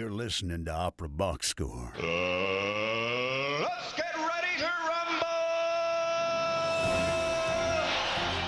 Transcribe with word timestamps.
You're 0.00 0.10
listening 0.10 0.64
to 0.64 0.72
Opera 0.72 1.10
Box 1.10 1.48
Score. 1.48 1.92
Uh, 1.98 3.60
let's 3.60 3.92
get 3.92 4.16
ready 4.16 4.56
to 4.56 4.70
rumble! 4.88 5.26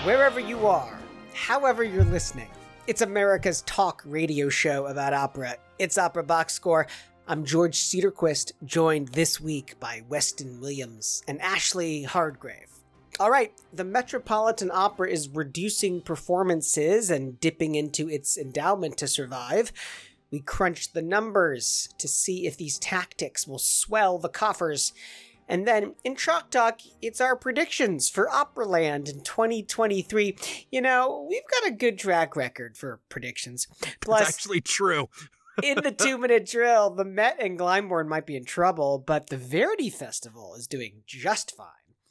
Wherever 0.03 0.39
you 0.39 0.65
are, 0.65 0.97
however 1.35 1.83
you're 1.83 2.05
listening, 2.05 2.47
it's 2.87 3.03
America's 3.03 3.61
talk 3.67 4.01
radio 4.03 4.49
show 4.49 4.87
about 4.87 5.13
opera. 5.13 5.57
It's 5.77 5.99
Opera 5.99 6.23
Box 6.23 6.55
Score. 6.55 6.87
I'm 7.27 7.45
George 7.45 7.77
Cederquist, 7.77 8.53
joined 8.65 9.09
this 9.09 9.39
week 9.39 9.79
by 9.79 10.01
Weston 10.09 10.59
Williams 10.59 11.21
and 11.27 11.39
Ashley 11.39 12.01
Hardgrave. 12.01 12.71
All 13.19 13.29
right, 13.29 13.53
the 13.71 13.83
Metropolitan 13.83 14.71
Opera 14.73 15.07
is 15.07 15.29
reducing 15.29 16.01
performances 16.01 17.11
and 17.11 17.39
dipping 17.39 17.75
into 17.75 18.09
its 18.09 18.39
endowment 18.39 18.97
to 18.97 19.07
survive. 19.07 19.71
We 20.33 20.39
crunched 20.39 20.95
the 20.95 21.03
numbers 21.03 21.89
to 21.99 22.07
see 22.07 22.47
if 22.47 22.57
these 22.57 22.79
tactics 22.79 23.47
will 23.47 23.59
swell 23.59 24.17
the 24.17 24.29
coffers. 24.29 24.91
And 25.47 25.67
then 25.67 25.93
in 26.03 26.15
Chalk 26.15 26.49
Talk, 26.49 26.79
it's 27.03 27.21
our 27.21 27.35
predictions 27.35 28.09
for 28.09 28.27
Operaland 28.29 29.07
in 29.13 29.21
2023. 29.21 30.35
You 30.71 30.81
know, 30.81 31.27
we've 31.29 31.43
got 31.51 31.69
a 31.69 31.75
good 31.75 31.99
track 31.99 32.35
record 32.35 32.75
for 32.75 32.99
predictions. 33.09 33.67
Plus, 34.01 34.21
It's 34.21 34.29
actually 34.31 34.61
true. 34.61 35.07
in 35.63 35.83
the 35.83 35.91
two 35.91 36.17
minute 36.17 36.47
drill, 36.47 36.89
the 36.89 37.05
Met 37.05 37.37
and 37.39 37.59
Glyndebourne 37.59 38.07
might 38.07 38.25
be 38.25 38.35
in 38.35 38.43
trouble, 38.43 38.97
but 38.97 39.29
the 39.29 39.37
Verbier 39.37 39.91
Festival 39.91 40.55
is 40.55 40.65
doing 40.65 41.03
just 41.05 41.55
fine. 41.55 41.67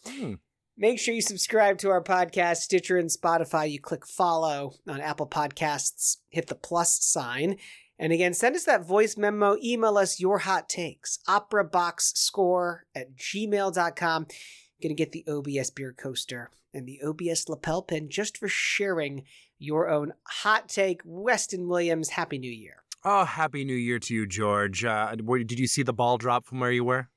Hmm. 0.06 0.34
Make 0.77 1.00
sure 1.00 1.12
you 1.12 1.22
subscribe 1.22 1.78
to 1.78 1.91
our 1.91 2.02
podcast, 2.02 2.58
Stitcher 2.58 2.98
and 2.98 3.10
Spotify. 3.10 3.68
You 3.68 3.80
click 3.80 4.06
follow 4.06 4.74
on 4.88 5.00
Apple 5.00 5.27
Podcasts, 5.27 6.18
hit 6.28 6.46
the 6.46 6.54
plus 6.54 7.04
sign. 7.04 7.56
And 8.02 8.12
again, 8.12 8.34
send 8.34 8.56
us 8.56 8.65
that 8.65 8.84
voice 8.84 9.16
memo, 9.16 9.56
email 9.62 9.97
us 9.97 10.19
your 10.19 10.38
hot 10.38 10.69
takes, 10.69 11.20
operaboxscore 11.29 12.80
at 12.97 13.15
gmail.com. 13.15 14.27
Gonna 14.83 14.94
get 14.94 15.12
the 15.12 15.25
OBS 15.28 15.70
beer 15.70 15.92
coaster 15.92 16.50
and 16.75 16.84
the 16.84 17.00
OBS 17.00 17.48
lapel 17.48 17.81
pin 17.81 18.09
just 18.09 18.36
for 18.36 18.48
sharing 18.48 19.22
your 19.61 19.89
own 19.89 20.14
hot 20.25 20.69
take. 20.69 21.00
Weston 21.05 21.69
Williams, 21.69 22.09
Happy 22.09 22.39
New 22.39 22.50
Year. 22.50 22.83
Oh, 23.05 23.25
happy 23.25 23.64
New 23.64 23.77
Year 23.77 24.00
to 24.00 24.14
you, 24.14 24.27
George. 24.27 24.84
Uh, 24.84 25.14
did 25.14 25.61
you 25.61 25.69
see 25.69 25.84
the 25.84 25.92
ball 25.92 26.19
drop 26.19 26.44
from 26.44 26.59
where 26.59 26.72
you 26.72 26.83
were? 26.83 27.09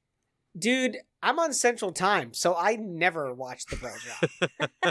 Dude, 0.56 0.98
I'm 1.26 1.40
on 1.40 1.54
Central 1.54 1.92
Time, 1.92 2.34
so 2.36 2.56
I 2.56 2.76
never 2.76 3.34
watch 3.34 3.66
the 3.66 3.78
ball 3.78 3.96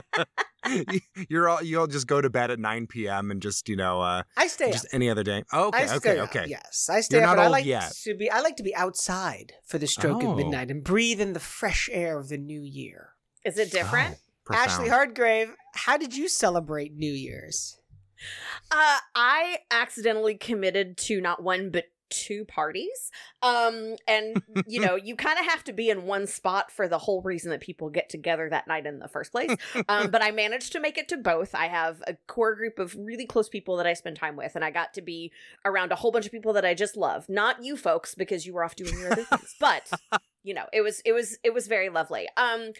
drop. 0.02 0.26
You're 1.28 1.48
all 1.48 1.62
you'll 1.62 1.86
just 1.86 2.06
go 2.08 2.20
to 2.20 2.28
bed 2.28 2.50
at 2.50 2.58
9 2.58 2.86
p.m. 2.88 3.30
and 3.30 3.40
just 3.40 3.68
you 3.68 3.76
know 3.76 4.00
uh, 4.00 4.22
I 4.36 4.48
stay 4.48 4.72
just 4.72 4.86
up. 4.86 4.94
any 4.94 5.08
other 5.10 5.22
day. 5.22 5.44
Oh, 5.52 5.68
okay, 5.68 5.78
I 5.78 5.82
okay, 5.84 5.96
stay 5.98 6.20
okay. 6.22 6.44
Yes, 6.48 6.88
I 6.90 7.02
stay 7.02 7.18
You're 7.18 7.24
up, 7.26 7.30
not 7.30 7.36
but 7.36 7.42
I 7.42 7.44
old 7.46 7.52
like 7.52 7.64
yet. 7.66 7.92
to 8.02 8.14
be. 8.16 8.30
I 8.30 8.40
like 8.40 8.56
to 8.56 8.62
be 8.64 8.74
outside 8.74 9.52
for 9.64 9.78
the 9.78 9.86
stroke 9.86 10.24
Oh. 10.24 10.32
of 10.32 10.36
midnight 10.36 10.70
and 10.72 10.82
breathe 10.82 11.20
in 11.20 11.34
the 11.34 11.40
fresh 11.40 11.88
air 11.92 12.18
of 12.18 12.28
the 12.30 12.38
new 12.38 12.62
year. 12.62 13.10
Is 13.44 13.56
it 13.58 13.70
different? 13.70 14.16
Oh, 14.50 14.54
Ashley 14.54 14.88
profound. 14.88 14.90
Hardgrave, 14.90 15.54
how 15.74 15.96
did 15.98 16.16
you 16.16 16.28
celebrate 16.28 16.94
New 16.96 17.12
Year's? 17.12 17.78
Uh, 18.70 18.98
I 19.14 19.58
accidentally 19.70 20.34
committed 20.34 20.96
to 20.98 21.20
not 21.20 21.42
one 21.42 21.70
but 21.70 21.84
two 22.10 22.44
parties. 22.44 23.10
Um, 23.42 23.96
and 24.06 24.42
you 24.66 24.80
know, 24.80 24.96
you 25.02 25.16
kind 25.16 25.38
of 25.38 25.46
have 25.46 25.64
to 25.64 25.72
be 25.72 25.90
in 25.90 26.06
one 26.06 26.26
spot 26.26 26.70
for 26.70 26.88
the 26.88 26.98
whole 26.98 27.22
reason 27.22 27.50
that 27.50 27.60
people 27.60 27.90
get 27.90 28.08
together 28.08 28.48
that 28.50 28.66
night 28.66 28.86
in 28.86 28.98
the 28.98 29.08
first 29.08 29.32
place. 29.32 29.54
Um, 29.88 30.10
but 30.10 30.22
I 30.22 30.30
managed 30.30 30.72
to 30.72 30.80
make 30.80 30.96
it 30.96 31.08
to 31.08 31.16
both. 31.16 31.54
I 31.54 31.66
have 31.66 32.02
a 32.06 32.16
core 32.26 32.54
group 32.54 32.78
of 32.78 32.96
really 32.96 33.26
close 33.26 33.48
people 33.48 33.76
that 33.76 33.86
I 33.86 33.92
spend 33.92 34.16
time 34.16 34.36
with, 34.36 34.54
and 34.54 34.64
I 34.64 34.70
got 34.70 34.94
to 34.94 35.02
be 35.02 35.30
around 35.64 35.92
a 35.92 35.96
whole 35.96 36.10
bunch 36.10 36.26
of 36.26 36.32
people 36.32 36.52
that 36.54 36.64
I 36.64 36.74
just 36.74 36.96
love. 36.96 37.28
Not 37.28 37.62
you 37.62 37.76
folks 37.76 38.14
because 38.14 38.46
you 38.46 38.54
were 38.54 38.64
off 38.64 38.76
doing 38.76 38.98
your 38.98 39.12
other 39.12 39.24
things, 39.24 39.54
but 39.60 39.90
you 40.42 40.54
know, 40.54 40.66
it 40.72 40.80
was 40.80 41.00
it 41.04 41.12
was 41.12 41.38
it 41.42 41.52
was 41.52 41.66
very 41.66 41.88
lovely. 41.88 42.28
Um. 42.36 42.72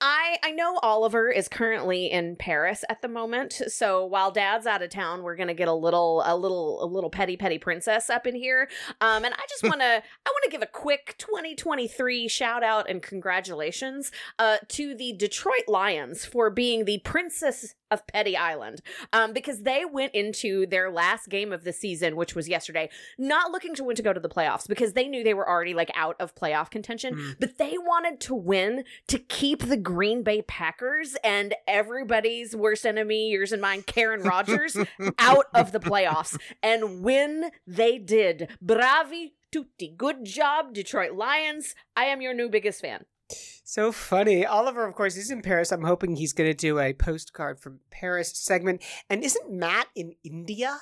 I 0.00 0.36
I 0.42 0.50
know 0.50 0.78
Oliver 0.82 1.30
is 1.30 1.48
currently 1.48 2.10
in 2.10 2.36
Paris 2.36 2.84
at 2.88 3.00
the 3.00 3.08
moment, 3.08 3.52
so 3.68 4.04
while 4.04 4.30
Dad's 4.30 4.66
out 4.66 4.82
of 4.82 4.90
town, 4.90 5.22
we're 5.22 5.36
gonna 5.36 5.54
get 5.54 5.68
a 5.68 5.72
little 5.72 6.22
a 6.26 6.36
little 6.36 6.82
a 6.82 6.86
little 6.86 7.10
petty 7.10 7.36
petty 7.36 7.58
princess 7.58 8.10
up 8.10 8.26
in 8.26 8.34
here. 8.34 8.68
Um, 9.00 9.24
and 9.24 9.34
I 9.34 9.46
just 9.48 9.62
wanna 9.64 9.84
I 9.84 10.30
wanna 10.30 10.50
give 10.50 10.62
a 10.62 10.66
quick 10.66 11.14
2023 11.18 12.28
shout 12.28 12.62
out 12.62 12.88
and 12.90 13.02
congratulations 13.02 14.10
uh 14.38 14.58
to 14.68 14.94
the 14.94 15.12
Detroit 15.12 15.68
Lions 15.68 16.24
for 16.24 16.50
being 16.50 16.84
the 16.84 16.98
princess 17.04 17.74
of 17.94 18.06
Petty 18.06 18.36
Island, 18.36 18.82
um, 19.14 19.32
because 19.32 19.62
they 19.62 19.84
went 19.90 20.12
into 20.14 20.66
their 20.66 20.90
last 20.90 21.28
game 21.30 21.52
of 21.52 21.64
the 21.64 21.72
season, 21.72 22.16
which 22.16 22.34
was 22.34 22.48
yesterday, 22.48 22.90
not 23.16 23.50
looking 23.50 23.74
to 23.76 23.84
win 23.84 23.96
to 23.96 24.02
go 24.02 24.12
to 24.12 24.20
the 24.20 24.28
playoffs 24.28 24.68
because 24.68 24.92
they 24.92 25.08
knew 25.08 25.24
they 25.24 25.32
were 25.32 25.48
already 25.48 25.72
like 25.72 25.90
out 25.94 26.16
of 26.20 26.34
playoff 26.34 26.70
contention, 26.70 27.14
Mm. 27.14 27.36
but 27.40 27.56
they 27.58 27.78
wanted 27.78 28.20
to 28.20 28.34
win 28.34 28.84
to 29.06 29.18
keep 29.18 29.62
the 29.68 29.76
Green 29.78 30.22
Bay 30.22 30.42
Packers 30.42 31.16
and 31.24 31.54
everybody's 31.66 32.54
worst 32.56 32.84
enemy, 32.84 33.30
yours 33.30 33.52
and 33.52 33.62
mine, 33.62 33.82
Karen 33.82 34.22
Rodgers, 34.22 34.76
out 35.18 35.46
of 35.54 35.72
the 35.72 35.80
playoffs. 35.80 36.36
And 36.62 37.02
when 37.02 37.50
they 37.66 37.98
did, 37.98 38.50
bravi 38.60 39.34
tutti, 39.52 39.94
good 39.96 40.24
job, 40.24 40.74
Detroit 40.74 41.12
Lions. 41.12 41.74
I 41.96 42.06
am 42.06 42.20
your 42.20 42.34
new 42.34 42.48
biggest 42.48 42.80
fan. 42.80 43.04
So 43.28 43.92
funny. 43.92 44.44
Oliver, 44.44 44.86
of 44.86 44.94
course, 44.94 45.16
is 45.16 45.30
in 45.30 45.42
Paris. 45.42 45.72
I'm 45.72 45.84
hoping 45.84 46.16
he's 46.16 46.32
going 46.32 46.50
to 46.50 46.54
do 46.54 46.78
a 46.78 46.92
postcard 46.92 47.58
from 47.58 47.80
Paris 47.90 48.36
segment. 48.36 48.82
And 49.08 49.24
isn't 49.24 49.50
Matt 49.50 49.88
in 49.94 50.14
India? 50.22 50.78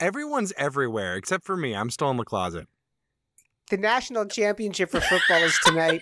Everyone's 0.00 0.52
everywhere 0.56 1.16
except 1.16 1.44
for 1.44 1.56
me. 1.56 1.74
I'm 1.74 1.90
still 1.90 2.10
in 2.10 2.16
the 2.16 2.24
closet. 2.24 2.66
The 3.70 3.76
national 3.76 4.26
championship 4.26 4.90
for 4.90 5.00
football 5.00 5.42
is 5.42 5.58
tonight. 5.64 6.00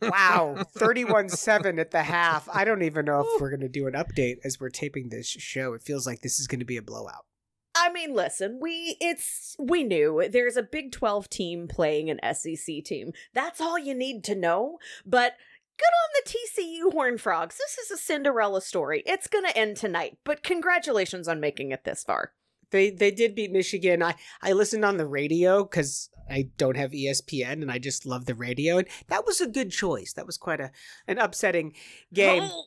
Wow, 0.00 0.64
31 0.76 1.28
7 1.28 1.78
at 1.78 1.90
the 1.90 2.04
half. 2.04 2.48
I 2.52 2.64
don't 2.64 2.82
even 2.82 3.04
know 3.04 3.20
if 3.20 3.40
we're 3.40 3.50
going 3.50 3.60
to 3.60 3.68
do 3.68 3.88
an 3.88 3.94
update 3.94 4.36
as 4.44 4.60
we're 4.60 4.70
taping 4.70 5.08
this 5.08 5.26
show. 5.26 5.72
It 5.72 5.82
feels 5.82 6.06
like 6.06 6.20
this 6.20 6.38
is 6.38 6.46
going 6.46 6.60
to 6.60 6.64
be 6.64 6.76
a 6.76 6.82
blowout. 6.82 7.26
I 7.74 7.92
mean, 7.92 8.14
listen, 8.14 8.58
we 8.60 8.96
it's 9.00 9.54
we 9.58 9.84
knew 9.84 10.28
there's 10.30 10.56
a 10.56 10.62
Big 10.62 10.92
12 10.92 11.28
team 11.28 11.68
playing 11.68 12.10
an 12.10 12.20
SEC 12.34 12.84
team. 12.84 13.12
That's 13.34 13.60
all 13.60 13.78
you 13.78 13.94
need 13.94 14.24
to 14.24 14.34
know. 14.34 14.78
But 15.06 15.34
good 15.78 15.84
on 15.84 16.22
the 16.24 16.30
TCU 16.30 16.92
Horned 16.92 17.20
Frogs. 17.20 17.56
This 17.56 17.78
is 17.78 17.90
a 17.90 18.02
Cinderella 18.02 18.60
story. 18.60 19.02
It's 19.06 19.28
going 19.28 19.44
to 19.44 19.56
end 19.56 19.76
tonight. 19.76 20.18
But 20.24 20.42
congratulations 20.42 21.28
on 21.28 21.40
making 21.40 21.70
it 21.70 21.84
this 21.84 22.02
far. 22.04 22.32
They 22.70 22.90
they 22.90 23.10
did 23.10 23.34
beat 23.34 23.52
Michigan. 23.52 24.02
I, 24.02 24.14
I 24.42 24.52
listened 24.52 24.84
on 24.84 24.96
the 24.96 25.06
radio 25.06 25.64
because 25.64 26.10
I 26.30 26.50
don't 26.56 26.76
have 26.76 26.90
ESPN 26.90 27.62
and 27.62 27.70
I 27.70 27.78
just 27.78 28.04
love 28.04 28.26
the 28.26 28.34
radio. 28.34 28.78
And 28.78 28.88
that 29.08 29.24
was 29.26 29.40
a 29.40 29.48
good 29.48 29.70
choice. 29.70 30.12
That 30.12 30.26
was 30.26 30.36
quite 30.36 30.60
a 30.60 30.70
an 31.06 31.18
upsetting 31.18 31.74
game. 32.12 32.42
Oh, 32.44 32.64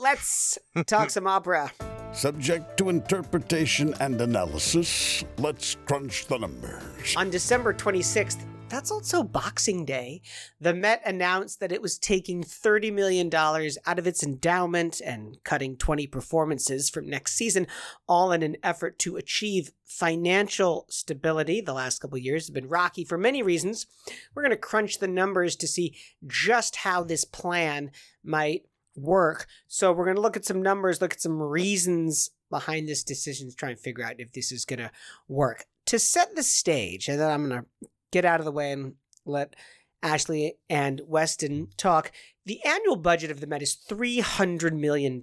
Let's 0.00 0.58
talk 0.86 1.10
some 1.10 1.26
opera. 1.26 1.70
Subject 2.12 2.78
to 2.78 2.88
interpretation 2.88 3.94
and 4.00 4.18
analysis, 4.18 5.22
let's 5.36 5.76
crunch 5.84 6.24
the 6.24 6.38
numbers. 6.38 7.14
On 7.18 7.28
December 7.28 7.74
26th, 7.74 8.42
that's 8.70 8.90
also 8.90 9.22
Boxing 9.22 9.84
Day, 9.84 10.22
the 10.58 10.72
Met 10.72 11.02
announced 11.04 11.60
that 11.60 11.72
it 11.72 11.82
was 11.82 11.98
taking 11.98 12.42
$30 12.42 12.94
million 12.94 13.28
out 13.34 13.98
of 13.98 14.06
its 14.06 14.22
endowment 14.22 15.02
and 15.04 15.36
cutting 15.44 15.76
20 15.76 16.06
performances 16.06 16.88
from 16.88 17.10
next 17.10 17.34
season, 17.34 17.66
all 18.08 18.32
in 18.32 18.42
an 18.42 18.56
effort 18.62 18.98
to 19.00 19.16
achieve 19.16 19.70
financial 19.84 20.86
stability. 20.88 21.60
The 21.60 21.74
last 21.74 21.98
couple 21.98 22.16
of 22.16 22.24
years 22.24 22.46
have 22.46 22.54
been 22.54 22.68
rocky 22.68 23.04
for 23.04 23.18
many 23.18 23.42
reasons. 23.42 23.86
We're 24.34 24.44
going 24.44 24.50
to 24.50 24.56
crunch 24.56 24.98
the 24.98 25.08
numbers 25.08 25.56
to 25.56 25.68
see 25.68 25.94
just 26.26 26.76
how 26.76 27.02
this 27.02 27.26
plan 27.26 27.90
might 28.24 28.62
work. 28.96 29.46
So 29.68 29.92
we're 29.92 30.04
going 30.04 30.16
to 30.16 30.22
look 30.22 30.36
at 30.36 30.44
some 30.44 30.62
numbers, 30.62 31.00
look 31.00 31.14
at 31.14 31.20
some 31.20 31.40
reasons 31.40 32.30
behind 32.50 32.88
this 32.88 33.04
decision 33.04 33.48
to 33.48 33.56
try 33.56 33.70
and 33.70 33.78
figure 33.78 34.04
out 34.04 34.16
if 34.18 34.32
this 34.32 34.52
is 34.52 34.64
going 34.64 34.80
to 34.80 34.90
work. 35.28 35.64
To 35.86 35.98
set 35.98 36.34
the 36.36 36.42
stage, 36.42 37.08
and 37.08 37.20
then 37.20 37.30
I'm 37.30 37.48
going 37.48 37.62
to 37.62 37.88
get 38.12 38.24
out 38.24 38.40
of 38.40 38.44
the 38.44 38.52
way 38.52 38.72
and 38.72 38.94
let 39.24 39.56
Ashley 40.02 40.56
and 40.68 41.00
Weston 41.06 41.68
talk. 41.76 42.12
The 42.46 42.64
annual 42.64 42.96
budget 42.96 43.30
of 43.30 43.40
the 43.40 43.46
Met 43.46 43.62
is 43.62 43.76
$300 43.88 44.78
million. 44.78 45.20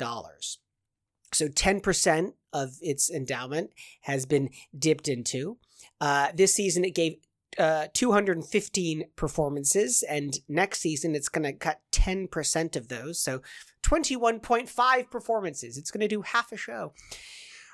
So 1.34 1.48
10% 1.48 2.34
of 2.54 2.78
its 2.82 3.10
endowment 3.10 3.72
has 4.02 4.26
been 4.26 4.50
dipped 4.78 5.08
into. 5.08 5.58
Uh, 6.00 6.30
this 6.34 6.54
season, 6.54 6.86
it 6.86 6.96
gave 6.96 7.18
uh, 7.58 7.88
215 7.94 9.06
performances, 9.16 10.04
and 10.04 10.40
next 10.48 10.80
season, 10.80 11.16
it's 11.16 11.30
going 11.30 11.44
to 11.44 11.54
cut 11.54 11.82
10% 11.92 12.76
of 12.76 12.88
those. 12.88 13.20
So 13.20 13.42
21.5 13.84 15.10
performances. 15.10 15.78
It's 15.78 15.92
going 15.92 16.02
to 16.02 16.08
do 16.08 16.22
half 16.22 16.52
a 16.52 16.58
show. 16.58 16.94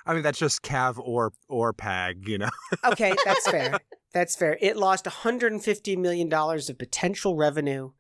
I 0.06 0.13
mean, 0.13 0.24
that's 0.24 0.39
just 0.39 0.62
Cav 0.63 1.00
or 1.00 1.31
or 1.47 1.71
Pag, 1.74 2.27
you 2.27 2.38
know. 2.38 2.50
Okay, 2.85 3.13
that's 3.24 3.50
fair. 3.50 3.80
That's 4.13 4.35
fair. 4.35 4.57
It 4.62 4.77
lost 4.77 5.06
$150 5.06 5.97
million 5.97 6.31
of 6.31 6.77
potential 6.77 7.36
revenue 7.36 7.91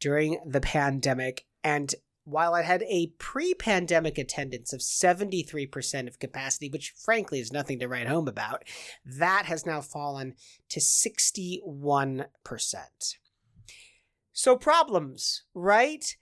during 0.00 0.38
the 0.44 0.60
pandemic. 0.60 1.46
And 1.62 1.94
while 2.24 2.54
it 2.54 2.64
had 2.64 2.82
a 2.84 3.12
pre 3.18 3.54
pandemic 3.54 4.18
attendance 4.18 4.72
of 4.72 4.80
73% 4.80 6.06
of 6.08 6.18
capacity, 6.18 6.68
which 6.68 6.94
frankly 6.96 7.40
is 7.40 7.52
nothing 7.52 7.78
to 7.78 7.88
write 7.88 8.06
home 8.06 8.28
about, 8.28 8.64
that 9.04 9.46
has 9.46 9.66
now 9.66 9.80
fallen 9.80 10.34
to 10.68 10.80
61%. 10.80 12.26
So, 14.32 14.56
problems, 14.56 15.42
right? 15.54 16.16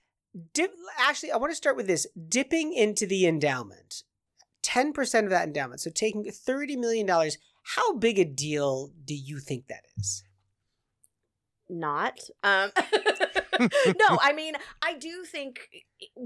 Dip, 0.53 0.71
actually, 0.97 1.31
I 1.31 1.37
want 1.37 1.51
to 1.51 1.55
start 1.55 1.75
with 1.75 1.87
this 1.87 2.07
dipping 2.27 2.73
into 2.73 3.05
the 3.05 3.27
endowment. 3.27 4.03
10% 4.63 5.23
of 5.23 5.29
that 5.31 5.47
endowment, 5.47 5.81
so 5.81 5.89
taking 5.89 6.23
$30 6.25 6.77
million, 6.77 7.07
how 7.07 7.93
big 7.95 8.19
a 8.19 8.25
deal 8.25 8.91
do 9.05 9.15
you 9.15 9.39
think 9.39 9.67
that 9.67 9.85
is? 9.97 10.23
Not. 11.67 12.19
Um, 12.43 12.71
no, 13.99 14.17
I 14.21 14.33
mean, 14.33 14.55
I 14.81 14.95
do 14.97 15.23
think 15.23 15.67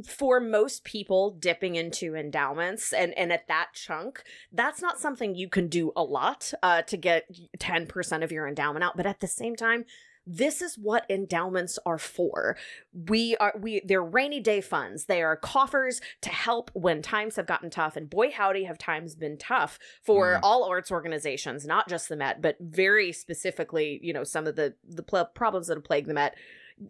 for 0.08 0.40
most 0.40 0.84
people 0.84 1.32
dipping 1.32 1.76
into 1.76 2.16
endowments 2.16 2.94
and, 2.94 3.18
and 3.18 3.32
at 3.34 3.48
that 3.48 3.68
chunk, 3.74 4.24
that's 4.52 4.82
not 4.82 5.00
something 5.00 5.36
you 5.36 5.50
can 5.50 5.68
do 5.68 5.92
a 5.96 6.04
lot 6.04 6.54
uh, 6.64 6.82
to 6.84 6.98
get 6.98 7.26
10% 7.60 8.24
of 8.24 8.32
your 8.32 8.48
endowment 8.48 8.84
out. 8.84 8.96
But 8.98 9.06
at 9.06 9.20
the 9.20 9.28
same 9.28 9.56
time, 9.56 9.86
this 10.28 10.60
is 10.60 10.76
what 10.76 11.06
endowments 11.08 11.78
are 11.86 12.00
for. 12.00 12.58
We 12.92 13.38
are 13.38 13.54
we 13.62 13.82
they're 13.86 14.02
rainy 14.04 14.40
day 14.40 14.60
funds. 14.60 15.06
They 15.06 15.22
are 15.22 15.36
coffers 15.36 16.02
to 16.22 16.30
help 16.30 16.72
when 16.74 17.04
times 17.04 17.36
have 17.36 17.46
gotten 17.46 17.70
tough 17.70 17.96
and 17.96 18.10
boy 18.10 18.32
howdy 18.32 18.64
have 18.64 18.80
times 18.80 19.16
been 19.16 19.38
tough 19.38 19.78
for 20.04 20.38
Mm. 20.38 20.40
all 20.42 20.64
arts 20.64 20.90
organizations, 20.92 21.68
not 21.68 21.88
just 21.88 22.10
the 22.10 22.16
Met, 22.16 22.42
but 22.42 22.56
very 22.60 23.12
specifically, 23.12 24.00
you 24.02 24.14
know, 24.14 24.24
some 24.24 24.48
of 24.48 24.56
the 24.56 24.74
the 24.84 25.04
pl- 25.04 25.26
problems 25.36 25.68
that 25.68 25.78
have 25.78 25.84
plagued 25.84 26.10
the 26.10 26.16
Met 26.16 26.36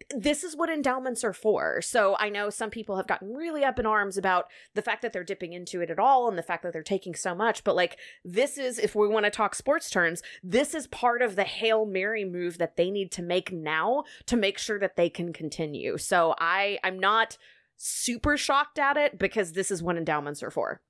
this 0.10 0.44
is 0.44 0.56
what 0.56 0.70
endowments 0.70 1.24
are 1.24 1.34
for. 1.34 1.82
So 1.82 2.16
I 2.18 2.30
know 2.30 2.50
some 2.50 2.72
people 2.72 2.98
have 2.98 3.08
gotten 3.08 3.34
really 3.34 3.64
up 3.64 3.78
in 3.78 3.86
arms 3.86 4.18
about 4.18 4.46
the 4.74 4.82
fact 4.82 5.02
that 5.04 5.14
they're 5.14 5.24
dipping 5.24 5.54
into 5.54 5.82
it 5.82 5.92
at 5.92 6.00
all 6.00 6.28
and 6.28 6.38
the 6.38 6.44
fact 6.44 6.64
that 6.64 6.74
they're 6.74 6.82
taking 6.82 7.14
so 7.14 7.36
much. 7.36 7.64
But 7.64 7.76
like, 7.76 7.98
this 8.24 8.58
is, 8.58 8.80
if 8.80 8.96
we 8.96 9.08
want 9.08 9.26
to 9.26 9.30
talk 9.30 9.54
sports 9.54 9.90
terms, 9.90 10.24
this 10.44 10.74
is 10.74 10.88
part 10.88 11.22
of 11.22 11.36
the 11.36 11.44
Hail 11.44 11.86
Mary 11.86 12.26
move 12.26 12.58
that 12.58 12.78
they 12.78 12.90
need 12.90 13.12
to 13.14 13.22
make 13.22 13.52
now 13.52 14.06
to 14.26 14.36
make 14.36 14.58
sure 14.58 14.80
that 14.80 14.96
they 14.96 15.10
can 15.10 15.32
continue. 15.34 15.98
So 15.98 16.34
I, 16.40 16.80
I'm 16.84 17.00
not 17.00 17.38
super 17.78 18.38
shocked 18.38 18.80
at 18.80 18.98
it 18.98 19.20
because 19.20 19.52
this 19.52 19.70
is 19.70 19.84
what 19.84 19.98
endowments 19.98 20.42
are 20.42 20.52
for. 20.52 20.82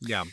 Yeah. 0.00 0.24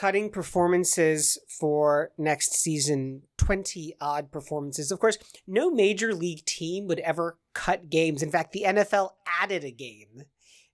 Cutting 0.00 0.30
performances 0.30 1.36
for 1.46 2.10
next 2.16 2.54
season 2.54 3.20
20 3.36 3.92
odd 4.00 4.32
performances. 4.32 4.90
Of 4.90 4.98
course, 4.98 5.18
no 5.46 5.70
major 5.70 6.14
league 6.14 6.42
team 6.46 6.86
would 6.86 7.00
ever 7.00 7.36
cut 7.52 7.90
games. 7.90 8.22
In 8.22 8.30
fact, 8.30 8.52
the 8.52 8.64
NFL 8.66 9.10
added 9.26 9.62
a 9.62 9.70
game 9.70 10.22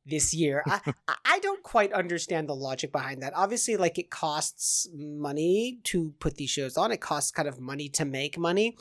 this 0.05 0.33
year. 0.33 0.63
I, 0.69 0.93
I 1.25 1.41
don't 1.41 1.65
quite 1.65 1.93
understand 1.93 2.49
the 2.49 2.55
logic 2.55 2.93
behind 2.93 3.21
that. 3.25 3.33
Obviously, 3.35 3.77
like 3.77 3.99
it 3.99 4.11
costs 4.11 4.89
money 4.95 5.81
to 5.85 6.15
put 6.21 6.37
these 6.37 6.51
shows 6.51 6.77
on, 6.77 6.93
it 6.93 7.01
costs 7.01 7.33
kind 7.33 7.49
of 7.49 7.59
money 7.59 7.89
to 7.89 8.05
make 8.05 8.39
money. 8.39 8.77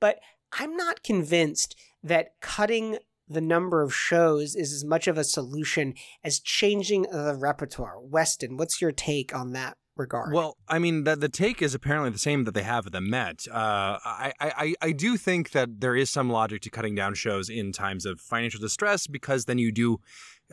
But 0.00 0.20
I'm 0.58 0.74
not 0.74 1.02
convinced 1.02 1.78
that 2.02 2.40
cutting 2.40 2.96
the 3.28 3.42
number 3.42 3.82
of 3.82 3.94
shows 3.94 4.56
is 4.56 4.72
as 4.72 4.86
much 4.86 5.06
of 5.06 5.18
a 5.18 5.24
solution 5.24 5.92
as 6.24 6.40
changing 6.40 7.02
the 7.02 7.36
repertoire. 7.38 8.00
Weston, 8.00 8.56
what's 8.56 8.80
your 8.80 8.92
take 8.92 9.34
on 9.34 9.52
that 9.52 9.76
regard? 9.96 10.32
Well, 10.32 10.56
I 10.68 10.78
mean, 10.78 11.04
the, 11.04 11.16
the 11.16 11.28
take 11.28 11.62
is 11.62 11.74
apparently 11.74 12.10
the 12.10 12.18
same 12.18 12.44
that 12.44 12.54
they 12.54 12.62
have 12.62 12.86
at 12.86 12.92
the 12.92 13.00
Met. 13.00 13.46
Uh, 13.50 13.98
I, 14.04 14.32
I, 14.40 14.74
I 14.80 14.92
do 14.92 15.16
think 15.16 15.50
that 15.50 15.80
there 15.80 15.96
is 15.96 16.10
some 16.10 16.30
logic 16.30 16.62
to 16.62 16.70
cutting 16.70 16.94
down 16.94 17.14
shows 17.14 17.48
in 17.48 17.72
times 17.72 18.06
of 18.06 18.20
financial 18.20 18.60
distress 18.60 19.06
because 19.06 19.44
then 19.44 19.58
you 19.58 19.72
do 19.72 19.98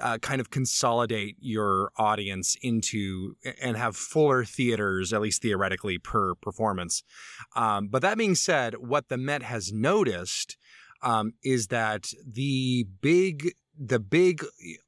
uh, 0.01 0.17
kind 0.19 0.39
of 0.39 0.49
consolidate 0.49 1.35
your 1.39 1.91
audience 1.97 2.55
into 2.61 3.35
and 3.61 3.77
have 3.77 3.95
fuller 3.95 4.45
theaters, 4.45 5.11
at 5.13 5.21
least 5.21 5.41
theoretically, 5.41 5.97
per 5.97 6.35
performance. 6.35 7.03
Um, 7.55 7.87
but 7.87 8.01
that 8.01 8.17
being 8.17 8.35
said, 8.35 8.75
what 8.75 9.09
the 9.09 9.17
Met 9.17 9.43
has 9.43 9.71
noticed 9.73 10.57
um, 11.01 11.33
is 11.43 11.67
that 11.67 12.11
the 12.25 12.85
big 13.01 13.53
the 13.81 13.99
big 13.99 14.43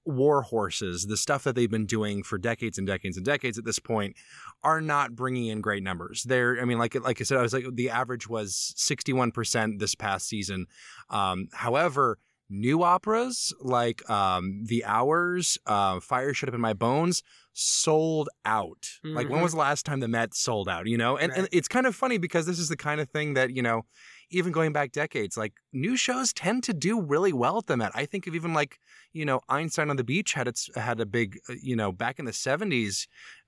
war 0.05 0.41
horses, 0.41 1.05
the 1.07 1.15
stuff 1.15 1.45
that 1.45 1.55
they've 1.55 1.71
been 1.71 1.85
doing 1.85 2.23
for 2.23 2.38
decades 2.38 2.77
and 2.77 2.85
decades 2.85 3.15
and 3.15 3.25
decades 3.25 3.57
at 3.57 3.63
this 3.63 3.79
point, 3.79 4.17
are 4.63 4.81
not 4.81 5.15
bringing 5.15 5.47
in 5.47 5.61
great 5.61 5.81
numbers. 5.81 6.23
They're, 6.23 6.59
I 6.61 6.65
mean, 6.65 6.77
like 6.77 6.93
like 6.95 7.21
I 7.21 7.23
said, 7.23 7.38
I 7.38 7.41
was 7.41 7.53
like 7.53 7.65
the 7.73 7.89
average 7.89 8.27
was 8.27 8.73
sixty 8.75 9.13
one 9.13 9.31
percent 9.31 9.79
this 9.79 9.95
past 9.95 10.27
season. 10.27 10.65
Um, 11.09 11.47
however, 11.53 12.17
new 12.49 12.83
operas 12.83 13.53
like 13.61 14.07
um, 14.09 14.63
The 14.65 14.83
Hours, 14.83 15.57
uh, 15.65 16.01
Fire 16.01 16.33
Shut 16.33 16.49
Up 16.49 16.55
in 16.55 16.59
My 16.59 16.73
Bones 16.73 17.23
sold 17.53 18.27
out. 18.45 18.89
Like 19.03 19.29
when 19.29 19.39
Mhm. 19.39 19.43
was 19.43 19.51
the 19.53 19.57
last 19.59 19.85
time 19.85 20.01
the 20.01 20.07
Met 20.09 20.33
sold 20.33 20.67
out? 20.67 20.85
You 20.88 20.97
know, 20.97 21.17
and, 21.17 21.31
and 21.33 21.47
it's 21.53 21.67
kind 21.69 21.85
of 21.88 21.95
funny 21.95 22.17
because 22.17 22.45
this 22.45 22.59
is 22.59 22.67
the 22.69 22.77
kind 22.77 22.99
of 22.99 23.09
thing 23.09 23.35
that 23.35 23.55
you 23.55 23.61
know 23.61 23.85
even 24.31 24.51
going 24.51 24.73
back 24.73 24.91
decades, 24.91 25.37
like 25.37 25.53
new 25.73 25.95
shows 25.95 26.33
tend 26.33 26.63
to 26.63 26.73
do 26.73 26.99
really 26.99 27.33
well 27.33 27.57
at 27.57 27.67
the 27.67 27.77
Met. 27.77 27.91
I 27.93 28.05
think 28.05 28.27
of 28.27 28.35
even 28.35 28.53
like 28.53 28.79
you 29.13 29.25
know 29.25 29.41
Einstein 29.49 29.89
on 29.89 29.97
the 29.97 30.03
Beach 30.03 30.33
had 30.33 30.47
its 30.47 30.69
had 30.75 30.99
a 30.99 31.05
big 31.05 31.39
uh, 31.49 31.53
you 31.61 31.75
know 31.75 31.91
back 31.91 32.19
in 32.19 32.25
the 32.25 32.33
seventies. 32.33 33.07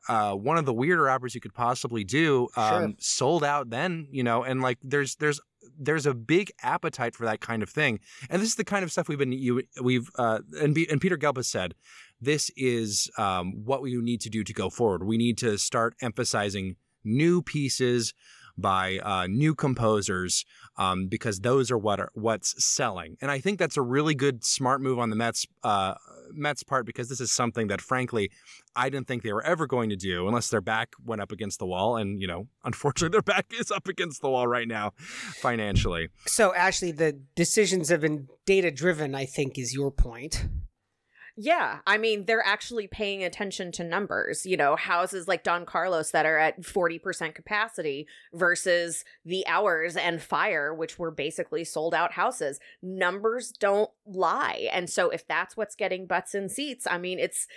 Uh, 0.09 0.33
one 0.33 0.57
of 0.57 0.65
the 0.65 0.74
weirder 0.74 1.09
operas 1.09 1.33
you 1.33 1.39
could 1.41 1.53
possibly 1.53 2.03
do 2.03 2.50
um, 2.57 2.69
Sure. 2.69 2.94
sold 3.00 3.44
out 3.44 3.69
then, 3.69 4.07
you 4.12 4.21
know, 4.24 4.44
and 4.44 4.62
like 4.62 4.77
there's 4.83 5.15
there's 5.15 5.39
there's 5.80 6.06
a 6.06 6.13
big 6.13 6.51
appetite 6.62 7.15
for 7.15 7.25
that 7.25 7.39
kind 7.39 7.63
of 7.63 7.69
thing, 7.69 8.00
and 8.30 8.41
this 8.41 8.50
is 8.50 8.56
the 8.56 8.65
kind 8.65 8.83
of 8.83 8.91
stuff 8.91 9.07
we've 9.07 9.18
been 9.18 9.31
you 9.31 9.63
we've 9.81 10.09
uh, 10.18 10.39
and 10.62 10.75
Be- 10.75 10.89
and 10.89 11.00
Peter 11.00 11.18
Gelb 11.18 11.38
has 11.38 11.47
said 11.47 11.74
this 12.19 12.51
is 12.56 13.09
um, 13.18 13.63
what 13.65 13.81
we 13.81 13.95
need 13.95 14.21
to 14.21 14.30
do 14.30 14.44
to 14.44 14.53
go 14.53 14.69
forward. 14.69 15.03
We 15.06 15.18
need 15.18 15.38
to 15.39 15.57
start 15.57 15.95
emphasizing 16.01 16.75
new 17.06 17.41
pieces 17.41 18.13
by 18.58 19.00
uh, 19.00 19.28
new 19.28 19.56
composers 19.56 20.46
um, 20.78 21.08
because 21.08 21.40
those 21.40 21.72
are 21.72 21.78
what 21.78 22.00
are 22.00 22.10
what's 22.14 22.64
selling. 22.64 23.18
And 23.22 23.30
I 23.30 23.40
think 23.40 23.60
that's 23.60 23.78
a 23.78 23.82
really 23.82 24.16
good, 24.16 24.44
smart 24.44 24.82
move 24.82 25.00
on 25.00 25.10
the 25.10 25.16
Mets 25.16 25.46
uh, 25.64 25.96
Mets 26.32 26.64
part 26.64 26.86
because 26.86 27.10
this 27.10 27.20
is 27.20 27.32
something 27.32 27.68
that, 27.68 27.82
frankly, 27.82 28.32
I 28.76 28.90
didn't 28.90 29.08
think 29.08 29.24
they 29.24 29.34
were 29.34 29.44
ever 29.44 29.68
going 29.68 29.90
to 29.90 29.96
do 29.96 30.28
unless 30.28 30.50
their 30.50 30.62
back 30.62 30.94
went 31.06 31.22
up 31.22 31.32
against 31.32 31.60
the 31.60 31.66
wall. 31.66 31.98
And 31.98 32.20
you 32.22 32.28
know, 32.28 32.48
unfortunately, 32.64 33.14
their 33.14 33.22
back 33.22 33.52
is 33.58 33.72
up 33.72 33.88
against 33.88 34.22
the 34.22 34.30
wall 34.30 34.48
right 34.48 34.68
now, 34.68 34.94
financially. 34.98 36.10
so, 36.26 36.54
Ashley, 36.56 36.92
the 36.92 37.20
decisions 37.36 37.90
have 37.90 38.02
been 38.02 38.28
data 38.46 38.72
driven, 38.72 39.16
I 39.16 39.26
think, 39.26 39.58
is 39.58 39.74
your 39.74 39.92
point. 39.92 40.46
Yeah, 41.35 41.80
I 41.88 41.97
mean, 41.97 42.25
they're 42.25 42.45
actually 42.45 42.85
paying 42.85 43.24
attention 43.24 43.71
to 43.74 43.83
numbers. 43.83 44.45
You 44.45 44.56
know, 44.56 44.75
houses 44.75 45.27
like 45.27 45.44
Don 45.44 45.65
Carlos 45.65 46.12
that 46.12 46.27
are 46.27 46.38
at 46.38 46.62
40% 46.62 47.33
capacity 47.33 48.07
versus 48.33 49.03
the 49.25 49.45
hours 49.47 49.95
and 49.95 50.21
fire, 50.21 50.75
which 50.75 51.00
were 51.00 51.09
basically 51.09 51.63
sold 51.63 51.95
out 51.95 52.11
houses. 52.11 52.59
Numbers 52.83 53.52
don't 53.52 53.90
lie. 54.06 54.69
And 54.71 54.87
so, 54.87 55.09
if 55.09 55.28
that's 55.28 55.57
what's 55.57 55.75
getting 55.75 56.06
butts 56.06 56.35
in 56.35 56.49
seats, 56.49 56.85
I 56.90 56.99
mean, 56.99 57.18
it's 57.18 57.47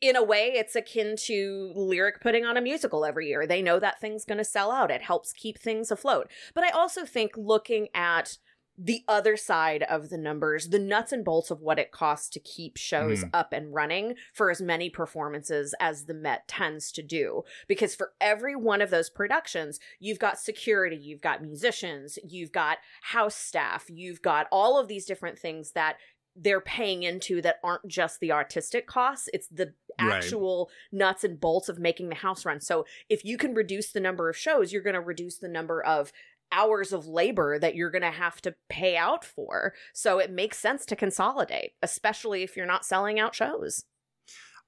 in 0.00 0.16
a 0.16 0.22
way, 0.22 0.52
it's 0.54 0.76
akin 0.76 1.16
to 1.16 1.72
lyric 1.74 2.20
putting 2.20 2.44
on 2.44 2.56
a 2.56 2.62
musical 2.62 3.04
every 3.04 3.28
year. 3.28 3.46
They 3.46 3.62
know 3.62 3.78
that 3.80 4.00
thing's 4.00 4.24
going 4.24 4.38
to 4.38 4.44
sell 4.44 4.70
out. 4.70 4.90
It 4.90 5.02
helps 5.02 5.32
keep 5.32 5.58
things 5.58 5.90
afloat. 5.90 6.30
But 6.54 6.64
I 6.64 6.70
also 6.70 7.04
think 7.04 7.32
looking 7.36 7.88
at 7.94 8.38
the 8.82 9.04
other 9.06 9.36
side 9.36 9.82
of 9.82 10.08
the 10.08 10.16
numbers, 10.16 10.68
the 10.68 10.78
nuts 10.78 11.12
and 11.12 11.22
bolts 11.22 11.50
of 11.50 11.60
what 11.60 11.78
it 11.78 11.92
costs 11.92 12.30
to 12.30 12.40
keep 12.40 12.78
shows 12.78 13.20
hmm. 13.20 13.28
up 13.34 13.52
and 13.52 13.74
running 13.74 14.14
for 14.32 14.50
as 14.50 14.62
many 14.62 14.88
performances 14.88 15.74
as 15.78 16.06
the 16.06 16.14
Met 16.14 16.48
tends 16.48 16.90
to 16.92 17.02
do. 17.02 17.42
Because 17.68 17.94
for 17.94 18.12
every 18.22 18.56
one 18.56 18.80
of 18.80 18.88
those 18.88 19.10
productions, 19.10 19.80
you've 19.98 20.18
got 20.18 20.38
security, 20.38 20.96
you've 20.96 21.20
got 21.20 21.42
musicians, 21.42 22.18
you've 22.26 22.52
got 22.52 22.78
house 23.02 23.36
staff, 23.36 23.84
you've 23.90 24.22
got 24.22 24.46
all 24.50 24.78
of 24.78 24.88
these 24.88 25.04
different 25.04 25.38
things 25.38 25.72
that 25.72 25.96
they're 26.34 26.60
paying 26.60 27.02
into 27.02 27.42
that 27.42 27.56
aren't 27.62 27.86
just 27.86 28.18
the 28.20 28.32
artistic 28.32 28.86
costs, 28.86 29.28
it's 29.34 29.48
the 29.48 29.74
Right. 30.00 30.16
actual 30.16 30.70
nuts 30.92 31.24
and 31.24 31.40
bolts 31.40 31.68
of 31.68 31.78
making 31.78 32.08
the 32.08 32.14
house 32.14 32.44
run. 32.44 32.60
So 32.60 32.86
if 33.08 33.24
you 33.24 33.36
can 33.36 33.54
reduce 33.54 33.92
the 33.92 34.00
number 34.00 34.28
of 34.28 34.36
shows, 34.36 34.72
you're 34.72 34.82
going 34.82 34.94
to 34.94 35.00
reduce 35.00 35.38
the 35.38 35.48
number 35.48 35.82
of 35.82 36.12
hours 36.52 36.92
of 36.92 37.06
labor 37.06 37.58
that 37.58 37.74
you're 37.74 37.90
going 37.90 38.02
to 38.02 38.10
have 38.10 38.40
to 38.42 38.54
pay 38.68 38.96
out 38.96 39.24
for. 39.24 39.74
So 39.92 40.18
it 40.18 40.30
makes 40.30 40.58
sense 40.58 40.84
to 40.86 40.96
consolidate, 40.96 41.72
especially 41.82 42.42
if 42.42 42.56
you're 42.56 42.66
not 42.66 42.84
selling 42.84 43.18
out 43.18 43.34
shows. 43.34 43.84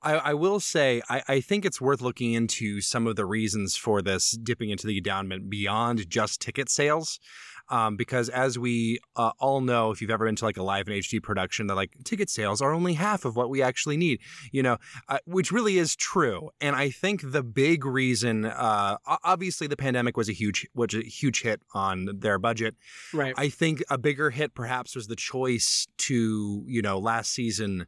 I, 0.02 0.14
I 0.14 0.34
will 0.34 0.60
say, 0.60 1.02
I, 1.08 1.22
I 1.28 1.40
think 1.40 1.64
it's 1.64 1.80
worth 1.80 2.00
looking 2.00 2.32
into 2.32 2.80
some 2.80 3.06
of 3.06 3.16
the 3.16 3.24
reasons 3.24 3.76
for 3.76 4.02
this 4.02 4.32
dipping 4.32 4.70
into 4.70 4.86
the 4.86 4.98
endowment 4.98 5.48
beyond 5.48 6.08
just 6.10 6.40
ticket 6.40 6.68
sales. 6.68 7.20
Um, 7.68 7.96
because 7.96 8.28
as 8.28 8.58
we 8.58 8.98
uh, 9.16 9.30
all 9.38 9.60
know, 9.60 9.92
if 9.92 10.02
you've 10.02 10.10
ever 10.10 10.26
been 10.26 10.36
to 10.36 10.44
like 10.44 10.56
a 10.56 10.62
live 10.62 10.88
and 10.88 10.96
HD 10.96 11.22
production, 11.22 11.68
that 11.68 11.74
like 11.74 11.96
ticket 12.04 12.28
sales 12.28 12.60
are 12.60 12.72
only 12.72 12.94
half 12.94 13.24
of 13.24 13.36
what 13.36 13.48
we 13.48 13.62
actually 13.62 13.96
need, 13.96 14.20
you 14.50 14.62
know, 14.62 14.76
uh, 15.08 15.18
which 15.24 15.52
really 15.52 15.78
is 15.78 15.96
true. 15.96 16.50
And 16.60 16.76
I 16.76 16.90
think 16.90 17.32
the 17.32 17.42
big 17.42 17.86
reason, 17.86 18.44
uh, 18.44 18.98
obviously, 19.06 19.68
the 19.68 19.76
pandemic 19.76 20.16
was 20.16 20.28
a 20.28 20.32
huge, 20.32 20.66
was 20.74 20.92
a 20.92 21.02
huge 21.02 21.42
hit 21.42 21.62
on 21.72 22.08
their 22.12 22.38
budget. 22.38 22.74
Right. 23.14 23.32
I 23.38 23.48
think 23.48 23.82
a 23.88 23.96
bigger 23.96 24.30
hit 24.30 24.54
perhaps 24.54 24.94
was 24.94 25.06
the 25.06 25.16
choice 25.16 25.86
to, 25.98 26.64
you 26.66 26.82
know, 26.82 26.98
last 26.98 27.32
season 27.32 27.86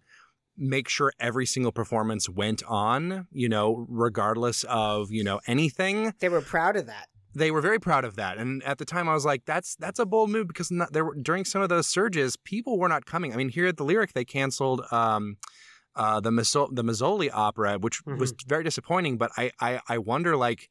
make 0.57 0.89
sure 0.89 1.13
every 1.19 1.47
single 1.47 1.73
performance 1.73 2.29
went 2.29 2.63
on, 2.65 3.27
you 3.33 3.49
know, 3.49 3.87
regardless 3.89 4.65
of, 4.65 5.11
you 5.11 5.25
know, 5.25 5.41
anything. 5.47 6.15
they 6.21 6.29
were 6.29 6.41
proud 6.41 6.77
of 6.77 6.87
that. 6.87 7.09
They 7.37 7.51
were 7.51 7.61
very 7.61 7.81
proud 7.81 8.05
of 8.05 8.15
that. 8.17 8.39
And 8.39 8.63
at 8.63 8.79
the 8.79 8.85
time 8.85 9.09
I 9.09 9.15
was 9.15 9.25
like 9.25 9.45
that's 9.45 9.75
that's 9.77 9.99
a 9.99 10.07
bold 10.07 10.31
move 10.31 10.47
because 10.47 10.71
not, 10.71 10.93
there 10.93 11.05
were 11.05 11.17
during 11.17 11.45
some 11.45 11.63
of 11.63 11.69
those 11.69 11.89
surges, 11.89 12.37
people 12.37 12.79
were 12.79 12.89
not 12.89 13.07
coming. 13.07 13.33
I 13.33 13.37
mean, 13.37 13.49
here 13.49 13.67
at 13.67 13.77
the 13.77 13.85
Lyric 13.85 14.13
they 14.13 14.25
canceled 14.25 14.83
um 14.93 15.37
uh, 15.97 16.21
the 16.21 16.31
Mazzo- 16.31 16.75
the 16.75 16.83
Mazzoli 16.83 17.31
opera, 17.33 17.79
which 17.79 18.05
was 18.05 18.35
very 18.47 18.65
disappointing. 18.65 19.17
But 19.17 19.31
I, 19.37 19.51
I 19.61 19.81
I 19.89 19.99
wonder 19.99 20.37
like 20.37 20.69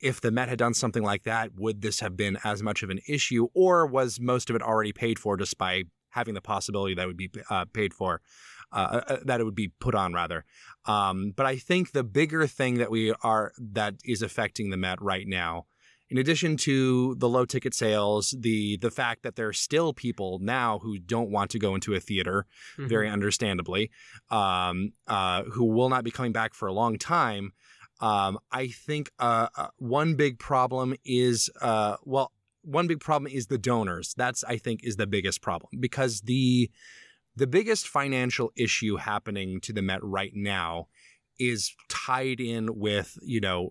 if 0.00 0.20
the 0.20 0.30
Met 0.30 0.48
had 0.48 0.58
done 0.58 0.74
something 0.74 1.02
like 1.02 1.22
that, 1.24 1.54
would 1.54 1.80
this 1.80 2.00
have 2.00 2.16
been 2.16 2.38
as 2.44 2.62
much 2.62 2.82
of 2.82 2.90
an 2.90 3.00
issue, 3.08 3.48
or 3.54 3.86
was 3.86 4.20
most 4.20 4.50
of 4.50 4.56
it 4.56 4.62
already 4.62 4.92
paid 4.92 5.18
for 5.18 5.36
just 5.36 5.56
by 5.56 5.84
having 6.10 6.34
the 6.34 6.40
possibility 6.40 6.94
that 6.94 7.02
it 7.02 7.06
would 7.06 7.16
be 7.16 7.30
uh, 7.50 7.64
paid 7.72 7.92
for, 7.92 8.20
uh, 8.72 9.00
uh, 9.08 9.16
that 9.24 9.40
it 9.40 9.44
would 9.44 9.54
be 9.54 9.68
put 9.80 9.94
on 9.94 10.12
rather. 10.12 10.44
Um, 10.84 11.32
but 11.34 11.46
I 11.46 11.56
think 11.56 11.92
the 11.92 12.04
bigger 12.04 12.46
thing 12.46 12.74
that 12.78 12.90
we 12.90 13.12
are 13.22 13.52
that 13.58 13.94
is 14.04 14.22
affecting 14.22 14.70
the 14.70 14.76
Met 14.76 15.00
right 15.02 15.26
now. 15.26 15.66
In 16.08 16.18
addition 16.18 16.56
to 16.58 17.16
the 17.16 17.28
low 17.28 17.44
ticket 17.44 17.74
sales, 17.74 18.32
the 18.38 18.76
the 18.76 18.92
fact 18.92 19.24
that 19.24 19.34
there 19.34 19.48
are 19.48 19.52
still 19.52 19.92
people 19.92 20.38
now 20.40 20.78
who 20.78 20.98
don't 20.98 21.30
want 21.30 21.50
to 21.50 21.58
go 21.58 21.74
into 21.74 21.94
a 21.94 22.00
theater, 22.00 22.46
Mm-hmm. 22.78 22.88
very 22.88 23.08
understandably, 23.08 23.90
um, 24.30 24.92
uh, 25.08 25.42
who 25.44 25.64
will 25.64 25.88
not 25.88 26.04
be 26.04 26.12
coming 26.12 26.32
back 26.32 26.54
for 26.54 26.68
a 26.68 26.72
long 26.72 26.96
time. 26.98 27.52
Um, 28.00 28.38
I 28.52 28.68
think 28.68 29.10
uh, 29.18 29.48
uh, 29.56 29.68
one 29.78 30.14
big 30.14 30.38
problem 30.38 30.94
is 31.04 31.50
uh, 31.60 31.96
well, 32.04 32.30
one 32.62 32.86
big 32.86 33.00
problem 33.00 33.32
is 33.32 33.46
the 33.46 33.58
donors. 33.58 34.14
That's 34.16 34.44
I 34.44 34.58
think 34.58 34.84
is 34.84 34.96
the 34.96 35.06
biggest 35.08 35.40
problem 35.40 35.70
because 35.80 36.20
the 36.20 36.70
the 37.36 37.46
biggest 37.46 37.86
financial 37.86 38.50
issue 38.56 38.96
happening 38.96 39.60
to 39.60 39.72
the 39.72 39.82
Met 39.82 40.02
right 40.02 40.32
now 40.34 40.88
is 41.38 41.74
tied 41.88 42.40
in 42.40 42.78
with 42.78 43.18
you 43.22 43.40
know 43.40 43.70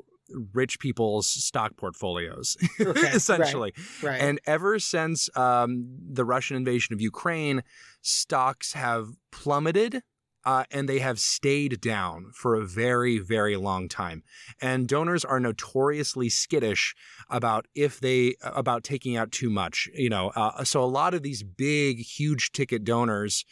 rich 0.54 0.80
people's 0.80 1.28
stock 1.28 1.78
portfolios 1.78 2.58
Okay, 2.82 3.02
right. 3.02 3.16
essentially 3.16 3.74
right. 4.02 4.20
and 4.22 4.40
ever 4.48 4.80
since 4.80 5.30
um, 5.38 5.86
the 6.12 6.26
Russian 6.26 6.58
invasion 6.58 6.94
of 6.94 7.02
Ukraine, 7.02 7.64
stocks 8.02 8.74
have 8.74 9.08
plummeted 9.32 10.02
uh, 10.46 10.64
and 10.72 10.88
they 10.88 11.00
have 11.00 11.20
stayed 11.20 11.82
down 11.82 12.32
for 12.34 12.56
a 12.56 12.66
very, 12.66 13.18
very 13.18 13.56
long 13.58 13.90
time. 13.90 14.24
And 14.62 14.88
donors 14.88 15.26
are 15.26 15.40
notoriously 15.40 16.30
skittish 16.30 16.96
about 17.30 17.66
if 17.74 18.00
they 18.00 18.36
about 18.44 18.84
taking 18.84 19.18
out 19.18 19.32
too 19.32 19.50
much. 19.50 19.90
You 19.94 20.10
know, 20.10 20.32
uh, 20.36 20.64
so 20.64 20.84
a 20.84 20.86
lot 20.86 21.14
of 21.14 21.24
these 21.24 21.44
big, 21.44 22.00
huge 22.00 22.52
ticket 22.52 22.84
donors 22.84 23.44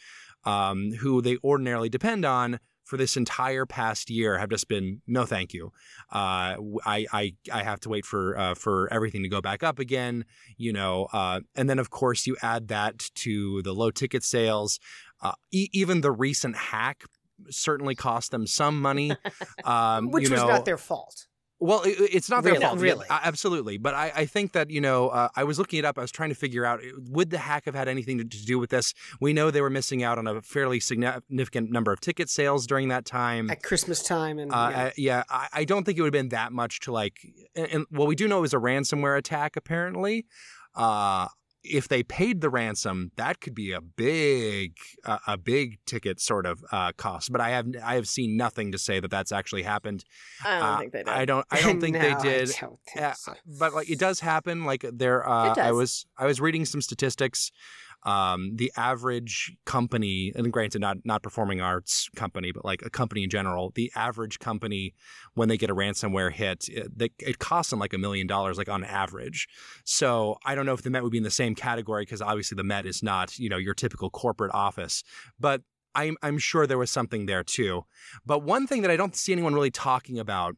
um, 0.44 0.92
who 0.92 1.20
they 1.20 1.38
ordinarily 1.42 1.88
depend 1.88 2.24
on 2.24 2.60
for 2.84 2.98
this 2.98 3.16
entire 3.16 3.64
past 3.64 4.10
year 4.10 4.38
have 4.38 4.50
just 4.50 4.68
been 4.68 5.00
no 5.06 5.24
thank 5.24 5.54
you. 5.54 5.72
Uh, 6.12 6.56
I, 6.84 7.06
I 7.12 7.34
I 7.50 7.62
have 7.62 7.80
to 7.80 7.88
wait 7.88 8.04
for 8.04 8.38
uh, 8.38 8.54
for 8.54 8.92
everything 8.92 9.22
to 9.22 9.28
go 9.28 9.40
back 9.40 9.62
up 9.62 9.78
again. 9.78 10.24
You 10.56 10.72
know, 10.72 11.08
uh, 11.12 11.40
and 11.56 11.68
then 11.68 11.78
of 11.78 11.90
course 11.90 12.26
you 12.26 12.36
add 12.42 12.68
that 12.68 12.98
to 13.16 13.62
the 13.62 13.72
low 13.72 13.90
ticket 13.90 14.22
sales. 14.22 14.78
Uh, 15.24 15.32
e- 15.50 15.68
even 15.72 16.00
the 16.02 16.12
recent 16.12 16.54
hack 16.56 17.04
certainly 17.50 17.94
cost 17.94 18.30
them 18.30 18.46
some 18.46 18.80
money. 18.80 19.16
Um, 19.64 20.10
Which 20.10 20.24
you 20.28 20.30
was 20.34 20.42
not 20.42 20.64
their 20.66 20.76
fault. 20.76 21.26
well, 21.58 21.82
it, 21.82 21.96
it's 22.12 22.28
not 22.28 22.44
Really? 22.44 22.58
their 22.58 22.68
fault, 22.68 22.80
Really? 22.80 23.06
Yeah, 23.08 23.20
absolutely. 23.24 23.78
But 23.78 23.94
I, 23.94 24.12
I 24.14 24.26
think 24.26 24.52
that 24.52 24.68
you 24.70 24.80
know, 24.82 25.08
uh, 25.08 25.28
I 25.34 25.44
was 25.44 25.58
looking 25.58 25.78
it 25.78 25.84
up. 25.86 25.96
I 25.98 26.02
was 26.02 26.12
trying 26.12 26.28
to 26.28 26.34
figure 26.34 26.64
out 26.66 26.80
would 27.08 27.30
the 27.30 27.38
hack 27.38 27.64
have 27.64 27.74
had 27.74 27.88
anything 27.88 28.18
to, 28.18 28.24
to 28.24 28.44
do 28.44 28.58
with 28.58 28.68
this. 28.70 28.92
We 29.20 29.32
know 29.32 29.50
they 29.50 29.62
were 29.62 29.70
missing 29.70 30.02
out 30.02 30.18
on 30.18 30.26
a 30.26 30.42
fairly 30.42 30.80
significant 30.80 31.70
number 31.70 31.92
of 31.92 32.00
ticket 32.00 32.28
sales 32.28 32.66
during 32.66 32.88
that 32.88 33.04
time. 33.06 33.48
At 33.50 33.62
Christmas 33.62 34.02
time 34.02 34.38
and 34.38 34.52
Uh, 34.52 34.68
yeah. 34.70 34.82
uh, 34.84 34.90
yeah, 34.98 35.22
I, 35.30 35.48
I 35.60 35.64
don't 35.64 35.84
think 35.84 35.96
it 35.96 36.02
would 36.02 36.08
have 36.14 36.20
been 36.22 36.28
that 36.30 36.52
much 36.52 36.80
to 36.80 36.92
like. 36.92 37.16
And, 37.56 37.66
and 37.72 37.86
well, 37.90 38.06
we 38.06 38.14
do 38.16 38.28
know 38.28 38.38
it 38.38 38.42
was 38.42 38.54
a 38.54 38.58
ransomware 38.58 39.16
attack. 39.16 39.56
Apparently, 39.56 40.26
uh, 40.74 41.28
if 41.64 41.88
they 41.88 42.02
paid 42.02 42.40
the 42.40 42.50
ransom, 42.50 43.10
that 43.16 43.40
could 43.40 43.54
be 43.54 43.72
a 43.72 43.80
big, 43.80 44.74
uh, 45.04 45.18
a 45.26 45.36
big 45.38 45.78
ticket 45.86 46.20
sort 46.20 46.46
of 46.46 46.62
uh, 46.70 46.92
cost. 46.96 47.32
But 47.32 47.40
I 47.40 47.50
have 47.50 47.66
I 47.82 47.94
have 47.94 48.06
seen 48.06 48.36
nothing 48.36 48.70
to 48.72 48.78
say 48.78 49.00
that 49.00 49.10
that's 49.10 49.32
actually 49.32 49.62
happened. 49.62 50.04
I 50.44 50.58
don't 50.60 50.62
Uh, 50.68 50.78
think 50.78 50.92
they 50.92 50.98
did. 50.98 51.08
I 51.08 51.24
don't. 51.24 51.46
I 51.50 51.60
don't 51.62 51.80
think 51.80 51.94
No, 51.94 52.00
they 52.02 52.12
I 52.12 52.22
did. 52.22 52.48
think 52.50 52.78
Yeah, 52.94 53.12
so. 53.14 53.34
but 53.58 53.74
like 53.74 53.90
it 53.90 53.98
does 53.98 54.20
happen. 54.20 54.64
Like 54.64 54.84
there, 54.92 55.26
uh, 55.28 55.54
I 55.56 55.72
was 55.72 56.06
I 56.18 56.26
was 56.26 56.40
reading 56.40 56.64
some 56.64 56.82
statistics. 56.82 57.50
Um, 58.04 58.56
the 58.56 58.70
average 58.76 59.56
company, 59.64 60.32
and 60.34 60.52
granted, 60.52 60.80
not 60.80 60.98
not 61.04 61.22
performing 61.22 61.60
arts 61.60 62.08
company, 62.14 62.52
but 62.52 62.64
like 62.64 62.82
a 62.82 62.90
company 62.90 63.24
in 63.24 63.30
general, 63.30 63.72
the 63.74 63.90
average 63.94 64.38
company 64.38 64.94
when 65.34 65.48
they 65.48 65.56
get 65.56 65.70
a 65.70 65.74
ransomware 65.74 66.30
hit, 66.30 66.68
it, 66.68 66.98
they, 66.98 67.10
it 67.18 67.38
costs 67.38 67.70
them 67.70 67.78
like 67.78 67.94
a 67.94 67.98
million 67.98 68.26
dollars, 68.26 68.58
like 68.58 68.68
on 68.68 68.84
average. 68.84 69.48
So 69.84 70.36
I 70.44 70.54
don't 70.54 70.66
know 70.66 70.74
if 70.74 70.82
the 70.82 70.90
Met 70.90 71.02
would 71.02 71.12
be 71.12 71.18
in 71.18 71.24
the 71.24 71.30
same 71.30 71.54
category 71.54 72.02
because 72.02 72.20
obviously 72.20 72.56
the 72.56 72.64
Met 72.64 72.84
is 72.86 73.02
not 73.02 73.38
you 73.38 73.48
know 73.48 73.56
your 73.56 73.74
typical 73.74 74.10
corporate 74.10 74.52
office, 74.54 75.02
but 75.40 75.62
I'm 75.94 76.16
I'm 76.22 76.38
sure 76.38 76.66
there 76.66 76.78
was 76.78 76.90
something 76.90 77.26
there 77.26 77.44
too. 77.44 77.84
But 78.26 78.42
one 78.42 78.66
thing 78.66 78.82
that 78.82 78.90
I 78.90 78.96
don't 78.96 79.16
see 79.16 79.32
anyone 79.32 79.54
really 79.54 79.70
talking 79.70 80.18
about 80.18 80.56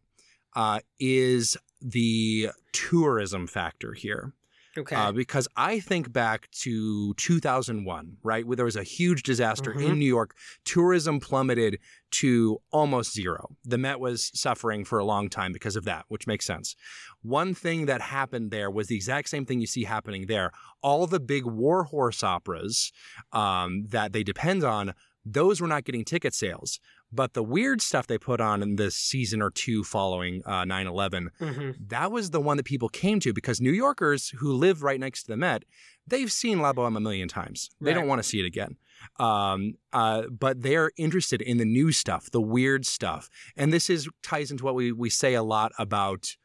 uh, 0.55 0.81
is 0.99 1.57
the 1.81 2.49
tourism 2.73 3.47
factor 3.47 3.93
here. 3.93 4.33
Okay. 4.78 4.95
Uh, 4.97 5.12
because 5.12 5.49
I 5.56 5.80
think 5.80 6.12
back 6.12 6.50
to 6.62 7.14
2001, 7.14 8.16
right, 8.23 8.47
where 8.47 8.56
there 8.56 8.64
was 8.64 8.76
a 8.76 8.83
huge 8.83 9.23
disaster 9.23 9.73
Mhm. 9.73 9.85
in 9.90 9.99
New 9.99 10.06
York. 10.06 10.35
Tourism 10.64 11.21
plummeted 11.21 11.78
to 12.12 12.59
almost 12.71 13.12
zero. 13.12 13.56
The 13.64 13.78
Met 13.78 14.00
was 14.00 14.30
suffering 14.38 14.85
for 14.85 14.99
a 14.99 15.04
long 15.04 15.28
time 15.28 15.52
because 15.52 15.76
of 15.76 15.85
that, 15.85 16.04
which 16.09 16.26
makes 16.26 16.45
sense. 16.45 16.76
One 17.23 17.54
thing 17.54 17.87
that 17.87 18.00
happened 18.00 18.50
there 18.50 18.71
was 18.71 18.88
the 18.88 18.97
exact 18.97 19.28
same 19.28 19.45
thing 19.47 19.61
you 19.61 19.66
see 19.66 19.85
happening 19.85 20.26
there. 20.26 20.52
All 20.83 21.06
the 21.06 21.21
big 21.21 21.45
war 21.45 21.85
horse 21.85 22.23
operas 22.23 22.92
um, 23.33 23.87
that 23.88 24.12
they 24.12 24.23
depend 24.23 24.62
on, 24.64 24.95
those 25.25 25.61
were 25.61 25.66
not 25.66 25.85
getting 25.85 26.04
ticket 26.04 26.35
sales. 26.35 26.78
But 27.12 27.34
the 27.34 27.42
weird 27.42 27.80
stuff 27.80 28.06
they 28.06 28.18
put 28.18 28.40
on 28.40 28.62
in 28.62 28.76
this 28.76 28.96
season 28.96 29.40
or 29.40 29.50
two 29.50 29.84
following 29.84 30.42
uh, 30.44 30.64
9 30.64 30.86
11, 30.86 31.30
hmm 31.38 31.70
that 31.88 32.10
was 32.10 32.30
the 32.30 32.40
one 32.40 32.56
that 32.56 32.64
people 32.66 32.88
came 32.88 33.20
to 33.20 33.32
because 33.32 33.60
New 33.60 33.72
Yorkers 33.72 34.30
who 34.30 34.52
live 34.52 34.82
right 34.82 34.98
next 34.98 35.22
to 35.22 35.28
the 35.28 35.36
Met, 35.36 35.64
they've 36.06 36.32
seen 36.32 36.60
La 36.60 36.72
Boheme 36.72 36.96
a 36.96 37.00
million 37.00 37.28
times. 37.28 37.70
They 37.80 37.94
don't 37.94 38.08
want 38.08 38.18
to 38.22 38.28
see 38.28 38.40
it 38.40 38.46
again. 38.46 38.76
Um, 39.18 39.75
uh, 39.92 40.22
but 40.28 40.62
they're 40.62 40.90
interested 40.96 41.40
in 41.42 41.58
the 41.58 41.64
new 41.64 41.92
stuff, 41.92 42.30
the 42.30 42.40
weird 42.40 42.86
stuff. 42.86 43.30
And 43.56 43.72
this 43.72 43.88
is 43.88 44.08
ties 44.22 44.50
into 44.50 44.64
what 44.64 44.75
we, 44.75 44.90
we 44.92 45.10
say 45.10 45.34
a 45.34 45.42
lot 45.42 45.72
about 45.78 46.36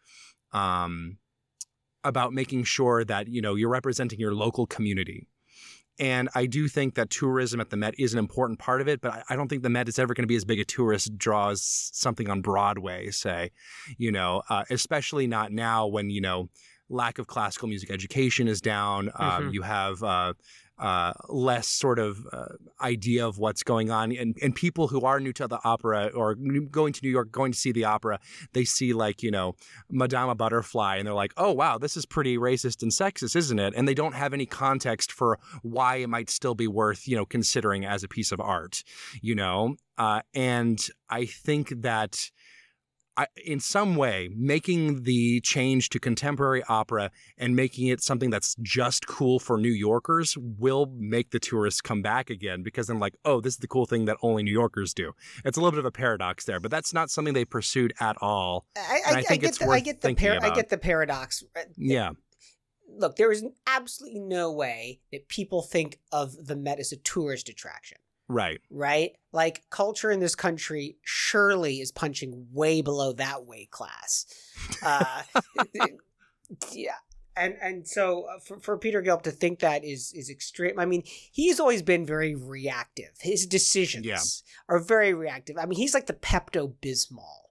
um, 0.54 1.18
about 2.04 2.34
making 2.34 2.64
sure 2.64 3.04
that, 3.06 3.28
you 3.28 3.42
know, 3.42 3.56
you're 3.56 3.70
representing 3.70 4.20
your 4.20 4.34
local 4.34 4.66
community. 4.66 5.28
And 6.02 6.30
I 6.34 6.48
do 6.48 6.68
think 6.68 6.96
that 6.96 7.12
tourism 7.12 7.62
at 7.62 7.70
the 7.70 7.78
Met 7.78 7.94
is 8.00 8.12
an 8.14 8.20
important 8.20 8.58
part 8.58 8.82
of 8.82 8.88
it, 8.88 9.02
but 9.02 9.24
I- 9.30 9.36
don't 9.36 9.48
think 9.48 9.62
the 9.62 9.70
Met 9.70 9.88
is 9.88 10.00
ever 10.00 10.14
going 10.16 10.24
to 10.24 10.28
be 10.28 10.36
as 10.36 10.44
big 10.44 10.60
a 10.60 10.66
tourist 10.66 11.16
draw 11.18 11.50
as 11.52 11.62
something 11.64 12.28
on 12.28 12.42
Broadway, 12.42 13.12
say, 13.12 13.52
you 14.00 14.12
know, 14.12 14.42
uh, 14.50 14.64
especially 14.72 15.28
not 15.28 15.52
now 15.52 15.86
when, 15.86 16.10
you 16.10 16.20
know, 16.20 16.50
lack 16.90 17.20
of 17.20 17.28
classical 17.28 17.68
music 17.70 17.92
education 17.92 18.48
is 18.48 18.60
down. 18.62 19.10
Um, 19.16 19.44
Mhm. 19.44 19.54
you 19.54 19.62
have 19.62 20.02
uh, 20.04 20.34
uh, 20.82 21.14
less 21.30 21.68
sort 21.68 22.00
of 22.00 22.28
uh, 22.34 22.46
idea 22.82 23.26
of 23.26 23.38
what's 23.38 23.62
going 23.62 23.92
on. 23.92 24.12
And, 24.12 24.36
and 24.42 24.56
people 24.56 24.88
who 24.88 25.02
are 25.02 25.20
new 25.20 25.32
to 25.34 25.48
the 25.48 25.60
opera 25.64 26.08
or 26.08 26.34
going 26.34 26.92
to 26.94 27.00
New 27.04 27.12
York, 27.12 27.32
going 27.32 27.52
to 27.52 27.58
see 27.58 27.72
the 27.72 27.86
opera, 27.86 28.20
they 28.54 28.66
see 28.66 28.92
like, 28.92 29.22
you 29.22 29.30
know, 29.30 29.56
Madama 29.92 30.34
Butterfly 30.34 30.98
and 30.98 31.06
they're 31.06 31.14
like, 31.14 31.34
oh, 31.38 31.52
wow, 31.52 31.78
this 31.78 31.96
is 31.96 32.08
pretty 32.08 32.36
racist 32.36 32.82
and 32.82 32.92
sexist, 32.92 33.36
isn't 33.36 33.60
it? 33.60 33.76
And 33.78 33.88
they 33.88 33.94
don't 33.94 34.16
have 34.16 34.34
any 34.34 34.48
context 34.48 35.12
for 35.12 35.38
why 35.62 35.98
it 35.98 36.10
might 36.10 36.32
still 36.32 36.56
be 36.56 36.68
worth, 36.68 37.08
you 37.08 37.16
know, 37.16 37.26
considering 37.26 37.86
as 37.86 38.04
a 38.04 38.08
piece 38.08 38.32
of 38.32 38.40
art, 38.40 38.84
you 39.22 39.36
know? 39.36 39.76
Uh, 40.00 40.22
and 40.34 40.84
I 41.12 41.26
think 41.26 41.70
that 41.84 42.32
I, 43.18 43.28
in 43.46 43.60
some 43.60 43.96
way, 43.96 44.30
making 44.36 45.04
the 45.04 45.42
change 45.42 45.90
to 45.90 46.00
contemporary 46.00 46.64
opera 46.70 47.12
and 47.38 47.56
making 47.56 47.88
it 47.88 48.02
something 48.02 48.30
that's 48.30 48.56
just 48.62 49.08
cool 49.08 49.40
for 49.40 49.58
New 49.58 49.72
Yorkers 49.72 50.38
will 50.38 50.94
make 50.98 51.32
the 51.32 51.40
tourists 51.40 51.82
come 51.82 52.02
back 52.02 52.30
again 52.30 52.64
because 52.64 52.88
then, 52.88 53.00
like, 53.00 53.16
oh, 53.26 53.42
this 53.42 53.54
is 53.54 53.60
the 53.60 53.68
cool 53.68 53.86
thing 53.86 54.06
that 54.06 54.18
only 54.22 54.44
New 54.44 54.52
Yorkers 54.52 54.94
do. 54.94 55.12
It's 55.44 55.58
a 55.58 55.62
little 55.62 55.72
bit 55.72 55.80
of 55.80 55.86
a 55.86 55.92
paradox 55.92 56.46
there, 56.46 56.60
but 56.60 56.72
that's 56.72 56.94
not 56.94 57.10
something 57.10 57.34
they 57.34 57.46
pursued 57.46 57.94
at 58.00 58.16
all. 58.22 58.66
I, 58.78 59.00
I, 59.06 59.12
I 59.16 59.22
think 59.24 59.42
get 59.42 59.50
it's 59.50 59.58
the, 59.58 59.66
I 59.66 59.68
worth 59.68 59.84
get 59.84 60.02
the 60.02 60.16
par- 60.16 60.40
I 60.42 60.50
get 60.52 60.70
the 60.70 60.78
paradox. 60.78 61.44
Yeah, 61.78 62.12
Look, 62.98 63.16
there 63.16 63.32
is 63.32 63.46
absolutely 63.68 64.20
no 64.20 64.52
way 64.52 65.00
that 65.12 65.28
people 65.28 65.62
think 65.62 66.00
of 66.12 66.48
the 66.48 66.56
Met 66.56 66.80
as 66.80 66.92
a 66.92 66.98
tourist 66.98 67.50
attraction. 67.50 67.98
Right. 68.32 68.62
right? 68.70 69.12
Like 69.32 69.64
culture 69.70 70.12
in 70.12 70.20
this 70.20 70.36
country 70.36 70.98
surely 71.04 71.80
is 71.82 71.92
punching 71.92 72.48
way 72.52 72.82
below 72.82 73.14
that 73.14 73.46
weight 73.46 73.72
class. 73.72 74.26
Uh, 74.84 75.24
yeah. 76.72 76.92
And 77.36 77.56
and 77.62 77.88
so 77.88 78.24
uh, 78.24 78.40
for, 78.40 78.60
for 78.60 78.78
Peter 78.78 79.02
Gelb 79.02 79.22
to 79.24 79.32
think 79.32 79.60
that 79.60 79.86
is 79.86 80.12
is 80.14 80.30
extreme. 80.30 80.78
I 80.78 80.86
mean, 80.86 81.04
he's 81.06 81.60
always 81.60 81.82
been 81.82 82.06
very 82.06 82.36
reactive. 82.36 83.12
His 83.20 83.46
decisions 83.46 84.06
Yeah. 84.06 84.20
are 84.68 84.80
very 84.80 85.14
reactive. 85.14 85.58
I 85.58 85.66
mean, 85.66 85.80
he's 85.80 85.94
like 85.94 86.08
the 86.08 86.14
Pepto 86.14 86.74
Bismol 86.82 87.42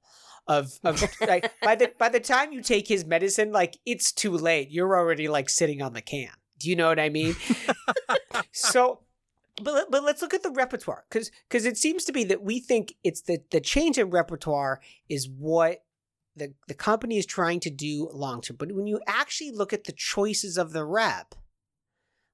of 0.46 0.78
of 0.84 1.02
like 1.20 1.50
by 1.62 1.76
the 1.76 1.92
by 1.98 2.08
the 2.10 2.20
time 2.20 2.52
you 2.52 2.60
take 2.60 2.88
his 2.88 3.06
medicine, 3.06 3.52
like 3.52 3.78
it's 3.86 4.12
too 4.12 4.32
late. 4.32 4.70
You're 4.70 4.96
already 4.96 5.28
like 5.28 5.48
sitting 5.48 5.80
on 5.80 5.94
the 5.94 6.02
can. 6.02 6.30
Do 6.58 6.68
you 6.68 6.76
know 6.76 6.88
what 6.88 7.00
I 7.00 7.08
mean? 7.08 7.36
so 8.52 9.00
but 9.62 9.90
but 9.90 10.02
let's 10.02 10.22
look 10.22 10.34
at 10.34 10.42
the 10.42 10.50
repertoire 10.50 11.04
because 11.08 11.30
because 11.48 11.64
it 11.64 11.76
seems 11.76 12.04
to 12.04 12.12
be 12.12 12.24
that 12.24 12.42
we 12.42 12.60
think 12.60 12.94
it's 13.04 13.22
the 13.22 13.38
the 13.50 13.60
change 13.60 13.98
in 13.98 14.10
repertoire 14.10 14.80
is 15.08 15.28
what 15.28 15.84
the 16.36 16.54
the 16.68 16.74
company 16.74 17.18
is 17.18 17.26
trying 17.26 17.60
to 17.60 17.70
do 17.70 18.08
long 18.12 18.40
term. 18.40 18.56
But 18.56 18.72
when 18.72 18.86
you 18.86 19.00
actually 19.06 19.50
look 19.50 19.72
at 19.72 19.84
the 19.84 19.92
choices 19.92 20.56
of 20.56 20.72
the 20.72 20.84
rep, 20.84 21.34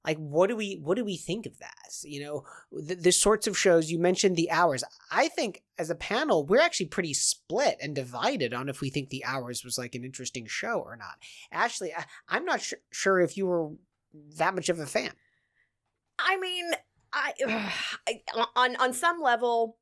like 0.06 0.18
what 0.18 0.48
do 0.48 0.56
we 0.56 0.78
what 0.82 0.96
do 0.96 1.04
we 1.04 1.16
think 1.16 1.46
of 1.46 1.58
that? 1.58 1.74
You 2.02 2.22
know, 2.22 2.44
the, 2.70 2.94
the 2.94 3.12
sorts 3.12 3.46
of 3.46 3.58
shows 3.58 3.90
you 3.90 3.98
mentioned 3.98 4.36
the 4.36 4.50
hours. 4.50 4.84
I 5.10 5.28
think 5.28 5.62
as 5.78 5.90
a 5.90 5.96
panel, 5.96 6.46
we're 6.46 6.60
actually 6.60 6.86
pretty 6.86 7.12
split 7.14 7.76
and 7.82 7.94
divided 7.94 8.54
on 8.54 8.68
if 8.68 8.80
we 8.80 8.88
think 8.88 9.08
the 9.08 9.24
hours 9.24 9.64
was 9.64 9.76
like 9.76 9.94
an 9.94 10.04
interesting 10.04 10.46
show 10.46 10.80
or 10.80 10.96
not. 10.96 11.16
Ashley, 11.50 11.92
I, 11.92 12.04
I'm 12.28 12.44
not 12.44 12.62
su- 12.62 12.76
sure 12.92 13.20
if 13.20 13.36
you 13.36 13.46
were 13.46 13.70
that 14.36 14.54
much 14.54 14.68
of 14.68 14.78
a 14.78 14.86
fan. 14.86 15.12
I 16.18 16.38
mean, 16.38 16.70
I, 17.12 17.32
I 18.08 18.22
on 18.54 18.76
on 18.76 18.92
some 18.92 19.20
level. 19.20 19.76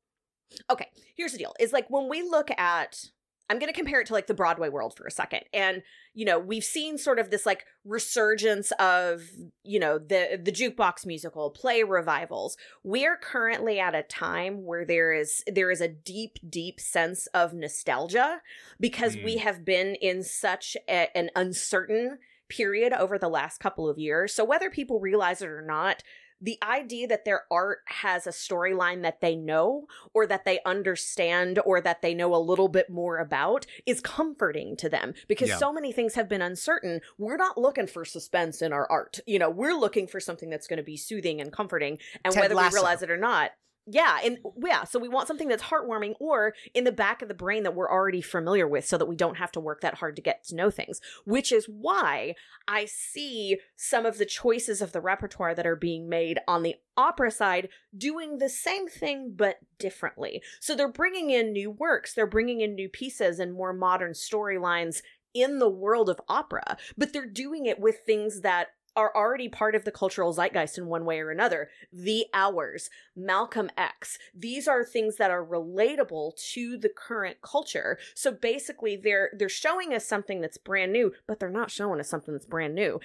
Okay, 0.69 0.89
here's 1.15 1.31
the 1.31 1.37
deal: 1.37 1.53
is 1.59 1.73
like 1.73 1.89
when 1.89 2.09
we 2.09 2.21
look 2.21 2.49
at. 2.51 3.05
I'm 3.47 3.59
going 3.59 3.71
to 3.71 3.77
compare 3.77 4.01
it 4.01 4.07
to 4.07 4.13
like 4.13 4.25
the 4.25 4.33
Broadway 4.33 4.69
world 4.69 4.97
for 4.97 5.05
a 5.05 5.11
second. 5.11 5.41
And, 5.53 5.83
you 6.15 6.25
know, 6.25 6.39
we've 6.39 6.63
seen 6.63 6.97
sort 6.97 7.19
of 7.19 7.29
this 7.29 7.45
like 7.45 7.67
resurgence 7.83 8.71
of, 8.79 9.21
you 9.63 9.79
know, 9.79 9.99
the 9.99 10.41
the 10.43 10.51
jukebox 10.51 11.05
musical, 11.05 11.51
play 11.51 11.83
revivals. 11.83 12.57
We're 12.83 13.17
currently 13.17 13.79
at 13.79 13.93
a 13.93 14.01
time 14.01 14.65
where 14.65 14.83
there 14.83 15.13
is 15.13 15.43
there 15.45 15.69
is 15.69 15.79
a 15.79 15.87
deep 15.87 16.39
deep 16.49 16.79
sense 16.79 17.27
of 17.35 17.53
nostalgia 17.53 18.41
because 18.79 19.15
we 19.17 19.35
mm. 19.35 19.41
have 19.41 19.63
been 19.63 19.93
in 19.93 20.23
such 20.23 20.75
a, 20.89 21.15
an 21.15 21.29
uncertain 21.35 22.17
period 22.49 22.93
over 22.93 23.17
the 23.17 23.29
last 23.29 23.59
couple 23.59 23.89
of 23.89 23.97
years. 23.97 24.33
So 24.33 24.43
whether 24.43 24.69
people 24.69 24.99
realize 24.99 25.41
it 25.41 25.49
or 25.49 25.61
not, 25.61 26.03
the 26.41 26.57
idea 26.61 27.07
that 27.07 27.25
their 27.25 27.43
art 27.49 27.79
has 27.85 28.27
a 28.27 28.31
storyline 28.31 29.01
that 29.03 29.21
they 29.21 29.35
know 29.35 29.87
or 30.13 30.27
that 30.27 30.45
they 30.45 30.59
understand 30.65 31.59
or 31.65 31.79
that 31.81 32.01
they 32.01 32.13
know 32.13 32.35
a 32.35 32.37
little 32.37 32.67
bit 32.67 32.89
more 32.89 33.17
about 33.19 33.65
is 33.85 34.01
comforting 34.01 34.75
to 34.77 34.89
them 34.89 35.13
because 35.27 35.49
Yeah. 35.49 35.57
so 35.57 35.71
many 35.73 35.91
things 35.91 36.15
have 36.15 36.27
been 36.27 36.41
uncertain. 36.41 37.01
We're 37.17 37.37
not 37.37 37.57
looking 37.57 37.87
for 37.87 38.03
suspense 38.05 38.61
in 38.61 38.73
our 38.73 38.89
art. 38.91 39.19
You 39.25 39.39
know, 39.39 39.49
we're 39.49 39.73
looking 39.75 40.07
for 40.07 40.19
something 40.19 40.49
that's 40.49 40.67
going 40.67 40.77
to 40.77 40.83
be 40.83 40.97
soothing 40.97 41.39
and 41.41 41.51
comforting. 41.51 41.99
And 42.23 42.33
Ted 42.33 42.41
whether 42.41 42.55
Lasso. 42.55 42.69
we 42.69 42.75
realize 42.75 43.01
it 43.01 43.09
or 43.11 43.17
not, 43.17 43.51
yeah, 43.87 44.17
and 44.23 44.39
yeah, 44.57 44.83
so 44.83 44.97
we 44.97 45.09
want 45.09 45.27
something 45.27 45.47
that's 45.47 45.63
heartwarming 45.63 46.15
or 46.19 46.55
in 46.73 46.85
the 46.85 46.91
back 46.91 47.21
of 47.21 47.27
the 47.27 47.35
brain 47.35 47.63
that 47.63 47.75
we're 47.75 47.91
already 47.91 48.21
familiar 48.21 48.67
with 48.67 48.85
so 48.85 48.97
that 48.97 49.05
we 49.05 49.15
don't 49.15 49.37
have 49.37 49.51
to 49.51 49.59
work 49.59 49.81
that 49.81 49.95
hard 49.95 50.15
to 50.15 50.23
get 50.23 50.43
to 50.45 50.55
know 50.55 50.71
things, 50.71 51.01
which 51.25 51.51
is 51.51 51.67
why 51.67 52.33
I 52.67 52.85
see 52.85 53.57
some 53.75 54.05
of 54.05 54.17
the 54.17 54.25
choices 54.25 54.81
of 54.81 54.91
the 54.91 55.01
repertoire 55.01 55.53
that 55.53 55.67
are 55.67 55.75
being 55.75 56.09
made 56.09 56.39
on 56.47 56.63
the 56.63 56.75
opera 56.97 57.29
side 57.29 57.69
doing 57.95 58.39
the 58.39 58.49
same 58.49 58.87
thing 58.87 59.33
but 59.35 59.57
differently. 59.77 60.41
So 60.59 60.75
they're 60.75 60.91
bringing 60.91 61.29
in 61.29 61.53
new 61.53 61.69
works, 61.69 62.15
they're 62.15 62.25
bringing 62.25 62.61
in 62.61 62.73
new 62.73 62.89
pieces 62.89 63.39
and 63.39 63.53
more 63.53 63.73
modern 63.73 64.13
storylines 64.13 65.01
in 65.35 65.59
the 65.59 65.69
world 65.69 66.09
of 66.09 66.19
opera, 66.27 66.77
but 66.97 67.13
they're 67.13 67.25
doing 67.25 67.67
it 67.67 67.79
with 67.79 67.99
things 68.05 68.41
that 68.41 68.69
are 68.95 69.15
already 69.15 69.49
part 69.49 69.75
of 69.75 69.83
the 69.83 69.91
cultural 69.91 70.33
zeitgeist 70.33 70.77
in 70.77 70.87
one 70.87 71.05
way 71.05 71.19
or 71.19 71.31
another. 71.31 71.69
The 71.91 72.25
Hours, 72.33 72.89
Malcolm 73.15 73.69
X. 73.77 74.17
These 74.33 74.67
are 74.67 74.83
things 74.83 75.17
that 75.17 75.31
are 75.31 75.45
relatable 75.45 76.33
to 76.53 76.77
the 76.77 76.89
current 76.89 77.37
culture. 77.41 77.97
So 78.13 78.31
basically 78.31 78.95
they're 78.95 79.31
they're 79.37 79.49
showing 79.49 79.93
us 79.93 80.05
something 80.05 80.41
that's 80.41 80.57
brand 80.57 80.93
new, 80.93 81.13
but 81.27 81.39
they're 81.39 81.49
not 81.49 81.71
showing 81.71 81.99
us 81.99 82.09
something 82.09 82.33
that's 82.33 82.45
brand 82.45 82.75
new. 82.75 82.99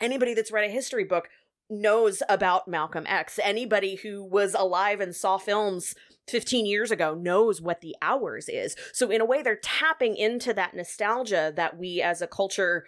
Anybody 0.00 0.34
that's 0.34 0.52
read 0.52 0.68
a 0.68 0.72
history 0.72 1.04
book 1.04 1.28
knows 1.70 2.22
about 2.28 2.68
Malcolm 2.68 3.06
X. 3.06 3.38
Anybody 3.42 3.96
who 3.96 4.22
was 4.22 4.54
alive 4.54 5.00
and 5.00 5.14
saw 5.14 5.38
films 5.38 5.94
15 6.28 6.66
years 6.66 6.90
ago 6.90 7.14
knows 7.14 7.60
what 7.60 7.80
the 7.80 7.96
hours 8.02 8.48
is. 8.48 8.76
So 8.92 9.10
in 9.10 9.20
a 9.20 9.24
way 9.24 9.42
they're 9.42 9.56
tapping 9.56 10.16
into 10.16 10.52
that 10.54 10.74
nostalgia 10.74 11.52
that 11.56 11.78
we 11.78 12.02
as 12.02 12.22
a 12.22 12.26
culture 12.26 12.84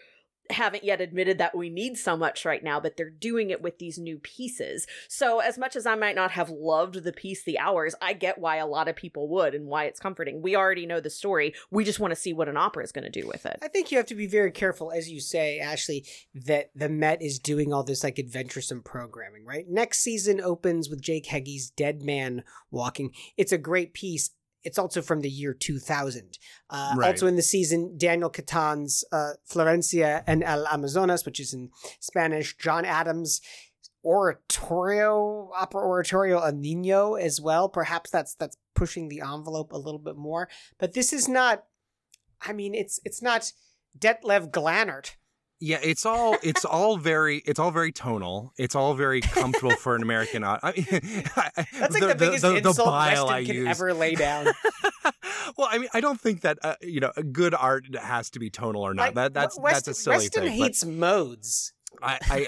haven't 0.51 0.85
yet 0.85 1.01
admitted 1.01 1.39
that 1.39 1.57
we 1.57 1.71
need 1.71 1.97
so 1.97 2.17
much 2.17 2.45
right 2.45 2.63
now, 2.63 2.81
but 2.81 2.97
they're 2.97 3.11
doing 3.11 3.51
it 3.51 3.63
with 3.63 3.79
these 3.79 3.99
new 3.99 4.19
pieces. 4.19 4.87
So, 5.09 5.41
as 5.41 5.59
much 5.59 5.77
as 5.77 5.87
I 5.87 5.95
might 5.95 6.15
not 6.15 6.33
have 6.33 6.51
loved 6.51 7.05
the 7.05 7.13
piece 7.13 7.45
The 7.45 7.59
Hours, 7.59 7.95
I 8.01 8.13
get 8.13 8.39
why 8.39 8.57
a 8.57 8.67
lot 8.67 8.89
of 8.89 8.97
people 8.97 9.29
would 9.29 9.55
and 9.55 9.67
why 9.67 9.85
it's 9.85 10.01
comforting. 10.01 10.43
We 10.43 10.57
already 10.57 10.87
know 10.87 11.01
the 11.01 11.11
story. 11.11 11.55
We 11.71 11.85
just 11.85 12.01
want 12.01 12.13
to 12.13 12.17
see 12.17 12.33
what 12.33 12.49
an 12.49 12.57
opera 12.57 12.85
is 12.85 12.93
going 12.93 13.11
to 13.11 13.21
do 13.21 13.27
with 13.27 13.47
it. 13.47 13.59
I 13.63 13.69
think 13.69 13.91
you 13.91 13.99
have 13.99 14.07
to 14.07 14.15
be 14.15 14.27
very 14.27 14.51
careful, 14.51 14.93
as 14.93 15.11
you 15.11 15.21
say, 15.21 15.59
Ashley, 15.59 16.05
that 16.35 16.71
the 16.75 16.89
Met 16.89 17.23
is 17.23 17.39
doing 17.39 17.73
all 17.73 17.83
this 17.83 18.05
like 18.05 18.19
adventuresome 18.19 18.83
programming, 18.83 19.45
right? 19.45 19.69
Next 19.69 20.01
season 20.01 20.41
opens 20.41 20.89
with 20.89 21.01
Jake 21.01 21.27
Heggie's 21.27 21.71
Dead 21.71 22.03
Man 22.03 22.45
Walking. 22.71 23.13
It's 23.37 23.53
a 23.53 23.59
great 23.59 23.95
piece. 23.95 24.31
It's 24.67 24.79
also 24.79 25.01
from 25.01 25.21
the 25.21 25.31
year 25.31 25.55
2000. 25.55 26.39
Uh, 26.69 26.95
Right. 26.97 27.09
Also 27.09 27.27
in 27.27 27.37
the 27.37 27.43
season, 27.43 27.97
Daniel 27.97 28.29
Catan's 28.31 29.05
uh, 29.13 29.33
Florencia 29.49 30.23
en 30.27 30.43
el 30.43 30.67
Amazonas, 30.67 31.25
which 31.25 31.41
is 31.41 31.55
in 31.55 31.71
Spanish. 32.01 32.57
John 32.59 32.85
Adams' 32.85 33.41
oratorio, 34.05 35.51
opera 35.57 35.81
oratorio 35.83 36.45
El 36.45 36.53
Nino 36.53 37.15
as 37.15 37.41
well. 37.41 37.69
Perhaps 37.69 38.11
that's 38.11 38.35
that's 38.35 38.57
pushing 38.75 39.09
the 39.09 39.21
envelope 39.21 39.73
a 39.73 39.79
little 39.79 39.99
bit 39.99 40.17
more. 40.17 40.49
But 40.79 40.95
this 40.95 41.13
is 41.13 41.29
not 41.29 41.65
I 42.41 42.53
mean, 42.53 42.75
it's 42.75 43.01
it's 43.05 43.23
not 43.23 43.53
Detlev 43.99 44.51
Glanert. 44.51 45.13
Yeah, 45.59 45.79
it's 45.83 46.05
all 46.05 46.37
it's 46.43 46.67
all 46.67 46.99
very 46.99 47.39
it's 47.47 47.59
all 47.59 47.71
very 47.71 47.91
tonal. 47.91 48.53
It's 48.59 48.75
all 48.75 48.93
very 48.95 49.23
comfortable 49.23 49.75
for 49.77 49.97
an 49.97 50.03
American. 50.03 50.45
I 50.45 50.59
mean, 50.77 50.87
That's 50.91 51.95
like 51.95 52.03
the, 52.03 52.15
biggest 52.19 52.45
insult 52.45 52.93
Weston 52.93 53.47
can 53.47 53.67
ever 53.67 53.95
lay 53.95 54.15
down. 54.15 54.47
well, 55.57 55.69
I 55.71 55.79
mean, 55.79 55.89
I 55.95 56.01
don't 56.01 56.21
think 56.21 56.43
that 56.43 56.59
uh, 56.63 56.75
you 56.83 57.01
know 57.01 57.11
good 57.33 57.55
art 57.55 57.87
has 57.97 58.29
to 58.31 58.39
be 58.39 58.51
tonal 58.51 58.83
or 58.83 58.93
not. 58.93 59.07
Like, 59.07 59.15
that 59.15 59.35
that's 59.35 59.59
Weston, 59.59 59.75
that's 59.75 59.89
a 59.89 59.95
silly 59.95 60.17
Weston 60.17 60.43
thing. 60.45 60.53
hates 60.53 60.85
modes. 60.85 61.73
I, 62.03 62.47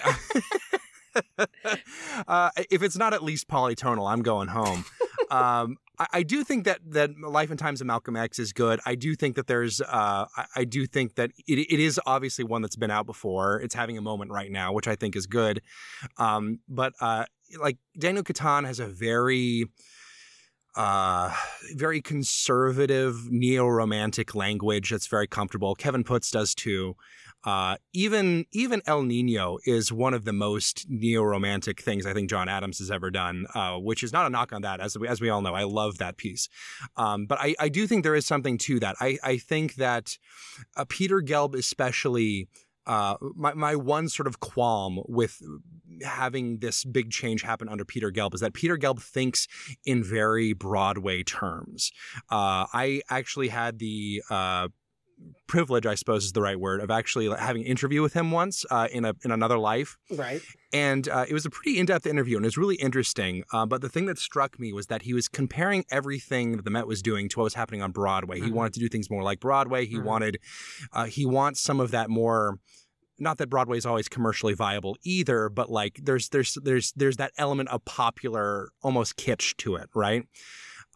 I 1.38 1.46
uh, 2.28 2.50
if 2.70 2.82
it's 2.82 2.98
not 2.98 3.14
at 3.14 3.22
least 3.22 3.48
polytonal, 3.48 4.10
I'm 4.10 4.22
going 4.22 4.48
home. 4.48 4.84
um, 5.30 5.76
I, 6.12 6.22
do 6.22 6.44
think 6.44 6.64
that 6.64 6.80
that 6.92 7.18
Life 7.18 7.50
and 7.50 7.58
Times 7.58 7.80
of 7.80 7.86
Malcolm 7.86 8.16
X 8.16 8.38
is 8.38 8.52
good. 8.52 8.80
I 8.86 8.94
do 8.94 9.14
think 9.14 9.36
that 9.36 9.46
there's, 9.46 9.80
uh, 9.80 10.26
I, 10.36 10.44
I 10.56 10.64
do 10.64 10.86
think 10.86 11.16
that 11.16 11.30
it, 11.46 11.58
it 11.58 11.80
is 11.80 12.00
obviously 12.06 12.44
one 12.44 12.62
that's 12.62 12.76
been 12.76 12.90
out 12.90 13.06
before. 13.06 13.60
It's 13.60 13.74
having 13.74 13.98
a 13.98 14.02
moment 14.02 14.30
right 14.30 14.50
now, 14.50 14.72
which 14.72 14.86
I 14.86 14.94
think 14.94 15.16
is 15.16 15.26
good. 15.26 15.60
Um, 16.16 16.60
but 16.68 16.92
uh, 17.00 17.24
like 17.60 17.78
Daniel 17.98 18.22
Catan 18.22 18.66
has 18.66 18.80
a 18.80 18.86
very 18.86 19.64
uh 20.76 21.34
very 21.74 22.02
conservative 22.02 23.30
neo-romantic 23.30 24.34
language 24.34 24.90
that's 24.90 25.06
very 25.06 25.26
comfortable 25.26 25.74
Kevin 25.74 26.04
Puts 26.04 26.30
does 26.30 26.54
too 26.54 26.94
uh 27.44 27.76
even 27.92 28.44
even 28.52 28.82
el 28.86 29.02
nino 29.02 29.58
is 29.64 29.92
one 29.92 30.14
of 30.14 30.24
the 30.24 30.32
most 30.32 30.86
neo-romantic 30.88 31.80
things 31.80 32.06
i 32.06 32.12
think 32.12 32.28
john 32.28 32.48
adams 32.48 32.78
has 32.78 32.90
ever 32.90 33.10
done 33.10 33.46
uh 33.54 33.76
which 33.76 34.02
is 34.02 34.12
not 34.12 34.26
a 34.26 34.30
knock 34.30 34.52
on 34.52 34.62
that 34.62 34.80
as 34.80 34.98
we, 34.98 35.06
as 35.06 35.20
we 35.20 35.28
all 35.28 35.40
know. 35.40 35.54
I 35.54 35.64
love 35.64 35.98
that 35.98 36.16
piece. 36.16 36.48
Um 36.96 37.26
but 37.26 37.38
i 37.40 37.54
i 37.58 37.68
do 37.68 37.86
think 37.86 38.02
there 38.02 38.14
is 38.14 38.26
something 38.26 38.58
to 38.58 38.80
that. 38.80 38.96
I 39.00 39.18
i 39.22 39.36
think 39.36 39.76
that 39.76 40.18
uh, 40.76 40.84
peter 40.88 41.20
gelb 41.20 41.54
especially 41.54 42.48
uh, 42.88 43.16
my, 43.36 43.52
my 43.52 43.76
one 43.76 44.08
sort 44.08 44.26
of 44.26 44.40
qualm 44.40 45.02
with 45.06 45.42
having 46.02 46.58
this 46.58 46.84
big 46.84 47.10
change 47.10 47.42
happen 47.42 47.68
under 47.68 47.84
Peter 47.84 48.10
Gelb 48.10 48.34
is 48.34 48.40
that 48.40 48.54
Peter 48.54 48.78
Gelb 48.78 49.00
thinks 49.00 49.46
in 49.84 50.02
very 50.02 50.54
Broadway 50.54 51.22
terms. 51.22 51.92
Uh, 52.30 52.64
I 52.72 53.02
actually 53.10 53.48
had 53.48 53.78
the 53.78 54.22
uh, 54.30 54.68
privilege, 55.46 55.86
I 55.86 55.94
suppose 55.94 56.24
is 56.24 56.32
the 56.32 56.42
right 56.42 56.58
word, 56.58 56.80
of 56.80 56.90
actually 56.90 57.28
having 57.38 57.62
an 57.62 57.68
interview 57.68 58.02
with 58.02 58.12
him 58.12 58.30
once 58.30 58.64
uh, 58.70 58.88
in 58.92 59.04
a 59.04 59.14
in 59.24 59.30
another 59.30 59.58
life. 59.58 59.96
Right. 60.10 60.42
And 60.72 61.08
uh, 61.08 61.24
it 61.28 61.32
was 61.32 61.46
a 61.46 61.50
pretty 61.50 61.78
in 61.78 61.86
depth 61.86 62.06
interview 62.06 62.36
and 62.36 62.44
it 62.44 62.48
was 62.48 62.58
really 62.58 62.76
interesting. 62.76 63.44
Uh, 63.52 63.64
but 63.64 63.80
the 63.80 63.88
thing 63.88 64.06
that 64.06 64.18
struck 64.18 64.58
me 64.60 64.72
was 64.72 64.88
that 64.88 65.02
he 65.02 65.14
was 65.14 65.26
comparing 65.28 65.84
everything 65.90 66.56
that 66.56 66.64
the 66.64 66.70
Met 66.70 66.86
was 66.86 67.00
doing 67.02 67.28
to 67.30 67.38
what 67.38 67.44
was 67.44 67.54
happening 67.54 67.80
on 67.82 67.90
Broadway. 67.92 68.40
He 68.40 68.48
Mhm. 68.50 68.52
wanted 68.52 68.74
to 68.74 68.80
do 68.80 68.88
things 68.88 69.08
more 69.10 69.22
like 69.22 69.40
Broadway. 69.40 69.86
He 69.86 69.96
Mhm. 69.96 70.04
wanted, 70.04 70.38
uh, 70.92 71.06
he 71.06 71.24
wants 71.24 71.60
some 71.62 71.80
of 71.80 71.90
that 71.92 72.10
more. 72.10 72.58
Not 73.18 73.38
that 73.38 73.48
Broadway 73.50 73.78
is 73.78 73.86
always 73.86 74.08
commercially 74.08 74.54
viable 74.54 74.96
either, 75.02 75.48
but 75.48 75.68
like 75.70 75.98
there's 76.02 76.28
there's 76.28 76.56
there's 76.62 76.92
there's 76.92 77.16
that 77.16 77.32
element 77.38 77.68
of 77.70 77.84
popular 77.84 78.68
almost 78.82 79.16
kitsch 79.16 79.56
to 79.56 79.74
it, 79.76 79.88
right? 79.94 80.22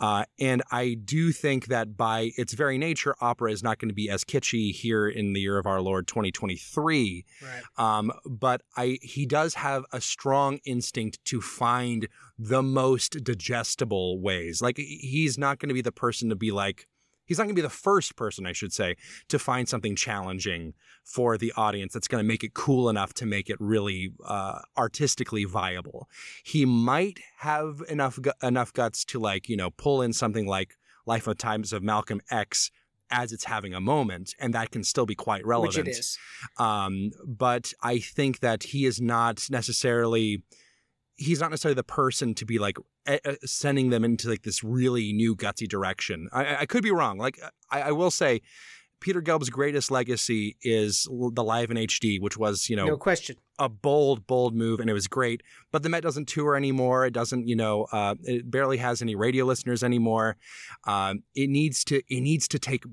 Uh, 0.03 0.25
and 0.41 0.63
I 0.73 0.95
do 0.95 1.31
think 1.31 1.67
that 1.67 1.97
by 1.97 2.33
its 2.37 2.55
very 2.55 2.77
nature, 2.77 3.15
opera 3.21 3.53
is 3.53 3.63
not 3.63 3.79
going 3.79 3.89
to 3.89 3.95
be 3.95 4.11
as 4.11 4.25
kitschy 4.25 4.73
here 4.73 5.09
in 5.09 5.33
the 5.33 5.41
year 5.41 5.59
of 5.59 5.67
our 5.67 5.81
Lord 5.81 6.09
2023. 6.09 7.25
Right. 7.41 7.63
Um, 7.79 8.11
but 8.29 8.63
I 8.77 8.99
he 9.01 9.27
does 9.27 9.55
have 9.55 9.85
a 9.93 10.01
strong 10.01 10.59
instinct 10.65 11.25
to 11.27 11.41
find 11.41 12.09
the 12.37 12.65
most 12.65 13.23
digestible 13.23 14.21
ways. 14.21 14.61
Like 14.61 14.77
he's 14.77 15.39
not 15.39 15.61
going 15.61 15.69
to 15.69 15.75
be 15.75 15.83
the 15.83 15.93
person 15.93 16.29
to 16.31 16.37
be 16.37 16.51
like 16.51 16.89
he's 17.25 17.39
not 17.39 17.45
going 17.45 17.55
to 17.55 17.59
be 17.59 17.67
the 17.67 17.71
first 17.71 18.17
person, 18.17 18.47
I 18.47 18.53
should 18.53 18.73
say, 18.73 18.97
to 19.29 19.39
find 19.39 19.69
something 19.69 19.97
challenging 19.97 20.75
for 21.05 21.37
the 21.37 21.53
audience 21.57 21.93
that's 21.93 22.09
going 22.09 22.23
to 22.23 22.29
make 22.29 22.45
it 22.45 22.55
cool 22.55 22.89
enough 22.89 23.15
to 23.15 23.27
make 23.27 23.51
it 23.51 23.57
really 23.61 24.13
uh, 24.25 24.61
artistically 24.77 25.45
viable. 25.45 26.09
He 26.45 26.65
might 26.65 27.21
have 27.39 27.83
enough 27.89 28.21
gu- 28.21 28.33
enough 28.43 28.73
guts 28.73 29.05
to 29.07 29.19
like 29.19 29.49
you 29.49 29.57
know 29.57 29.71
pull 29.71 30.03
in 30.03 30.13
something 30.13 30.47
like 30.47 30.75
Life 31.07 31.27
of 31.27 31.39
Times 31.39 31.73
of 31.73 31.83
Malcolm 31.83 32.21
X 32.31 32.71
as 33.11 33.31
it's 33.31 33.45
having 33.45 33.75
a 33.75 33.81
moment, 33.81 34.35
and 34.39 34.55
that 34.55 34.71
can 34.71 34.83
still 34.83 35.07
be 35.07 35.15
quite 35.15 35.45
relevant. 35.45 35.87
Which 35.87 35.97
it 35.97 35.99
is. 35.99 36.19
Um, 36.59 37.11
but 37.27 37.73
I 37.83 37.99
think 37.99 38.41
that 38.41 38.63
he 38.63 38.87
is 38.87 39.01
not 39.01 39.47
necessarily 39.51 40.43
he's 41.17 41.41
not 41.41 41.51
necessarily 41.51 41.75
the 41.75 41.83
person 41.85 42.35
to 42.35 42.45
be 42.45 42.59
like 42.59 42.77
sending 43.45 43.91
them 43.91 44.05
into 44.05 44.29
like 44.29 44.43
this 44.43 44.63
really 44.65 45.13
new 45.13 45.37
gutsy 45.37 45.69
direction. 45.69 46.29
I- 46.33 46.45
I, 46.45 46.61
I 46.61 46.67
could 46.67 46.83
be 46.83 46.91
wrong. 46.91 47.19
Like 47.19 47.39
I, 47.71 47.83
I 47.83 47.93
will 47.93 48.11
say, 48.11 48.41
Peter 49.01 49.21
Gelb's 49.21 49.51
greatest 49.51 49.91
legacy 49.91 50.57
is 50.63 51.09
the 51.11 51.43
Live 51.43 51.73
in 51.73 51.77
HD, 51.77 52.21
which 52.21 52.37
was 52.39 52.69
you 52.71 52.77
know 52.77 52.87
No 52.87 52.97
question. 52.97 53.35
a 53.59 53.69
bold, 53.69 54.29
bold 54.29 54.55
move, 54.55 54.79
and 54.79 54.89
it 54.89 54.93
was 54.93 55.09
great. 55.09 55.43
But 55.73 55.83
the 55.83 55.89
Met 55.89 56.05
doesn't 56.05 56.29
tour 56.29 56.55
anymore. 56.55 57.05
It 57.05 57.13
doesn't, 57.13 57.49
you 57.49 57.57
know, 57.57 57.89
uh, 57.91 58.15
it 58.23 58.49
barely 58.49 58.77
has 58.77 59.03
any 59.03 59.17
radio 59.17 59.45
listeners 59.45 59.83
anymore. 59.83 60.37
Um, 60.87 61.25
it 61.35 61.51
needs 61.51 61.83
to, 61.87 61.97
it 62.09 62.21
needs 62.21 62.47
to 62.47 62.61
take. 62.61 62.85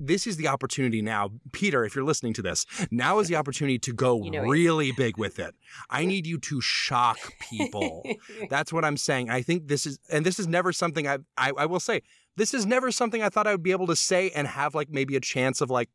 This 0.00 0.26
is 0.26 0.36
the 0.38 0.48
opportunity 0.48 1.02
now, 1.02 1.30
Peter. 1.52 1.84
If 1.84 1.94
you're 1.94 2.04
listening 2.04 2.32
to 2.34 2.42
this, 2.42 2.64
now 2.90 3.18
is 3.18 3.28
the 3.28 3.36
opportunity 3.36 3.78
to 3.80 3.92
go 3.92 4.24
You 4.24 4.30
know 4.30 4.44
it. 4.44 4.48
really 4.48 4.92
big 4.92 5.18
with 5.18 5.38
it. 5.38 5.54
I 5.90 6.06
need 6.06 6.26
you 6.26 6.38
to 6.38 6.60
shock 6.60 7.18
people. 7.38 8.04
That's 8.50 8.72
what 8.72 8.84
I'm 8.84 8.96
saying. 8.96 9.28
I 9.30 9.42
think 9.42 9.68
this 9.68 9.84
is, 9.86 9.98
and 10.10 10.24
this 10.24 10.38
is 10.38 10.48
never 10.48 10.72
something 10.72 11.06
I, 11.06 11.18
I, 11.36 11.52
I 11.56 11.66
will 11.66 11.80
say, 11.80 12.02
this 12.36 12.54
is 12.54 12.64
never 12.64 12.90
something 12.90 13.22
I 13.22 13.28
thought 13.28 13.46
I 13.46 13.52
would 13.52 13.62
be 13.62 13.72
able 13.72 13.86
to 13.88 13.96
say 13.96 14.30
and 14.30 14.46
have 14.48 14.74
like 14.74 14.88
maybe 14.88 15.16
a 15.16 15.20
chance 15.20 15.60
of 15.60 15.68
like 15.70 15.90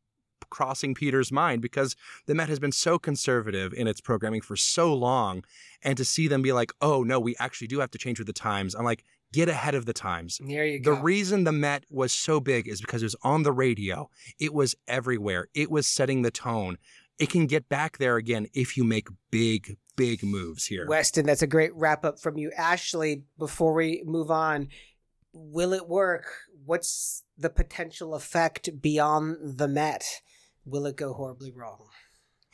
crossing 0.50 0.94
Peter's 0.94 1.32
mind 1.32 1.60
because 1.60 1.96
the 2.26 2.34
Met 2.34 2.48
has 2.48 2.60
been 2.60 2.70
so 2.70 2.98
conservative 2.98 3.72
in 3.72 3.88
its 3.88 4.00
programming 4.00 4.40
for 4.40 4.54
so 4.54 4.94
long. 4.94 5.42
And 5.82 5.96
to 5.96 6.04
see 6.04 6.28
them 6.28 6.42
be 6.42 6.52
like, 6.52 6.72
oh, 6.80 7.02
no, 7.02 7.18
we 7.18 7.34
actually 7.40 7.66
do 7.66 7.80
have 7.80 7.90
to 7.90 7.98
change 7.98 8.18
with 8.18 8.26
the 8.26 8.32
times. 8.32 8.74
I'm 8.74 8.84
like, 8.84 9.02
get 9.36 9.48
ahead 9.50 9.74
of 9.74 9.84
the 9.84 9.92
times. 9.92 10.40
There 10.42 10.64
you 10.64 10.80
go. 10.80 10.94
The 10.94 11.02
reason 11.02 11.44
the 11.44 11.52
Met 11.52 11.84
was 11.90 12.10
so 12.10 12.40
big 12.40 12.66
is 12.66 12.80
because 12.80 13.02
it 13.02 13.06
was 13.06 13.16
on 13.22 13.42
the 13.42 13.52
radio. 13.52 14.08
It 14.40 14.54
was 14.54 14.74
everywhere. 14.88 15.48
It 15.54 15.70
was 15.70 15.86
setting 15.86 16.22
the 16.22 16.30
tone. 16.30 16.78
It 17.18 17.28
can 17.28 17.46
get 17.46 17.68
back 17.68 17.98
there 17.98 18.16
again 18.16 18.46
if 18.54 18.76
you 18.78 18.84
make 18.84 19.08
big, 19.30 19.76
big 19.94 20.22
moves 20.22 20.64
here. 20.64 20.86
Weston, 20.88 21.26
that's 21.26 21.42
a 21.42 21.46
great 21.46 21.74
wrap 21.74 22.04
up 22.04 22.18
from 22.18 22.38
you. 22.38 22.50
Ashley, 22.56 23.24
before 23.38 23.74
we 23.74 24.02
move 24.06 24.30
on, 24.30 24.68
will 25.34 25.74
it 25.74 25.86
work? 25.86 26.26
What's 26.64 27.22
the 27.36 27.50
potential 27.50 28.14
effect 28.14 28.80
beyond 28.80 29.58
the 29.58 29.68
Met? 29.68 30.22
Will 30.64 30.86
it 30.86 30.96
go 30.96 31.12
horribly 31.12 31.52
wrong? 31.52 31.88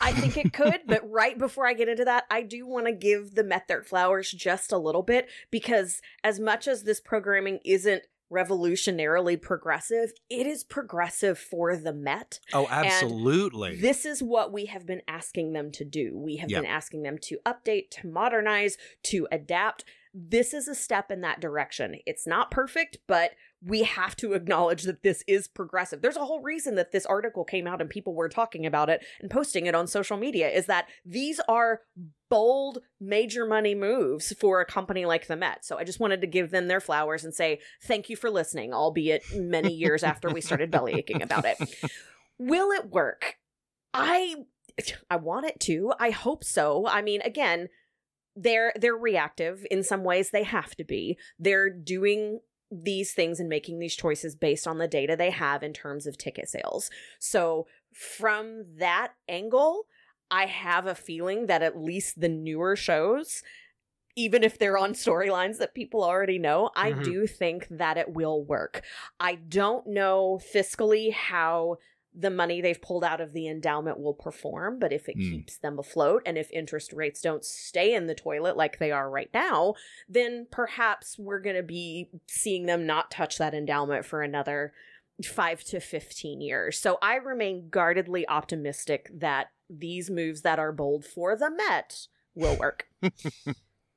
I 0.03 0.13
think 0.13 0.37
it 0.37 0.53
could, 0.53 0.81
but 0.87 1.09
right 1.09 1.39
before 1.39 1.67
I 1.67 1.75
get 1.75 1.89
into 1.89 2.05
that, 2.05 2.25
I 2.31 2.43
do 2.43 2.67
want 2.67 2.87
to 2.87 2.93
give 2.93 3.35
the 3.35 3.45
Met 3.45 3.69
their 3.69 3.83
flowers 3.83 4.31
just 4.31 4.73
a 4.73 4.79
little 4.79 5.03
bit 5.03 5.29
because 5.51 6.01
as 6.25 6.41
much 6.41 6.67
as 6.69 6.83
this 6.83 7.01
programming 7.01 7.61
isn't 7.65 8.03
revolutionarily 8.33 9.41
progressive, 9.41 10.13
it 10.31 10.47
is 10.47 10.65
progressive 10.65 11.39
for 11.39 11.77
the 11.77 11.93
Met. 11.93 12.41
oh, 12.53 12.67
absolutely. 12.71 13.77
This 13.77 14.05
is 14.05 14.23
what 14.23 14.53
we 14.53 14.67
have 14.67 14.87
been 14.87 15.03
asking 15.07 15.53
them 15.53 15.71
to 15.73 15.85
do. 15.85 16.19
We 16.19 16.37
have 16.37 16.51
Yep. 16.51 16.63
been 16.63 16.71
asking 16.71 17.03
them 17.03 17.19
to 17.23 17.39
update, 17.47 17.91
to 17.91 18.07
modernize, 18.07 18.77
to 19.05 19.29
adapt. 19.31 19.85
This 20.15 20.53
is 20.55 20.67
a 20.69 20.75
step 20.75 21.11
in 21.11 21.21
that 21.23 21.41
direction. 21.41 21.97
It's 22.07 22.27
not 22.27 22.51
perfect, 22.51 22.99
but 23.07 23.33
we 23.65 23.85
have 23.85 24.17
to 24.17 24.33
acknowledge 24.33 24.83
that 24.83 25.03
this 25.03 25.23
is 25.27 25.47
progressive. 25.47 26.03
There's 26.03 26.17
a 26.17 26.25
whole 26.25 26.43
reason 26.43 26.75
that 26.75 26.91
this 26.91 27.07
article 27.07 27.45
came 27.45 27.67
out 27.67 27.81
and 27.81 27.89
people 27.89 28.15
were 28.15 28.29
talking 28.29 28.67
about 28.67 28.91
it 28.91 29.05
and 29.21 29.31
posting 29.31 29.67
it 29.67 29.75
on 29.75 29.87
social 29.87 30.17
media 30.17 30.51
is 30.51 30.67
that 30.67 30.89
these 31.05 31.41
are 31.49 31.81
bold 32.29 32.79
major 33.01 33.47
money 33.47 33.75
moves 33.75 34.33
for 34.41 34.61
a 34.61 34.67
company 34.67 35.05
like 35.05 35.27
the 35.27 35.37
Met. 35.37 35.65
So 35.65 35.79
I 35.79 35.85
just 35.85 36.01
wanted 36.01 36.21
to 36.23 36.27
give 36.27 36.51
them 36.51 36.67
their 36.67 36.81
flowers 36.81 37.25
and 37.25 37.35
say 37.35 37.61
thank 37.85 38.09
you 38.09 38.17
for 38.17 38.31
listening, 38.31 38.73
albeit 38.73 39.23
many 39.35 39.73
years 39.73 40.03
after 40.03 40.29
we 40.31 40.41
started 40.41 40.71
belly 40.71 40.95
aching 40.95 41.23
about 41.23 41.45
it. 41.45 41.59
Will 42.39 42.71
it 42.73 42.91
work? 42.91 43.37
I 43.95 44.37
I 45.11 45.17
want 45.17 45.47
it 45.47 45.61
to. 45.61 45.93
I 46.01 46.11
hope 46.11 46.43
so. 46.45 46.87
I 46.89 47.03
mean, 47.03 47.21
again, 47.23 47.69
they're 48.35 48.73
they're 48.77 48.97
reactive 48.97 49.67
in 49.71 49.83
some 49.83 50.05
ways 50.05 50.31
they 50.31 50.45
have 50.45 50.75
to 50.77 50.85
be. 50.85 51.19
They're 51.39 51.71
doing 51.71 52.41
these 52.73 53.13
things 53.13 53.39
and 53.41 53.49
making 53.49 53.79
these 53.79 53.95
choices 53.95 54.35
based 54.35 54.67
on 54.67 54.79
the 54.79 54.89
data 54.89 55.17
they 55.17 55.31
have 55.31 55.63
in 55.63 55.73
terms 55.73 56.07
of 56.07 56.17
ticket 56.19 56.49
sales. 56.49 56.91
So, 57.19 57.67
from 57.93 58.65
that 58.79 59.13
angle, 59.29 59.87
I 60.31 60.47
have 60.47 60.87
a 60.87 60.95
feeling 60.95 61.47
that 61.47 61.63
at 61.63 61.77
least 61.79 62.21
the 62.21 62.29
newer 62.29 62.75
shows 62.77 63.43
even 64.15 64.45
if 64.45 64.59
they're 64.59 64.77
on 64.79 64.93
storylines 64.93 65.59
that 65.59 65.75
people 65.75 66.05
already 66.05 66.39
know, 66.39 66.71
I 66.77 66.93
Mhm. 66.93 67.03
do 67.03 67.27
think 67.27 67.67
that 67.71 67.97
it 67.97 68.13
will 68.13 68.45
work. 68.45 68.85
I 69.19 69.37
don't 69.37 69.87
know 69.87 70.39
fiscally 70.55 71.13
how 71.13 71.79
the 72.15 72.31
money 72.31 72.61
they've 72.61 72.83
pulled 72.83 73.05
out 73.05 73.21
of 73.21 73.33
the 73.33 73.49
endowment 73.49 73.99
will 73.99 74.15
perform, 74.15 74.79
but 74.79 74.93
if 74.93 75.09
it 75.09 75.17
Hmm. 75.17 75.31
keeps 75.31 75.57
them 75.57 75.79
afloat 75.79 76.23
and 76.27 76.37
if 76.37 76.51
interest 76.51 76.93
rates 76.93 77.23
don't 77.23 77.45
stay 77.45 77.95
in 77.95 78.07
the 78.07 78.15
toilet 78.15 78.57
like 78.57 78.79
they 78.79 78.91
are 78.91 79.09
right 79.09 79.31
now, 79.33 79.75
then 80.09 80.47
perhaps 80.51 81.19
we're 81.19 81.41
going 81.41 81.57
to 81.57 81.63
be 81.63 82.11
seeing 82.27 82.67
them 82.67 82.85
not 82.87 83.11
touch 83.11 83.39
that 83.39 83.55
endowment 83.55 84.05
for 84.05 84.21
another 84.21 84.75
5 85.25 85.65
to 85.65 85.81
15 85.81 86.41
years. 86.41 86.79
So 86.79 86.99
I 87.01 87.15
remain 87.17 87.69
guardedly 87.71 88.29
optimistic 88.29 89.11
that 89.15 89.49
these 89.71 90.11
moves 90.11 90.43
that 90.43 90.59
are 90.59 90.73
bold 90.73 91.05
for 91.07 91.35
the 91.37 91.51
Met 91.51 92.09
will 92.35 92.57
work. 92.59 92.89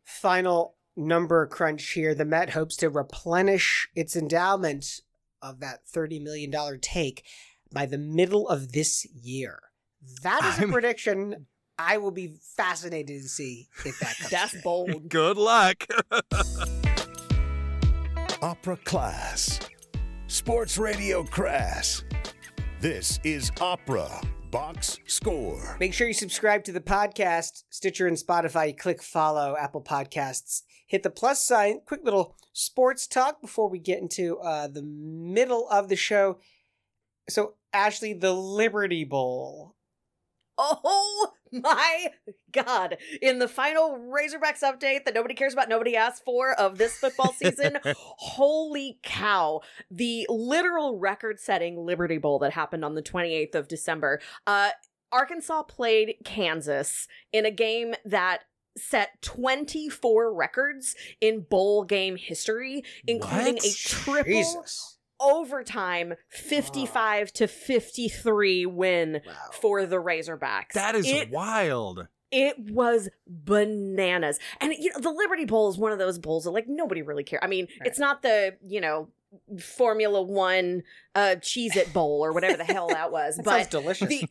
Final 0.03 0.75
number 0.95 1.45
crunch 1.47 1.89
here. 1.91 2.13
The 2.15 2.25
Met 2.25 2.51
hopes 2.51 2.77
to 2.77 2.89
replenish 2.89 3.89
its 3.95 4.15
endowment 4.15 5.01
of 5.41 5.59
that 5.59 5.85
$30 5.85 6.21
million 6.23 6.51
take 6.79 7.25
by 7.75 7.85
the 7.85 7.97
middle 7.99 8.47
of 8.47 8.71
this 8.71 9.05
year. 9.13 9.59
That 10.23 10.43
is 10.45 10.57
a 10.57 10.61
I'm- 10.61 10.71
prediction. 10.71 11.45
I 11.77 11.97
will 11.97 12.11
be 12.11 12.37
fascinated 12.55 13.21
to 13.21 13.27
see 13.27 13.67
if 13.85 13.99
that 13.99 14.15
comes 14.19 14.29
That's 14.31 14.51
true. 14.53 14.61
bold. 14.63 15.09
Good 15.09 15.35
luck. 15.37 15.85
Opera 18.41 18.77
Class. 18.85 19.59
Sports 20.27 20.77
Radio 20.77 21.23
Crass. 21.23 22.03
This 22.79 23.19
is 23.25 23.51
Opera 23.59 24.21
Box 24.51 24.97
Score. 25.05 25.75
Make 25.79 25.93
sure 25.93 26.07
you 26.07 26.13
subscribe 26.13 26.63
to 26.65 26.71
the 26.71 26.79
podcast, 26.81 27.63
Stitcher 27.69 28.07
and 28.07 28.15
Spotify. 28.17 28.69
You 28.69 28.75
click 28.75 29.01
follow, 29.03 29.55
Apple 29.59 29.81
Podcasts. 29.83 30.61
Hit 30.87 31.03
the 31.03 31.09
plus 31.09 31.45
sign. 31.45 31.81
Quick 31.85 32.01
little 32.05 32.35
sports 32.53 33.05
talk 33.07 33.41
before 33.41 33.69
we 33.69 33.79
get 33.79 33.99
into 33.99 34.37
uh, 34.39 34.67
the 34.67 34.83
middle 34.83 35.67
of 35.69 35.89
the 35.89 35.95
show. 35.97 36.39
So, 37.27 37.55
Ashley, 37.75 38.13
the 38.13 38.33
Liberty 38.33 39.03
Bowl. 39.03 39.75
Oh 40.57 41.31
my 41.51 42.07
god. 42.51 42.97
In 43.21 43.39
the 43.39 43.47
final 43.47 43.97
Razorbacks 43.97 44.63
update 44.63 45.03
that 45.03 45.13
nobody 45.13 45.33
cares 45.33 45.51
about, 45.53 45.67
nobody 45.67 45.97
asked 45.97 46.23
for 46.23 46.53
of 46.53 46.77
this 46.77 46.97
football 46.97 47.33
season, 47.33 47.77
holy 47.95 48.99
cow. 49.03 49.59
The 49.91 50.25
literal 50.29 50.97
record 50.97 51.39
setting 51.39 51.77
Liberty 51.85 52.17
Bowl 52.17 52.39
that 52.39 52.53
happened 52.53 52.85
on 52.85 52.95
the 52.95 53.03
28th 53.03 53.55
of 53.55 53.67
December. 53.67 54.21
Uh, 54.47 54.69
Arkansas 55.11 55.63
played 55.63 56.15
Kansas 56.23 57.07
in 57.33 57.45
a 57.45 57.51
game 57.51 57.93
that 58.05 58.43
set 58.77 59.21
24 59.21 60.33
records 60.33 60.95
in 61.21 61.41
bowl 61.41 61.83
game 61.83 62.15
history, 62.17 62.83
including 63.07 63.55
What? 63.55 63.65
a 63.65 63.73
triple 63.73 64.23
Jesus. 64.31 64.94
Overtime 65.19 66.13
55 66.29 67.31
to 67.33 67.47
53 67.47 68.65
win 68.65 69.21
Wow. 69.25 69.33
for 69.53 69.85
the 69.85 69.97
Razorbacks. 69.97 70.73
That 70.73 70.95
is 70.95 71.07
it, 71.07 71.29
wild. 71.31 72.07
it 72.31 72.55
was 72.59 73.09
bananas. 73.27 74.39
And 74.59 74.73
you 74.73 74.91
know, 74.93 74.99
the 74.99 75.11
Liberty 75.11 75.45
Bowl 75.45 75.69
is 75.69 75.77
one 75.77 75.91
of 75.91 75.99
those 75.99 76.19
bowls 76.19 76.43
that 76.45 76.51
like 76.51 76.67
nobody 76.67 77.01
really 77.01 77.23
cares. 77.23 77.41
I 77.43 77.47
mean, 77.47 77.67
Right. 77.79 77.87
it's 77.87 77.99
not 77.99 78.21
the, 78.21 78.55
you 78.65 78.81
know, 78.81 79.09
Formula 79.59 80.21
1 80.21 80.81
uh 81.13 81.19
Cheez 81.39 81.75
It 81.75 81.91
Bowl 81.91 82.23
or 82.23 82.31
whatever 82.31 82.55
the 82.55 82.63
hell 82.63 82.87
that 82.87 83.11
was, 83.11 83.35
That 83.37 83.43
but 83.45 83.51
sounds 83.51 83.67
delicious. 83.67 84.07
the 84.07 84.29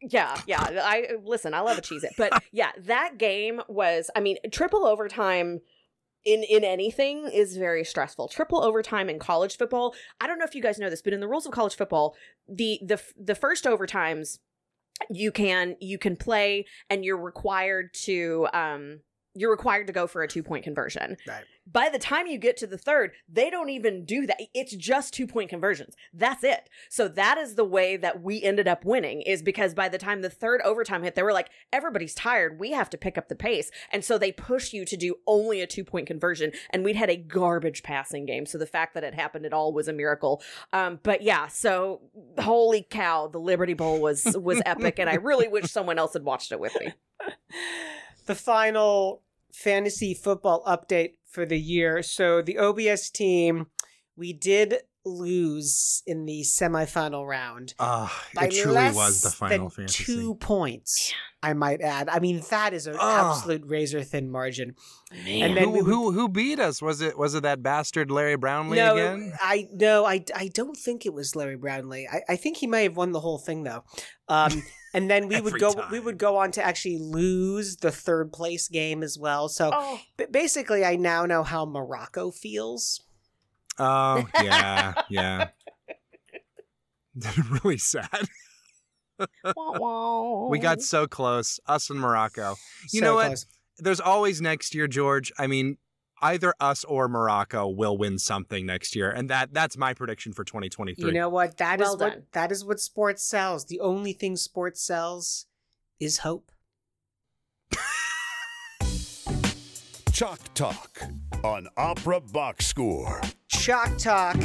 yeah 0.00 0.38
yeah 0.46 0.60
i 0.84 1.08
listen 1.24 1.54
i 1.54 1.60
love 1.60 1.78
a 1.78 1.80
cheese 1.80 2.04
it 2.04 2.12
but 2.18 2.30
yeah 2.52 2.70
that 2.78 3.16
game 3.16 3.60
was 3.68 4.10
i 4.14 4.20
mean 4.20 4.36
triple 4.52 4.84
overtime 4.86 5.60
in 6.24 6.42
in 6.42 6.64
anything 6.64 7.28
is 7.32 7.56
very 7.56 7.84
stressful. 7.84 8.28
Triple 8.28 8.62
overtime 8.62 9.08
in 9.08 9.18
college 9.18 9.56
football 9.56 9.94
i 10.20 10.26
don't 10.26 10.38
know 10.38 10.44
if 10.44 10.54
you 10.54 10.62
guys 10.62 10.78
know 10.78 10.90
this 10.90 11.02
but 11.02 11.12
in 11.12 11.20
the 11.20 11.28
rules 11.28 11.46
of 11.46 11.52
college 11.52 11.76
football 11.76 12.16
the 12.48 12.78
the 12.82 13.00
the 13.16 13.34
first 13.34 13.64
overtimes 13.64 14.38
you 15.10 15.32
can 15.32 15.76
you 15.80 15.98
can 15.98 16.16
play 16.16 16.64
and 16.90 17.04
you're 17.04 17.20
required 17.20 17.92
to 17.92 18.46
um 18.52 19.00
you're 19.34 19.50
required 19.50 19.86
to 19.88 19.92
go 19.92 20.06
for 20.06 20.22
a 20.22 20.28
two 20.28 20.42
point 20.42 20.64
conversion. 20.64 21.16
Right. 21.26 21.44
By 21.70 21.88
the 21.88 21.98
time 21.98 22.26
you 22.26 22.38
get 22.38 22.56
to 22.58 22.66
the 22.66 22.78
third, 22.78 23.12
they 23.28 23.50
don't 23.50 23.70
even 23.70 24.04
do 24.04 24.26
that. 24.26 24.40
It's 24.54 24.74
just 24.74 25.12
two 25.12 25.26
point 25.26 25.50
conversions. 25.50 25.94
That's 26.12 26.44
it. 26.44 26.68
So 26.88 27.08
that 27.08 27.38
is 27.38 27.54
the 27.54 27.64
way 27.64 27.96
that 27.96 28.22
we 28.22 28.42
ended 28.42 28.68
up 28.68 28.84
winning 28.84 29.22
is 29.22 29.42
because 29.42 29.74
by 29.74 29.88
the 29.88 29.98
time 29.98 30.22
the 30.22 30.30
third 30.30 30.60
overtime 30.62 31.02
hit, 31.02 31.14
they 31.14 31.22
were 31.22 31.32
like, 31.32 31.48
everybody's 31.72 32.14
tired. 32.14 32.60
We 32.60 32.72
have 32.72 32.90
to 32.90 32.98
pick 32.98 33.18
up 33.18 33.28
the 33.28 33.34
pace. 33.34 33.70
And 33.92 34.04
so 34.04 34.18
they 34.18 34.30
push 34.30 34.72
you 34.72 34.84
to 34.84 34.96
do 34.96 35.16
only 35.26 35.60
a 35.60 35.66
two 35.66 35.84
point 35.84 36.06
conversion. 36.06 36.52
And 36.70 36.84
we'd 36.84 36.96
had 36.96 37.10
a 37.10 37.16
garbage 37.16 37.82
passing 37.82 38.26
game. 38.26 38.46
So 38.46 38.58
the 38.58 38.66
fact 38.66 38.94
that 38.94 39.04
it 39.04 39.14
happened 39.14 39.46
at 39.46 39.52
all 39.52 39.72
was 39.72 39.88
a 39.88 39.92
miracle. 39.92 40.42
Um, 40.72 41.00
but 41.02 41.22
yeah, 41.22 41.48
so 41.48 42.02
holy 42.38 42.86
cow, 42.88 43.26
the 43.26 43.40
Liberty 43.40 43.74
Bowl 43.74 44.00
was 44.00 44.24
was 44.40 44.62
epic. 44.64 44.98
And 44.98 45.10
I 45.10 45.14
really 45.14 45.48
wish 45.48 45.70
someone 45.70 45.98
else 45.98 46.12
had 46.12 46.24
watched 46.24 46.52
it 46.52 46.60
with 46.60 46.76
me. 46.78 46.92
the 48.26 48.34
final 48.34 49.22
fantasy 49.54 50.14
football 50.14 50.62
update 50.66 51.12
for 51.30 51.46
the 51.46 51.58
year. 51.58 52.02
So 52.02 52.42
the 52.42 52.58
OBS 52.58 53.10
team, 53.10 53.66
we 54.16 54.32
did 54.32 54.78
lose 55.06 56.02
in 56.06 56.24
the 56.24 56.40
semifinal 56.42 57.26
round 57.28 57.74
Ah, 57.78 58.24
by 58.34 58.46
it 58.46 58.52
truly 58.54 58.74
less 58.74 58.94
was 58.94 59.20
the 59.20 59.28
final 59.30 59.68
than 59.68 59.86
fantasy. 59.86 60.04
two 60.04 60.34
points. 60.36 61.12
I 61.42 61.52
might 61.52 61.82
add. 61.82 62.08
I 62.08 62.20
mean, 62.20 62.42
that 62.48 62.72
is 62.72 62.86
an 62.86 62.96
Ah. 62.98 63.30
absolute 63.36 63.62
razor 63.66 64.02
thin 64.02 64.30
margin. 64.30 64.76
Man. 65.12 65.42
And 65.42 65.56
then 65.58 65.64
who, 65.64 65.70
would- 65.72 65.84
who 65.84 66.12
who 66.12 66.28
beat 66.30 66.58
us? 66.58 66.80
Was 66.80 67.02
it 67.02 67.18
was 67.18 67.34
it 67.34 67.42
that 67.42 67.62
bastard 67.62 68.10
Larry 68.10 68.36
Brownlee 68.36 68.78
no, 68.78 68.94
again? 68.94 69.34
I 69.42 69.68
no, 69.72 70.06
I, 70.06 70.24
I 70.34 70.48
don't 70.48 70.76
think 70.76 71.04
it 71.04 71.12
was 71.12 71.36
Larry 71.36 71.56
Brownlee. 71.56 72.08
I, 72.10 72.22
I 72.30 72.36
think 72.36 72.56
he 72.56 72.66
may 72.66 72.84
have 72.84 72.96
won 72.96 73.12
the 73.12 73.20
whole 73.20 73.38
thing 73.38 73.62
though. 73.64 73.84
Um, 74.28 74.62
and 74.94 75.10
then 75.10 75.28
we 75.28 75.40
would 75.40 75.54
Every 75.54 75.60
go 75.60 75.86
we 75.90 76.00
would 76.00 76.16
go 76.18 76.36
on 76.38 76.50
to 76.52 76.64
actually 76.64 76.98
lose 76.98 77.76
the 77.76 77.90
third 77.90 78.32
place 78.32 78.68
game 78.68 79.02
as 79.02 79.18
well. 79.18 79.48
So 79.48 79.70
Oh, 79.72 80.00
basically, 80.30 80.84
I 80.84 80.96
now 80.96 81.26
know 81.26 81.42
how 81.42 81.66
Morocco 81.66 82.30
feels. 82.30 83.02
Oh 83.78 84.26
yeah, 84.42 84.94
yeah. 85.10 85.48
really 87.64 87.78
sad. 87.78 88.08
wah, 89.18 89.78
wah. 89.78 90.48
We 90.48 90.58
got 90.58 90.82
so 90.82 91.06
close, 91.06 91.60
us 91.66 91.90
and 91.90 92.00
Morocco. 92.00 92.56
You 92.92 93.00
So 93.00 93.04
know 93.06 93.14
what? 93.16 93.26
close. 93.26 93.46
There's 93.78 94.00
always 94.00 94.40
next 94.40 94.74
year, 94.74 94.86
George. 94.86 95.32
I 95.38 95.46
mean, 95.48 95.78
either 96.24 96.54
us 96.58 96.84
or 96.84 97.06
Morocco 97.06 97.68
will 97.68 97.96
win 97.98 98.18
something 98.18 98.64
next 98.66 98.96
year, 98.96 99.10
and 99.10 99.28
that 99.30 99.52
that's 99.52 99.76
my 99.76 99.92
prediction 99.94 100.32
for 100.32 100.42
2023. 100.42 101.04
You 101.04 101.12
know 101.12 101.28
what? 101.28 101.58
That 101.58 101.80
is 101.80 101.84
Well 101.86 101.98
what 101.98 102.12
done. 102.12 102.22
that 102.32 102.50
is 102.50 102.64
what 102.64 102.80
sports 102.80 103.22
sells. 103.22 103.66
The 103.66 103.80
only 103.80 104.12
thing 104.14 104.36
sports 104.36 104.80
sells 104.82 105.46
is 106.00 106.18
hope. 106.18 106.50
Chalk 110.12 110.38
Talk 110.54 111.02
on 111.42 111.66
Opera 111.76 112.20
Box 112.20 112.66
Score. 112.66 113.20
Shock 113.48 113.98
Talk, 113.98 114.36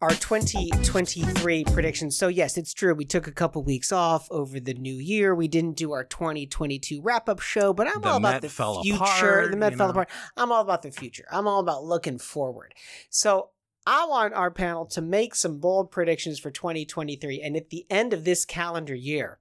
our 0.00 0.10
2023 0.10 1.64
predictions. 1.64 2.16
So, 2.16 2.28
yes, 2.28 2.56
it's 2.56 2.72
true. 2.72 2.94
We 2.94 3.04
took 3.04 3.26
a 3.26 3.32
couple 3.32 3.62
weeks 3.64 3.90
off 3.90 4.28
over 4.30 4.60
the 4.60 4.74
new 4.74 4.94
year. 4.94 5.34
We 5.34 5.48
didn't 5.48 5.76
do 5.76 5.92
our 5.92 6.04
2022 6.04 7.00
wrap 7.02 7.28
up 7.28 7.40
show, 7.40 7.72
but 7.72 7.88
I'm 7.88 8.00
The 8.02 8.08
all 8.08 8.16
about 8.18 8.32
Met 8.34 8.42
the 8.42 8.48
fell 8.48 8.82
future. 8.82 8.96
apart, 9.02 9.50
the 9.50 9.56
Met 9.56 9.74
fell 9.76 9.88
know. 9.88 9.92
apart. 9.92 10.10
I'm 10.36 10.52
all 10.52 10.62
about 10.62 10.82
the 10.82 10.92
future. 10.92 11.24
I'm 11.32 11.48
all 11.48 11.60
about 11.60 11.84
looking 11.84 12.18
forward. 12.18 12.74
So, 13.10 13.50
I 13.86 14.04
want 14.06 14.34
our 14.34 14.50
panel 14.50 14.84
to 14.86 15.00
make 15.00 15.34
some 15.34 15.58
bold 15.58 15.90
predictions 15.90 16.38
for 16.38 16.50
2023. 16.50 17.40
And 17.40 17.56
at 17.56 17.70
the 17.70 17.86
end 17.88 18.12
of 18.12 18.24
this 18.24 18.44
calendar 18.44 18.94
year, 18.94 19.38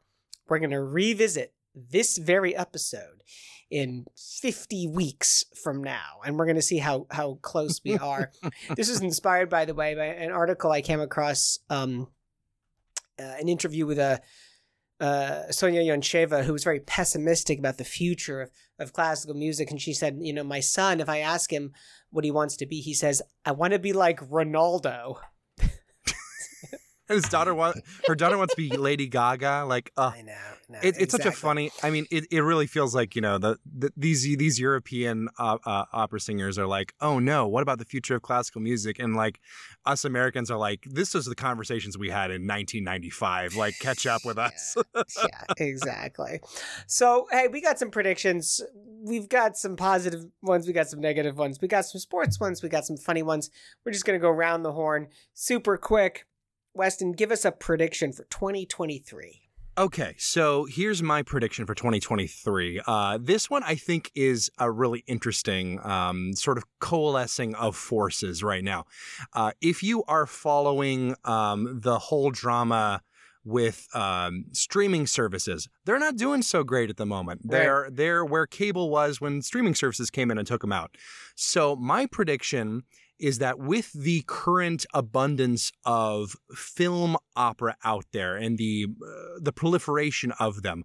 we're 0.48 0.60
going 0.60 0.72
to 0.72 0.82
revisit 0.82 1.54
this 1.76 2.18
very 2.18 2.56
episode 2.56 3.22
in 3.70 4.06
50 4.16 4.88
weeks 4.88 5.44
from 5.62 5.84
now 5.84 6.22
and 6.26 6.38
we're 6.38 6.46
going 6.46 6.56
to 6.56 6.62
see 6.62 6.78
how 6.78 7.06
how 7.12 7.38
close 7.42 7.82
we 7.84 7.98
are 7.98 8.32
this 8.76 8.88
is 8.88 9.02
inspired 9.02 9.50
by 9.50 9.66
the 9.66 9.74
way 9.74 9.94
by 9.94 10.06
an 10.06 10.32
article 10.32 10.72
i 10.72 10.82
came 10.82 11.02
across 11.02 11.60
um 11.70 12.08
uh, 13.20 13.36
an 13.40 13.50
interview 13.50 13.86
with 13.86 14.00
a 14.00 14.22
uh, 15.00 15.52
Sonya 15.52 15.82
Yoncheva, 15.82 16.44
who 16.44 16.54
was 16.54 16.64
very 16.64 16.80
pessimistic 16.80 17.60
about 17.60 17.78
the 17.78 17.84
future 17.84 18.42
of, 18.42 18.52
of 18.80 18.94
classical 18.94 19.36
music. 19.36 19.70
And 19.70 19.82
she 19.82 19.94
said, 19.94 20.18
You 20.22 20.34
know, 20.34 20.44
my 20.44 20.60
son, 20.60 21.00
if 21.00 21.10
I 21.10 21.20
ask 21.20 21.52
him 21.52 21.74
what 22.10 22.26
he 22.26 22.32
wants 22.32 22.56
to 22.58 22.66
be, 22.66 22.82
he 22.82 22.94
says, 22.94 23.22
I 23.46 23.52
want 23.52 23.74
to 23.74 23.80
be 23.80 23.94
like 23.94 24.20
Ronaldo. 24.20 25.18
His 27.08 27.24
daughter 27.24 27.54
wants 27.54 27.82
her 28.08 28.16
daughter 28.16 28.38
wants 28.38 28.54
to 28.56 28.58
be 28.58 28.70
Lady 28.78 29.08
Gaga. 29.08 29.66
Like, 29.68 29.92
uh, 29.98 30.12
I 30.16 30.22
know. 30.22 30.34
no, 30.70 30.80
it, 30.82 30.96
it's 31.00 31.12
such 31.12 31.26
a 31.26 31.32
funny. 31.32 31.72
I 31.84 31.90
mean, 31.90 32.06
it, 32.12 32.26
it 32.32 32.42
really 32.42 32.68
feels 32.68 32.94
like 32.94 33.16
you 33.16 33.22
know 33.22 33.38
the, 33.38 33.58
the 33.66 33.92
these 33.96 34.24
these 34.24 34.60
European 34.60 35.30
uh, 35.40 35.58
uh, 35.66 35.86
opera 35.94 36.20
singers 36.20 36.58
are 36.58 36.68
like, 36.68 36.94
oh 37.02 37.20
no, 37.20 37.48
what 37.48 37.62
about 37.62 37.80
the 37.80 37.86
future 37.86 38.16
of 38.16 38.22
classical 38.22 38.62
music? 38.62 39.00
And 39.00 39.16
like 39.16 39.40
us 39.88 40.06
Americans 40.06 40.52
are 40.52 40.58
like, 40.58 40.86
this 40.86 41.16
is 41.16 41.26
the 41.26 41.36
conversations 41.36 41.98
we 41.98 42.10
had 42.10 42.30
in 42.30 42.46
1995. 42.46 43.56
Like, 43.56 43.80
catch 43.80 44.06
up 44.06 44.26
with 44.26 44.38
us. 44.38 44.76
yeah, 44.96 45.44
exactly. 45.58 46.42
So, 46.86 47.28
hey, 47.32 47.48
we 47.48 47.62
got 47.62 47.80
some 47.80 47.90
predictions. 47.90 48.62
We've 49.02 49.30
got 49.30 49.58
some 49.58 49.76
positive 49.76 50.26
ones. 50.42 50.68
We 50.68 50.74
got 50.74 50.90
some 50.90 51.00
negative 51.00 51.38
ones. 51.38 51.60
We 51.62 51.68
got 51.68 51.86
some 51.86 52.00
sports 52.00 52.40
ones. 52.40 52.62
We 52.62 52.70
got 52.70 52.86
some 52.86 52.98
funny 52.98 53.24
ones. 53.24 53.50
We're 53.86 53.94
just 53.94 54.06
to 54.06 54.20
go 54.20 54.30
round 54.30 54.66
the 54.66 54.74
horn 54.74 55.08
super 55.34 55.78
quick. 55.78 56.27
Weston, 56.78 57.12
give 57.12 57.32
us 57.32 57.44
a 57.44 57.52
prediction 57.52 58.12
for 58.14 58.24
2023. 58.26 59.42
Okay, 59.78 60.16
so 60.18 60.66
here's 60.66 61.04
my 61.04 61.22
prediction 61.22 61.68
for 61.68 61.76
2023. 61.76 62.82
Uh, 62.88 63.20
this 63.22 63.48
one 63.48 63.62
I 63.62 63.76
think 63.76 64.12
is 64.16 64.50
a 64.58 64.72
really 64.72 65.04
interesting 65.06 65.80
um, 65.86 66.34
sort 66.34 66.58
of 66.58 66.64
coalescing 66.80 67.54
of 67.54 67.76
forces 67.76 68.42
right 68.42 68.64
now. 68.64 68.86
Uh, 69.34 69.52
if 69.62 69.84
you 69.84 70.04
are 70.08 70.26
following 70.26 71.16
um, 71.26 71.80
the 71.80 72.00
whole 72.00 72.32
drama 72.32 73.04
with 73.46 73.88
um, 73.94 74.46
streaming 74.52 75.06
services, 75.06 75.70
they're 75.86 76.00
not 76.00 76.16
doing 76.16 76.42
so 76.42 76.64
great 76.64 76.90
at 76.90 76.98
the 76.98 77.06
moment. 77.06 77.42
Right. 77.44 77.60
They're 77.60 77.90
they're 77.92 78.26
where 78.26 78.48
cable 78.48 78.90
was 78.90 79.22
when 79.22 79.44
streaming 79.44 79.76
services 79.76 80.10
came 80.10 80.32
in 80.32 80.40
and 80.40 80.48
took 80.48 80.62
them 80.62 80.74
out. 80.74 80.98
So 81.36 81.76
my 81.76 82.08
prediction 82.08 82.82
is 83.20 83.40
that 83.40 83.60
with 83.60 83.92
the 83.94 84.24
current 84.28 84.86
abundance 84.94 85.72
of 85.86 86.36
film 86.54 87.18
opera 87.36 87.76
out 87.84 88.06
there 88.12 88.36
and 88.36 88.58
the 88.58 88.88
uh, 89.02 89.40
the 89.42 89.52
proliferation 89.52 90.32
of 90.40 90.64
them, 90.64 90.84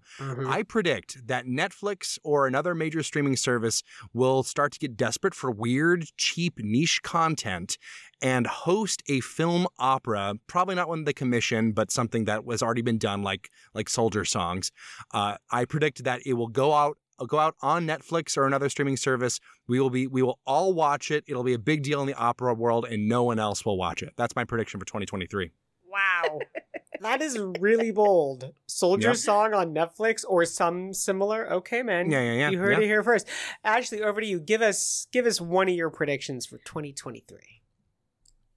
I 0.48 0.62
predict 0.62 1.26
that 1.26 1.46
Netflix 1.46 2.18
or 2.22 2.46
another 2.46 2.74
major 2.74 3.02
streaming 3.02 3.36
service 3.36 3.82
will 4.12 4.42
start 4.42 4.72
to 4.72 4.78
get 4.78 4.96
desperate 4.96 5.34
for 5.34 5.50
weird, 5.50 6.06
cheap, 6.16 6.54
niche 6.58 7.02
content 7.02 7.78
and 8.22 8.46
host 8.46 9.02
a 9.08 9.20
film 9.20 9.66
opera, 9.78 10.34
probably 10.46 10.76
not 10.76 10.88
one 10.88 11.04
they 11.04 11.12
commission, 11.12 11.72
but 11.72 11.90
something 11.90 12.24
that 12.24 12.44
was 12.44 12.62
already 12.62 12.82
been 12.82 12.98
done, 12.98 13.22
like 13.22 13.50
like 13.74 13.88
Soldier 13.88 14.24
Songs. 14.24 14.70
Uh, 15.12 15.36
I 15.50 15.64
predict 15.64 16.04
that 16.04 16.20
it 16.24 16.34
will 16.34 16.48
go 16.48 16.72
out 16.72 16.98
Uh, 17.22 17.26
go 17.26 17.38
out 17.38 17.54
on 17.62 17.86
Netflix 17.86 18.36
or 18.36 18.46
another 18.46 18.68
streaming 18.68 18.96
service. 18.96 19.40
We 19.66 19.80
will 19.80 19.90
be 19.90 20.06
we 20.06 20.22
will 20.22 20.40
all 20.46 20.72
watch 20.72 21.10
it. 21.10 21.24
It'll 21.26 21.44
be 21.44 21.54
a 21.54 21.58
big 21.58 21.82
deal 21.82 22.00
in 22.00 22.06
the 22.06 22.14
opera 22.14 22.54
world, 22.54 22.86
and 22.88 23.08
no 23.08 23.22
one 23.22 23.38
else 23.38 23.64
will 23.64 23.76
watch 23.76 24.02
it. 24.02 24.12
That's 24.16 24.34
my 24.36 24.44
prediction 24.44 24.80
for 24.80 24.86
2023. 24.86 25.50
Wow. 25.90 26.40
that 27.00 27.20
is 27.20 27.38
really 27.60 27.90
bold. 27.90 28.52
Soldier 28.66 29.08
Yep. 29.08 29.16
Song 29.16 29.54
on 29.54 29.74
Netflix 29.74 30.24
or 30.26 30.44
some 30.44 30.94
similar. 30.94 31.50
Okay, 31.52 31.82
man. 31.82 32.10
Yeah, 32.10 32.22
yeah, 32.22 32.32
yeah. 32.32 32.50
You 32.50 32.58
heard 32.58 32.78
yeah. 32.78 32.84
it 32.84 32.86
here 32.86 33.02
first. 33.02 33.28
Ashley, 33.62 34.02
over 34.02 34.20
to 34.20 34.26
you. 34.26 34.40
Give 34.40 34.62
us 34.62 35.06
give 35.12 35.26
us 35.26 35.40
one 35.40 35.68
of 35.68 35.74
your 35.74 35.90
predictions 35.90 36.46
for 36.46 36.58
2023. 36.58 37.61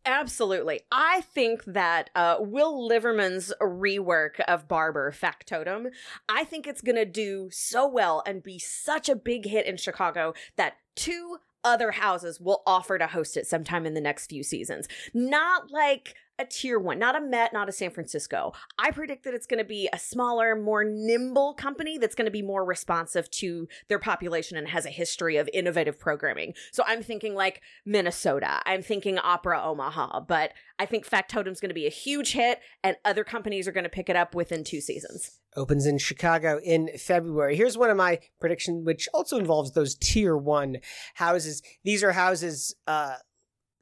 Absolutely. 0.06 0.82
I 0.92 1.22
think 1.22 1.64
that 1.66 2.12
uh, 2.16 2.38
Will 2.40 2.86
Liverman's 2.88 3.52
rework 3.60 4.40
of 4.42 4.68
Barber 4.68 5.12
Factotum, 5.12 5.88
I 6.30 6.44
think 6.44 6.68
it's 6.68 6.82
going 6.82 6.96
to 6.96 7.06
do 7.06 7.50
so 7.52 7.88
well 7.88 8.22
and 8.28 8.44
be 8.44 8.60
such 8.60 9.10
a 9.10 9.16
big 9.16 9.46
hit 9.48 9.66
in 9.66 9.78
Chicago 9.78 10.34
that 10.58 10.78
two 10.96 11.38
other 11.64 11.92
houses 11.92 12.40
will 12.40 12.62
offer 12.68 13.00
to 13.00 13.08
host 13.08 13.36
it 13.36 13.48
sometime 13.48 13.88
in 13.88 13.96
the 13.96 14.02
next 14.02 14.28
few 14.28 14.44
seasons. 14.44 14.88
Not 15.14 15.72
like 15.72 16.14
a 16.38 16.46
tier 16.46 16.80
one, 16.80 17.00
not 17.00 17.16
a 17.16 17.22
Met, 17.22 17.54
not 17.54 17.70
a 17.70 17.72
San 17.72 17.92
Francisco. 17.92 18.54
I 18.78 18.92
predict 18.92 19.24
that 19.24 19.34
it's 19.34 19.48
going 19.48 19.60
to 19.60 19.66
be 19.66 19.90
a 19.92 20.00
smaller, 20.00 20.56
more 20.56 20.84
nimble 20.84 21.54
company 21.54 21.98
that's 21.98 22.16
going 22.16 22.26
to 22.26 22.32
be 22.32 22.42
more 22.42 22.66
responsive 22.66 23.30
to 23.32 23.68
their 23.88 24.00
population 24.00 24.58
and 24.58 24.68
has 24.68 24.86
a 24.86 24.90
history 24.90 25.38
of 25.38 25.50
innovative 25.54 26.00
programming. 26.00 26.54
So 26.72 26.84
I'm 26.86 27.02
thinking 27.02 27.36
like 27.36 27.62
Minnesota. 27.86 28.62
I'm 28.66 28.82
thinking 28.82 29.18
Opera 29.18 29.62
Omaha, 29.64 30.22
but 30.22 30.52
I 30.78 30.86
think 30.86 31.08
Factotum's 31.08 31.60
going 31.60 31.70
to 31.70 31.76
be 31.76 31.88
a 31.88 31.92
huge 31.92 32.34
hit 32.34 32.60
and 32.84 32.98
other 33.06 33.24
companies 33.24 33.68
are 33.68 33.72
going 33.72 33.86
to 33.86 33.90
pick 33.90 34.10
it 34.10 34.16
up 34.16 34.36
within 34.36 34.64
two 34.64 34.82
seasons. 34.82 35.40
Opens 35.56 35.86
in 35.86 35.98
Chicago 35.98 36.60
in 36.64 36.90
February. 36.98 37.56
Here's 37.56 37.78
one 37.78 37.90
of 37.90 37.96
my 37.96 38.20
predictions, 38.42 38.86
which 38.86 39.08
also 39.14 39.38
involves 39.38 39.72
those 39.72 39.96
tier 39.96 40.36
one 40.36 40.78
houses. 41.14 41.62
These 41.86 42.04
are 42.04 42.12
houses 42.12 42.76
uh, 42.88 43.16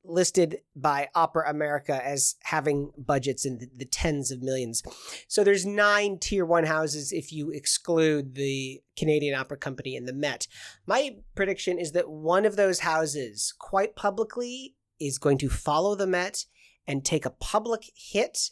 listed 0.06 0.58
by 0.76 1.08
Opera 1.16 1.50
America 1.50 2.06
as 2.06 2.36
having 2.44 2.92
budgets 2.98 3.46
in 3.46 3.70
the, 3.76 3.86
tens 3.86 4.32
of 4.32 4.42
millions. 4.42 4.82
So 5.28 5.44
there's 5.44 5.66
nine 5.66 6.18
tier 6.20 6.46
one 6.46 6.66
houses 6.66 7.12
if 7.12 7.32
you 7.32 7.52
exclude 7.52 8.36
the 8.36 8.82
Canadian 8.98 9.40
Opera 9.40 9.58
Company 9.58 9.96
and 9.96 10.08
the 10.08 10.14
Met. 10.14 10.48
My 10.86 11.18
prediction 11.36 11.78
is 11.80 11.92
that 11.92 12.10
one 12.10 12.46
of 12.46 12.56
those 12.56 12.80
houses, 12.80 13.54
quite 13.58 13.96
publicly, 13.96 14.76
is 15.00 15.18
going 15.18 15.38
to 15.40 15.50
follow 15.50 15.96
the 15.96 16.08
Met 16.08 16.46
and 16.88 17.04
take 17.04 17.26
a 17.26 17.30
public 17.30 17.92
hit, 17.96 18.52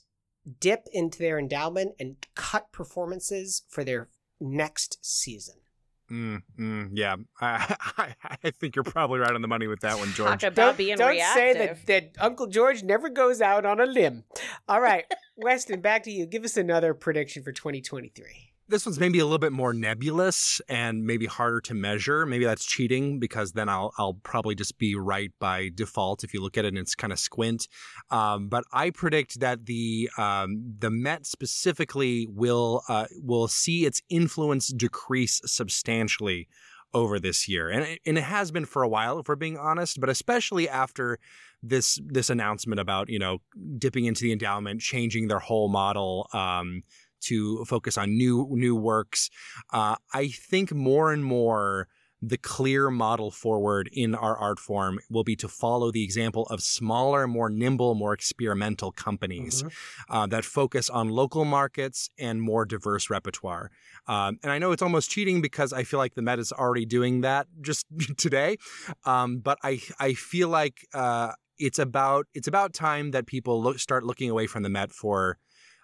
dip 0.59 0.87
into 0.93 1.19
their 1.19 1.39
endowment, 1.39 1.93
and 1.99 2.15
cut 2.35 2.71
performances 2.71 3.63
for 3.69 3.83
their 3.83 4.09
next 4.39 4.97
season. 5.01 5.60
Mm, 6.11 6.41
mm, 6.59 6.89
yeah, 6.93 7.15
I, 7.39 7.75
I, 7.97 8.15
I 8.43 8.51
think 8.51 8.75
you're 8.75 8.83
probably 8.83 9.19
right 9.19 9.31
on 9.31 9.41
the 9.41 9.47
money 9.47 9.67
with 9.67 9.79
that 9.79 9.97
one, 9.97 10.11
George. 10.11 10.41
Talk 10.41 10.43
about 10.43 10.55
don't, 10.55 10.77
being 10.77 10.97
don't 10.97 11.11
reactive. 11.11 11.35
say 11.35 11.53
that, 11.53 11.85
that 11.85 12.15
Uncle 12.19 12.47
George 12.47 12.83
never 12.83 13.07
goes 13.07 13.41
out 13.41 13.65
on 13.65 13.79
a 13.79 13.85
limb. 13.85 14.25
All 14.67 14.81
right, 14.81 15.05
Weston, 15.37 15.79
back 15.79 16.03
to 16.03 16.11
you. 16.11 16.25
Give 16.25 16.43
us 16.43 16.57
another 16.57 16.93
prediction 16.93 17.43
for 17.43 17.53
2023 17.53 18.50
this 18.71 18.85
one's 18.85 18.99
maybe 18.99 19.19
a 19.19 19.25
little 19.25 19.37
bit 19.37 19.51
more 19.51 19.73
nebulous 19.73 20.61
and 20.67 21.05
maybe 21.05 21.25
harder 21.25 21.61
to 21.61 21.73
measure. 21.73 22.25
Maybe 22.25 22.45
that's 22.45 22.65
cheating 22.65 23.19
because 23.19 23.51
then 23.51 23.69
I'll 23.69 23.93
I'll 23.97 24.15
probably 24.15 24.55
just 24.55 24.77
be 24.77 24.95
right 24.95 25.31
by 25.39 25.69
default 25.75 26.23
if 26.23 26.33
you 26.33 26.41
look 26.41 26.57
at 26.57 26.65
it 26.65 26.69
and 26.69 26.77
it's 26.77 26.95
kind 26.95 27.13
of 27.13 27.19
squint. 27.19 27.67
Um, 28.09 28.47
but 28.47 28.63
I 28.71 28.89
predict 28.89 29.41
that 29.41 29.65
the 29.65 30.09
um, 30.17 30.75
the 30.79 30.89
Met 30.89 31.25
specifically 31.25 32.27
will 32.31 32.83
uh, 32.87 33.05
will 33.21 33.47
see 33.47 33.85
its 33.85 34.01
influence 34.09 34.69
decrease 34.69 35.41
substantially 35.45 36.47
over 36.93 37.19
this 37.19 37.47
year, 37.47 37.69
and 37.69 37.83
it, 37.83 37.99
and 38.05 38.17
it 38.17 38.23
has 38.23 38.51
been 38.51 38.65
for 38.65 38.83
a 38.83 38.87
while, 38.87 39.19
if 39.19 39.27
we're 39.27 39.35
being 39.35 39.57
honest. 39.57 39.99
But 39.99 40.09
especially 40.09 40.67
after 40.67 41.19
this 41.63 41.99
this 42.05 42.29
announcement 42.29 42.79
about 42.79 43.09
you 43.09 43.19
know 43.19 43.39
dipping 43.77 44.05
into 44.05 44.23
the 44.23 44.31
endowment, 44.31 44.81
changing 44.81 45.27
their 45.27 45.39
whole 45.39 45.69
model. 45.69 46.27
Um, 46.33 46.83
to 47.21 47.63
focus 47.65 47.97
on 47.97 48.17
new 48.17 48.47
new 48.51 48.75
works. 48.75 49.29
Uh, 49.71 49.95
I 50.13 50.27
think 50.27 50.73
more 50.73 51.11
and 51.11 51.23
more 51.23 51.87
the 52.21 52.37
clear 52.37 52.91
model 52.91 53.31
forward 53.31 53.89
in 53.91 54.13
our 54.13 54.37
art 54.37 54.59
form 54.59 54.99
will 55.09 55.23
be 55.23 55.35
to 55.35 55.47
follow 55.47 55.91
the 55.91 56.03
example 56.03 56.45
of 56.47 56.61
smaller, 56.61 57.27
more 57.27 57.49
nimble, 57.49 57.95
more 57.95 58.13
experimental 58.13 58.91
companies 58.91 59.63
mm-hmm. 59.63 60.13
uh, 60.13 60.27
that 60.27 60.45
focus 60.45 60.89
on 60.89 61.09
local 61.09 61.45
markets 61.45 62.09
and 62.19 62.41
more 62.41 62.63
diverse 62.63 63.09
repertoire. 63.09 63.71
Um, 64.07 64.37
and 64.43 64.51
I 64.51 64.59
know 64.59 64.71
it's 64.71 64.83
almost 64.83 65.09
cheating 65.09 65.41
because 65.41 65.73
I 65.73 65.83
feel 65.83 65.97
like 65.97 66.13
the 66.13 66.21
Met 66.21 66.37
is 66.37 66.51
already 66.51 66.85
doing 66.85 67.21
that 67.21 67.47
just 67.59 67.87
today. 68.17 68.57
Um, 69.03 69.39
but 69.39 69.57
I 69.63 69.81
I 69.99 70.13
feel 70.13 70.49
like 70.49 70.87
uh, 70.93 71.31
it's 71.57 71.79
about 71.79 72.27
it's 72.35 72.47
about 72.47 72.73
time 72.73 73.11
that 73.11 73.25
people 73.25 73.61
look, 73.61 73.79
start 73.79 74.03
looking 74.03 74.29
away 74.29 74.45
from 74.45 74.61
the 74.61 74.69
Met 74.69 74.91
for 74.91 75.39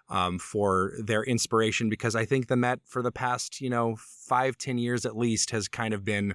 um, 0.08 0.38
for 0.38 0.92
their 0.98 1.22
inspiration 1.22 1.88
because 1.88 2.14
I 2.16 2.24
think 2.24 2.48
the 2.48 2.56
Met 2.56 2.80
for 2.84 3.02
the 3.02 3.12
past, 3.12 3.60
you 3.60 3.70
know, 3.70 3.96
five, 3.96 4.56
ten 4.58 4.78
years 4.78 5.04
at 5.04 5.16
least 5.16 5.50
has 5.50 5.68
kind 5.68 5.94
of 5.94 6.04
been 6.04 6.34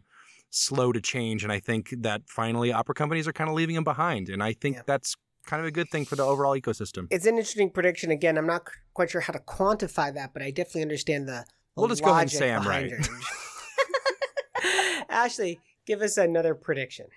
slow 0.50 0.92
to 0.92 1.02
change. 1.02 1.44
And 1.44 1.52
I 1.52 1.60
think 1.60 1.94
that 1.98 2.24
finally 2.28 2.72
opera 2.72 2.96
companies 2.96 3.28
are 3.28 3.34
kind 3.34 3.50
of 3.50 3.56
leaving 3.56 3.76
them 3.76 3.84
behind. 3.84 4.30
And 4.30 4.44
I 4.44 4.54
think 4.54 4.78
yeah. 4.78 4.82
that's 4.86 5.16
kind 5.46 5.60
of 5.60 5.68
a 5.68 5.72
good 5.72 5.90
thing 5.90 6.06
for 6.06 6.16
the 6.16 6.24
overall 6.24 6.58
ecosystem. 6.58 7.08
It's 7.10 7.26
an 7.26 7.36
interesting 7.38 7.70
prediction. 7.70 8.12
Again, 8.12 8.38
I'm 8.38 8.48
not 8.48 8.70
quite 8.94 9.10
sure 9.10 9.22
how 9.22 9.34
to 9.34 9.40
quantify 9.40 10.14
that, 10.14 10.34
but 10.34 10.42
I 10.42 10.52
definitely 10.52 10.84
understand 10.84 11.28
the. 11.28 11.46
We'll 11.76 11.88
just 11.88 12.04
go 12.04 12.12
ahead 12.12 12.24
and 12.24 12.32
say 12.32 12.52
I'm 12.52 12.68
right. 12.68 12.92
Ashley, 15.10 15.60
give 15.86 16.02
us 16.02 16.18
another 16.18 16.54
prediction. 16.56 17.08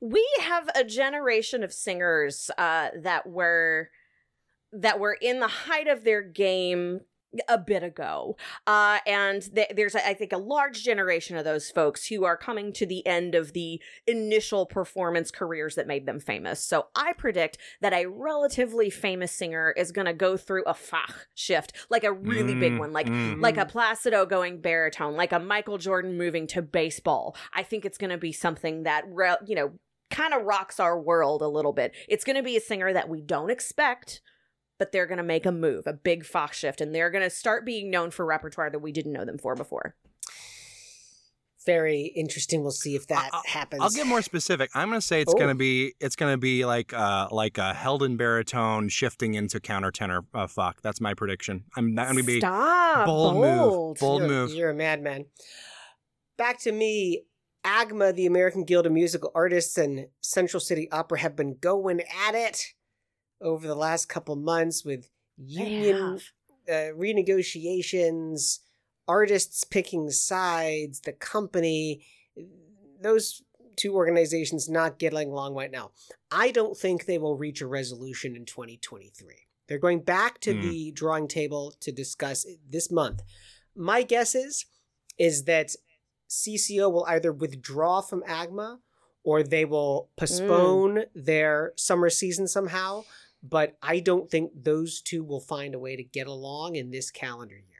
We 0.00 0.26
have 0.40 0.70
a 0.76 0.84
generation 0.84 1.64
of 1.64 1.72
singers 1.72 2.50
uh, 2.56 2.90
that 3.02 3.28
were 3.28 3.90
that 4.72 5.00
were 5.00 5.16
in 5.20 5.40
the 5.40 5.48
height 5.48 5.88
of 5.88 6.04
their 6.04 6.22
game 6.22 7.00
a 7.48 7.58
bit 7.58 7.82
ago. 7.82 8.36
Uh, 8.66 8.98
and 9.06 9.54
th- 9.54 9.72
there's, 9.76 9.94
I 9.94 10.14
think, 10.14 10.32
a 10.32 10.38
large 10.38 10.82
generation 10.82 11.36
of 11.36 11.44
those 11.44 11.70
folks 11.70 12.06
who 12.06 12.24
are 12.24 12.36
coming 12.36 12.72
to 12.74 12.86
the 12.86 13.06
end 13.06 13.34
of 13.34 13.52
the 13.52 13.80
initial 14.06 14.66
performance 14.66 15.30
careers 15.30 15.74
that 15.74 15.86
made 15.86 16.06
them 16.06 16.20
famous. 16.20 16.64
So 16.64 16.86
I 16.94 17.12
predict 17.12 17.58
that 17.80 17.92
a 17.92 18.06
relatively 18.06 18.88
famous 18.88 19.30
singer 19.30 19.74
is 19.76 19.92
going 19.92 20.06
to 20.06 20.14
go 20.14 20.36
through 20.36 20.64
a 20.64 20.72
Fach 20.72 21.26
shift, 21.34 21.74
like 21.90 22.04
a 22.04 22.12
really 22.12 22.54
mm, 22.54 22.60
big 22.60 22.78
one, 22.78 22.92
like 22.92 23.08
mm. 23.08 23.40
like 23.40 23.58
a 23.58 23.66
Placido 23.66 24.24
going 24.24 24.60
baritone, 24.60 25.14
like 25.14 25.32
a 25.32 25.38
Michael 25.38 25.78
Jordan 25.78 26.16
moving 26.16 26.46
to 26.48 26.62
baseball. 26.62 27.36
I 27.52 27.62
think 27.62 27.84
it's 27.84 27.98
going 27.98 28.10
to 28.10 28.18
be 28.18 28.32
something 28.32 28.84
that, 28.84 29.04
re- 29.06 29.36
you 29.46 29.54
know, 29.54 29.72
kind 30.10 30.32
of 30.32 30.44
rocks 30.44 30.80
our 30.80 30.98
world 30.98 31.42
a 31.42 31.48
little 31.48 31.74
bit. 31.74 31.94
It's 32.08 32.24
going 32.24 32.36
to 32.36 32.42
be 32.42 32.56
a 32.56 32.60
singer 32.60 32.94
that 32.94 33.10
we 33.10 33.20
don't 33.20 33.50
expect 33.50 34.22
but 34.78 34.92
they're 34.92 35.06
going 35.06 35.18
to 35.18 35.24
make 35.24 35.44
a 35.44 35.52
move, 35.52 35.86
a 35.86 35.92
big 35.92 36.24
Fach 36.24 36.52
shift, 36.52 36.80
and 36.80 36.94
they're 36.94 37.10
going 37.10 37.24
to 37.24 37.30
start 37.30 37.66
being 37.66 37.90
known 37.90 38.10
for 38.10 38.24
repertoire 38.24 38.70
that 38.70 38.78
we 38.78 38.92
didn't 38.92 39.12
know 39.12 39.24
them 39.24 39.38
for 39.38 39.54
before. 39.54 39.96
Very 41.66 42.06
interesting. 42.16 42.62
We'll 42.62 42.70
see 42.70 42.94
if 42.94 43.08
that 43.08 43.28
I'll, 43.32 43.42
happens. 43.44 43.82
I'll 43.82 43.90
get 43.90 44.06
more 44.06 44.22
specific. 44.22 44.70
I'm 44.74 44.88
going 44.88 45.00
to 45.00 45.06
say 45.06 45.20
it's 45.20 45.34
oh. 45.34 45.36
going 45.36 45.50
to 45.50 45.54
be 45.54 45.92
it's 46.00 46.16
going 46.16 46.32
to 46.32 46.38
be 46.38 46.64
like 46.64 46.94
uh 46.94 47.28
like 47.30 47.58
a 47.58 47.74
Helden 47.74 48.16
baritone 48.16 48.88
shifting 48.88 49.34
into 49.34 49.60
countertenor 49.60 50.24
uh, 50.32 50.46
fuck. 50.46 50.80
That's 50.80 51.00
my 51.00 51.12
prediction. 51.12 51.64
I'm 51.76 51.94
not 51.94 52.06
going 52.06 52.18
to 52.18 52.24
be 52.24 52.38
Stop. 52.38 53.04
bold, 53.04 53.34
bold. 53.34 53.44
move. 53.44 53.98
Bold 53.98 54.20
you're, 54.20 54.28
move. 54.28 54.50
You're 54.52 54.70
a 54.70 54.74
madman. 54.74 55.26
Back 56.38 56.60
to 56.60 56.72
me. 56.72 57.24
AGMA, 57.64 58.14
the 58.14 58.24
American 58.24 58.64
Guild 58.64 58.86
of 58.86 58.92
Musical 58.92 59.32
Artists, 59.34 59.76
and 59.76 60.06
Central 60.22 60.60
City 60.60 60.88
Opera 60.90 61.18
have 61.18 61.36
been 61.36 61.56
going 61.60 62.00
at 62.26 62.34
it 62.34 62.72
over 63.40 63.66
the 63.66 63.74
last 63.74 64.08
couple 64.08 64.36
months 64.36 64.84
with 64.84 65.08
union 65.36 66.20
uh, 66.68 66.92
renegotiations, 66.96 68.58
artists 69.06 69.64
picking 69.64 70.10
sides, 70.10 71.00
the 71.00 71.12
company, 71.12 72.04
those 73.00 73.42
two 73.76 73.94
organizations 73.94 74.68
not 74.68 74.98
getting 74.98 75.30
along 75.30 75.54
right 75.54 75.70
now. 75.70 75.92
I 76.30 76.50
don't 76.50 76.76
think 76.76 77.04
they 77.04 77.18
will 77.18 77.36
reach 77.36 77.60
a 77.60 77.66
resolution 77.66 78.36
in 78.36 78.44
2023. 78.44 79.34
They're 79.68 79.78
going 79.78 80.00
back 80.00 80.40
to 80.40 80.54
mm. 80.54 80.62
the 80.62 80.92
drawing 80.92 81.28
table 81.28 81.74
to 81.80 81.92
discuss 81.92 82.46
this 82.68 82.90
month. 82.90 83.22
My 83.74 84.02
guess 84.02 84.34
is 84.34 84.66
is 85.18 85.44
that 85.44 85.74
CCO 86.28 86.92
will 86.92 87.06
either 87.06 87.32
withdraw 87.32 88.00
from 88.00 88.22
AGMA 88.22 88.78
or 89.24 89.42
they 89.42 89.64
will 89.64 90.10
postpone 90.16 90.96
mm. 90.96 91.04
their 91.14 91.72
summer 91.76 92.10
season 92.10 92.46
somehow 92.46 93.04
but 93.42 93.76
I 93.82 94.00
don't 94.00 94.30
think 94.30 94.52
those 94.54 95.00
two 95.00 95.24
will 95.24 95.40
find 95.40 95.74
a 95.74 95.78
way 95.78 95.96
to 95.96 96.02
get 96.02 96.26
along 96.26 96.76
in 96.76 96.90
this 96.90 97.10
calendar 97.10 97.54
year. 97.54 97.78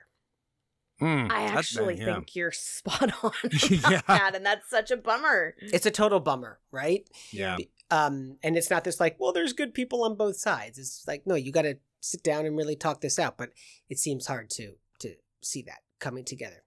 Mm, 1.01 1.31
I 1.31 1.45
actually 1.45 1.95
bad, 1.95 2.07
yeah. 2.07 2.15
think 2.15 2.35
you're 2.35 2.53
spot 2.53 3.13
on 3.23 3.33
yeah. 3.71 4.01
that, 4.09 4.35
and 4.35 4.45
that's 4.45 4.69
such 4.69 4.91
a 4.91 4.97
bummer. 4.97 5.55
It's 5.61 5.87
a 5.87 5.91
total 5.91 6.21
bummer, 6.21 6.59
right? 6.73 7.09
Yeah. 7.31 7.57
Um, 7.91 8.37
and 8.43 8.57
it's 8.57 8.71
not 8.71 8.85
this 8.85 9.01
like, 9.01 9.17
well, 9.19 9.33
there's 9.33 9.53
good 9.53 9.75
people 9.75 10.05
on 10.05 10.17
both 10.17 10.37
sides. 10.37 10.79
It's 10.79 11.05
like, 11.07 11.27
no, 11.27 11.35
you 11.35 11.53
got 11.53 11.63
to 11.63 11.79
sit 12.01 12.23
down 12.23 12.47
and 12.47 12.57
really 12.57 12.77
talk 12.77 13.01
this 13.01 13.19
out. 13.19 13.39
But 13.39 13.51
it 13.89 13.99
seems 13.99 14.27
hard 14.27 14.51
to 14.51 14.75
to 15.01 15.15
see 15.41 15.63
that 15.63 15.81
coming 16.01 16.25
together. 16.25 16.65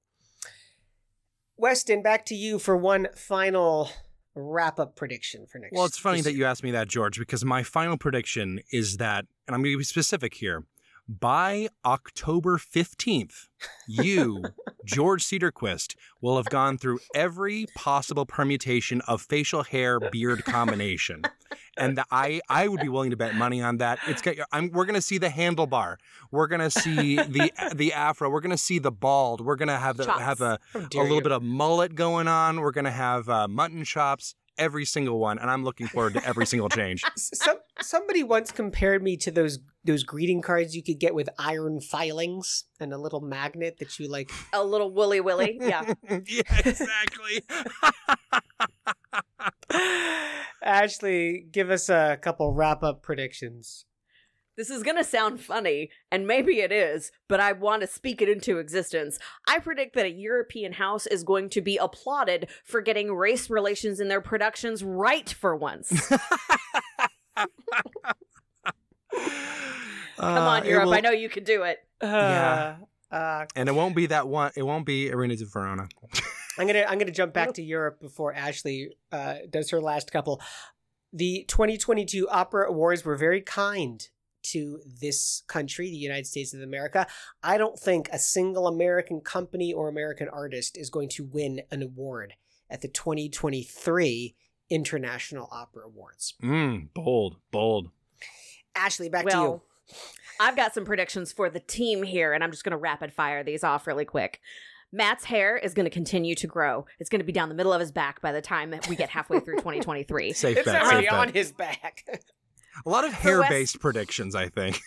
Weston, 1.58 2.02
back 2.02 2.26
to 2.26 2.36
you 2.36 2.58
for 2.58 2.76
one 2.76 3.10
final 3.16 3.90
wrap 4.36 4.80
up 4.80 4.96
prediction 4.96 5.46
for 5.46 5.60
next 5.60 5.74
Well, 5.74 5.86
it's 5.86 5.98
funny 5.98 6.22
that 6.22 6.34
you 6.34 6.46
asked 6.46 6.64
me 6.64 6.72
that, 6.72 6.88
George, 6.88 7.20
because 7.20 7.44
my 7.44 7.64
final 7.64 7.98
prediction 7.98 8.60
is 8.72 8.98
that, 8.98 9.26
and 9.48 9.56
I'm 9.56 9.62
going 9.62 9.74
to 9.74 9.78
be 9.78 9.84
specific 9.84 10.34
here, 10.36 10.64
by 11.20 11.68
October 11.86 12.58
15th, 12.58 13.48
you, 13.88 14.44
George 14.86 15.24
Cederquist, 15.26 15.96
will 16.22 16.38
have 16.38 16.46
gone 16.46 16.78
through 16.78 17.00
every 17.14 17.66
possible 17.76 18.26
permutation 18.26 19.02
of 19.08 19.22
facial 19.22 19.64
hair 19.64 20.00
beard 20.00 20.46
combination. 20.46 21.22
and 21.78 21.98
the, 21.98 22.06
I 22.12 22.40
I 22.48 22.68
would 22.68 22.80
be 22.80 22.88
willing 22.90 23.10
to 23.12 23.18
bet 23.18 23.36
money 23.36 23.62
on 23.62 23.78
that. 23.78 24.00
It's 24.08 24.22
got, 24.22 24.36
I'm, 24.52 24.72
we're 24.72 24.86
gonna 24.86 25.02
see 25.02 25.18
the 25.18 25.28
handlebar, 25.30 25.98
we're 26.32 26.48
gonna 26.48 26.72
see 26.72 27.16
the 27.18 27.52
the 27.76 27.92
afro, 27.94 28.30
we're 28.30 28.40
gonna 28.42 28.58
see 28.58 28.80
the 28.80 28.92
bald, 28.92 29.42
we're 29.42 29.56
gonna 29.58 29.78
have 29.80 29.98
the 29.98 30.06
Chops. 30.06 30.22
have 30.22 30.42
a 30.42 30.60
How 30.74 30.80
a 30.80 31.02
little 31.02 31.18
you. 31.18 31.22
bit 31.24 31.32
of 31.34 31.44
mullet 31.44 31.96
going 31.96 32.28
on. 32.28 32.62
We're 32.62 32.72
gonna 32.72 32.92
have 32.92 33.28
uh, 33.28 33.48
mutton 33.50 33.84
chops, 33.84 34.36
every 34.58 34.86
single 34.86 35.20
one, 35.20 35.40
and 35.40 35.50
I'm 35.50 35.64
looking 35.66 35.88
forward 35.88 36.14
to 36.14 36.26
every 36.26 36.46
single 36.46 36.70
change. 36.70 37.04
Some, 37.18 37.58
somebody 37.82 38.24
once 38.24 38.52
compared 38.52 39.04
me 39.04 39.18
to 39.18 39.32
those 39.32 39.60
those 39.84 40.04
greeting 40.04 40.42
cards 40.42 40.76
you 40.76 40.84
could 40.84 41.00
get 41.00 41.16
with 41.16 41.30
iron 41.40 41.82
filings 41.82 42.66
and 42.80 42.94
a 42.94 42.98
little 42.98 43.22
magnet 43.22 43.78
that 43.80 43.98
you 44.00 44.08
like. 44.08 44.30
A 44.54 44.64
little 44.64 44.92
woolly 44.92 45.22
willy. 45.22 45.60
Yeah. 45.72 45.94
yeah, 46.10 46.60
exactly. 46.66 47.44
Ashley, 50.64 51.46
give 51.52 51.70
us 51.70 51.88
a 51.90 52.18
couple 52.22 52.52
wrap 52.52 52.84
up 52.84 53.02
predictions. 53.02 53.86
This 54.58 54.70
is 54.70 54.84
going 54.84 54.98
to 54.98 55.04
sound 55.04 55.40
funny, 55.40 55.90
and 56.12 56.28
maybe 56.28 56.60
it 56.60 56.72
is, 56.72 57.12
but 57.30 57.40
I 57.40 57.54
want 57.54 57.82
to 57.82 57.88
speak 57.88 58.22
it 58.22 58.28
into 58.30 58.58
existence. 58.58 59.18
I 59.48 59.60
predict 59.60 59.96
that 59.96 60.06
a 60.06 60.12
European 60.12 60.74
house 60.74 61.08
is 61.08 61.24
going 61.24 61.50
to 61.52 61.62
be 61.62 61.78
applauded 61.78 62.50
for 62.66 62.82
getting 62.82 63.14
race 63.14 63.50
relations 63.50 64.00
in 64.00 64.10
their 64.10 64.22
productions 64.22 64.84
right 64.84 65.30
for 65.30 65.56
once. 65.56 66.12
Come 70.18 70.38
on, 70.38 70.66
Europe. 70.66 70.90
I 70.90 71.02
know 71.02 71.12
you 71.12 71.30
can 71.30 71.44
do 71.44 71.64
it. 71.64 71.80
Uh, 72.04 72.76
uh, 73.12 73.46
And 73.56 73.68
it 73.68 73.74
won't 73.74 73.96
be 73.96 74.06
that 74.08 74.28
one. 74.28 74.52
It 74.56 74.64
won't 74.64 74.86
be 74.86 75.12
Arena 75.12 75.36
di 75.36 75.44
Verona. 75.44 75.88
I'm 76.58 76.66
gonna 76.66 76.86
I'm 76.88 76.98
gonna 76.98 77.12
jump 77.12 77.34
back 77.34 77.54
to 77.56 77.62
Europe 77.62 78.00
before 78.00 78.34
Ashley 78.34 78.90
uh, 79.12 79.36
does 79.50 79.70
her 79.72 79.82
last 79.82 80.12
couple. 80.12 80.42
The 81.14 81.46
2022 81.48 82.30
Opera 82.30 82.70
Awards 82.70 83.04
were 83.04 83.18
very 83.18 83.42
kind 83.42 84.08
to 84.44 84.80
this 84.86 85.44
country, 85.48 85.90
the 85.90 85.98
United 85.98 86.26
States 86.26 86.54
of 86.54 86.62
America. 86.62 87.06
I 87.44 87.58
don't 87.58 87.78
think 87.78 88.10
a 88.12 88.20
single 88.20 88.68
American 88.68 89.22
company 89.22 89.74
or 89.74 89.90
American 89.90 90.30
artist 90.30 90.78
is 90.78 90.90
going 90.90 91.10
to 91.10 91.26
win 91.26 91.62
an 91.70 91.84
award 91.84 92.34
at 92.70 92.82
the 92.82 92.88
2023 92.88 94.36
International 94.70 95.50
Opera 95.52 95.86
Awards. 95.86 96.34
Mm, 96.42 96.94
bold, 96.94 97.38
bold. 97.52 97.90
Ashley, 98.76 99.10
back 99.10 99.26
to 99.28 99.32
you. 99.36 99.42
well, 99.42 99.64
I've 100.40 100.56
got 100.56 100.74
some 100.74 100.86
predictions 100.86 101.32
for 101.32 101.50
the 101.50 101.60
team 101.60 102.04
here, 102.04 102.34
and 102.34 102.44
I'm 102.44 102.52
just 102.52 102.64
going 102.64 102.72
to 102.72 102.78
rapid 102.78 103.14
fire 103.14 103.44
these 103.44 103.64
off 103.64 103.86
really 103.88 104.06
quick. 104.06 104.40
Matt's 104.94 105.26
hair 105.26 105.56
is 105.58 105.74
going 105.74 105.86
to 105.86 105.90
continue 105.90 106.36
to 106.36 106.48
grow. 106.48 106.86
It's 107.00 107.10
going 107.10 107.22
to 107.22 107.26
be 107.26 107.32
down 107.32 107.48
the 107.50 107.56
middle 107.56 107.72
of 107.72 107.80
his 107.80 107.92
back 107.92 108.22
by 108.22 108.32
the 108.34 108.42
time 108.42 108.74
we 108.90 108.96
get 108.96 109.10
halfway 109.10 109.40
through 109.40 109.56
2023. 109.58 110.34
Safe 110.34 110.58
It's 110.58 110.66
bet. 110.66 110.82
already 110.82 111.06
Safe 111.08 111.14
on 111.14 111.28
bet. 111.28 111.36
his 111.36 111.52
back. 111.54 112.04
A 112.86 112.90
lot 112.90 113.06
of 113.06 113.14
hair-based 113.14 113.80
predictions, 113.80 114.36
I 114.36 114.50
think. 114.50 114.80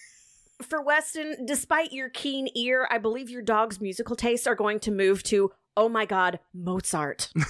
For 0.62 0.82
Weston, 0.82 1.46
despite 1.46 1.92
your 1.92 2.08
keen 2.10 2.48
ear, 2.54 2.86
I 2.90 2.98
believe 2.98 3.30
your 3.30 3.42
dog's 3.42 3.80
musical 3.80 4.14
tastes 4.16 4.46
are 4.46 4.54
going 4.54 4.78
to 4.80 4.90
move 4.90 5.22
to, 5.24 5.50
oh 5.76 5.88
my 5.88 6.04
god, 6.04 6.38
Mozart. 6.54 7.30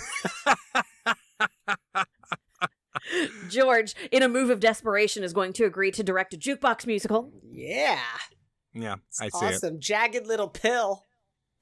George, 3.49 3.95
in 4.11 4.23
a 4.23 4.29
move 4.29 4.51
of 4.51 4.61
desperation, 4.61 5.23
is 5.23 5.33
going 5.33 5.53
to 5.55 5.65
agree 5.65 5.91
to 5.93 6.03
direct 6.03 6.35
a 6.35 6.37
jukebox 6.37 6.87
musical. 6.87 7.33
yeah, 7.51 8.01
Yeah, 8.73 8.97
I 9.21 9.29
see 9.29 9.47
it. 9.47 9.55
awesome. 9.55 9.81
Jagged 9.81 10.27
little 10.27 10.49
pill. 10.49 11.05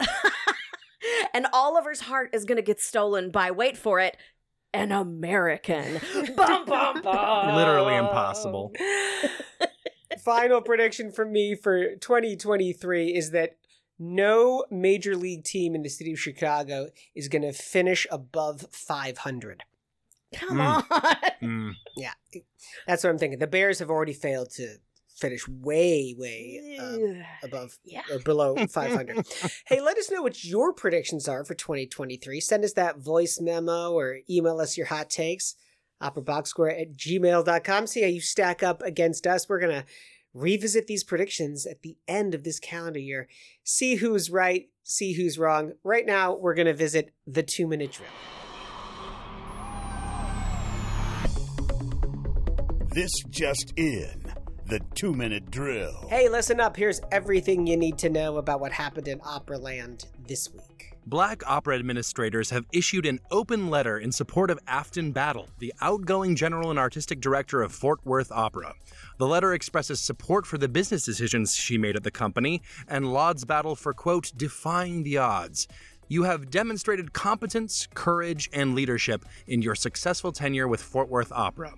and 1.35 1.47
Oliver's 1.53 2.01
heart 2.03 2.31
is 2.33 2.45
going 2.45 2.57
to 2.57 2.63
get 2.63 2.81
stolen 2.81 3.31
by, 3.31 3.51
wait 3.51 3.77
for 3.77 4.01
it, 4.01 4.17
an 4.73 4.93
American. 4.93 6.01
bum, 6.37 6.65
bum, 6.65 7.03
bum. 7.03 7.55
Literally 7.55 7.97
impossible. 7.97 8.73
Final 10.25 10.61
prediction 10.61 11.11
from 11.11 11.33
me 11.33 11.55
for 11.55 11.97
2023 11.97 13.09
is 13.15 13.31
that 13.33 13.57
no 13.99 14.65
major 14.71 15.17
league 15.17 15.45
team 15.45 15.75
in 15.75 15.83
the 15.83 15.89
city 15.89 16.13
of 16.13 16.19
Chicago 16.21 16.89
is 17.15 17.29
going 17.29 17.43
to 17.43 17.53
finish 17.53 18.07
above 18.11 18.67
500. 18.71 19.65
Come 20.33 20.59
Mm. 20.59 20.93
on. 20.93 21.15
Mm. 21.43 21.73
Yeah, 21.97 22.13
that's 22.87 23.05
what 23.05 23.11
I'm 23.11 23.19
thinking. 23.19 23.39
The 23.39 23.47
Bears 23.47 23.79
have 23.81 23.91
already 23.91 24.15
failed 24.15 24.51
to 24.53 24.77
finish 25.15 25.47
way, 25.47 26.15
way 26.19 26.79
um, 26.81 27.23
above 27.45 27.79
yeah. 27.85 28.01
or 28.11 28.19
below 28.19 28.57
500. 28.71 29.27
hey, 29.67 29.81
let 29.81 29.99
us 29.99 30.11
know 30.11 30.23
what 30.23 30.43
your 30.45 30.73
predictions 30.73 31.29
are 31.29 31.45
for 31.45 31.55
2023. 31.55 32.41
Send 32.41 32.65
us 32.65 32.73
that 32.73 32.99
voice 32.99 33.39
memo 33.41 33.93
or 33.93 34.21
email 34.31 34.59
us 34.61 34.77
your 34.77 34.87
hot 34.87 35.11
takes. 35.11 35.55
OperaBoxScore 36.03 36.81
at 36.81 36.95
gmail.com. 36.97 37.87
See 37.87 38.03
how 38.03 38.09
you 38.09 38.21
stack 38.21 38.63
up 38.63 38.83
against 38.83 39.27
us. 39.27 39.49
We're 39.49 39.61
going 39.61 39.83
to 39.83 39.85
revisit 40.35 40.87
these 40.89 41.05
predictions 41.05 41.67
at 41.67 41.83
the 41.83 41.97
end 42.09 42.35
of 42.35 42.43
this 42.43 42.59
calendar 42.59 42.99
year. 42.99 43.29
See 43.63 43.97
who's 43.97 44.31
right, 44.31 44.69
see 44.83 45.13
who's 45.13 45.39
wrong. 45.39 45.75
Right 45.85 46.07
now, 46.07 46.35
we're 46.35 46.55
going 46.55 46.67
to 46.67 46.75
visit 46.75 47.13
the 47.27 47.43
two 47.45 47.69
minute 47.69 47.93
drill. 47.93 48.09
This 52.93 53.11
just 53.31 53.73
in. 53.77 54.35
The 54.67 54.79
two 54.95 55.15
minute 55.15 55.51
drill. 55.51 56.09
Hey, 56.11 56.29
listen 56.29 56.61
up. 56.61 56.77
Here's 56.77 57.01
everything 57.11 57.67
you 57.67 57.75
need 57.75 57.97
to 57.99 58.11
know 58.11 58.37
about 58.37 58.61
what 58.61 58.71
happened 58.71 59.09
in 59.09 59.19
Operaland 59.21 60.05
this 60.29 60.51
week. 60.53 60.95
Black 61.07 61.43
opera 61.49 61.75
administrators 61.77 62.51
have 62.51 62.67
issued 62.71 63.07
an 63.07 63.19
open 63.31 63.71
letter 63.71 63.99
in 63.99 64.13
support 64.13 64.51
of 64.51 64.59
Afton 64.67 65.11
Battle, 65.11 65.49
the 65.59 65.73
outgoing 65.81 66.37
general 66.37 66.69
and 66.69 66.79
artistic 66.79 67.21
director 67.21 67.63
of 67.63 67.73
Fort 67.73 67.99
Worth 68.05 68.31
Opera. 68.31 68.75
The 69.19 69.27
letter 69.27 69.55
expresses 69.55 69.99
support 69.99 70.45
for 70.47 70.59
the 70.59 70.69
business 70.69 71.07
decisions 71.07 71.55
she 71.55 71.79
made 71.79 71.97
at 71.97 72.05
the 72.05 72.11
company 72.11 72.61
and 72.87 73.11
lauds 73.11 73.47
Battle 73.47 73.75
for, 73.75 73.95
quote, 73.95 74.33
defying 74.37 75.03
the 75.03 75.17
odds. 75.17 75.67
You 76.09 76.25
have 76.25 76.51
demonstrated 76.51 77.15
competence, 77.15 77.89
courage, 77.95 78.51
and 78.53 78.75
leadership 78.75 79.25
in 79.47 79.63
your 79.63 79.75
successful 79.75 80.31
tenure 80.31 80.69
with 80.69 80.83
Fort 80.83 81.09
Worth 81.09 81.33
Opera. 81.33 81.73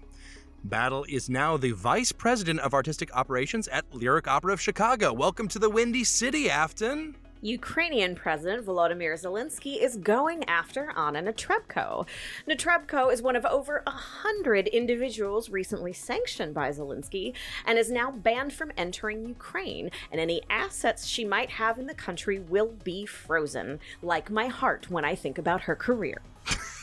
Battle 0.64 1.04
is 1.10 1.28
now 1.28 1.58
the 1.58 1.72
vice 1.72 2.10
president 2.10 2.60
of 2.60 2.72
artistic 2.72 3.14
operations 3.14 3.68
at 3.68 3.84
Lyric 3.94 4.26
Opera 4.26 4.54
of 4.54 4.62
Chicago. 4.62 5.12
Welcome 5.12 5.46
to 5.48 5.58
the 5.58 5.68
Windy 5.68 6.04
City, 6.04 6.48
Afton. 6.48 7.16
Ukrainian 7.42 8.14
President 8.14 8.64
Volodymyr 8.64 9.12
Zelensky 9.12 9.78
is 9.78 9.96
going 9.96 10.42
after 10.48 10.90
Anna 10.96 11.22
Netrebko. 11.22 12.06
Netrebko 12.48 13.12
is 13.12 13.20
one 13.20 13.36
of 13.36 13.44
over 13.44 13.82
a 13.86 13.90
hundred 13.90 14.66
individuals 14.68 15.50
recently 15.50 15.92
sanctioned 15.92 16.54
by 16.54 16.70
Zelensky 16.70 17.34
and 17.66 17.78
is 17.78 17.90
now 17.90 18.10
banned 18.10 18.54
from 18.54 18.72
entering 18.78 19.28
Ukraine, 19.28 19.90
and 20.10 20.18
any 20.18 20.40
assets 20.48 21.06
she 21.06 21.26
might 21.26 21.50
have 21.50 21.78
in 21.78 21.86
the 21.86 21.92
country 21.92 22.38
will 22.38 22.72
be 22.82 23.04
frozen, 23.04 23.80
like 24.00 24.30
my 24.30 24.46
heart 24.46 24.90
when 24.90 25.04
I 25.04 25.14
think 25.14 25.36
about 25.36 25.64
her 25.64 25.76
career. 25.76 26.22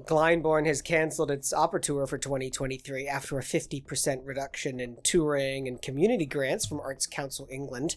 Glyndebourne 0.00 0.66
has 0.66 0.80
canceled 0.80 1.30
its 1.30 1.52
opera 1.52 1.80
tour 1.80 2.06
for 2.06 2.16
2023 2.16 3.06
after 3.06 3.38
a 3.38 3.42
50% 3.42 4.20
reduction 4.24 4.80
in 4.80 4.96
touring 5.02 5.68
and 5.68 5.82
community 5.82 6.24
grants 6.24 6.64
from 6.64 6.80
Arts 6.80 7.06
Council 7.06 7.46
England. 7.50 7.96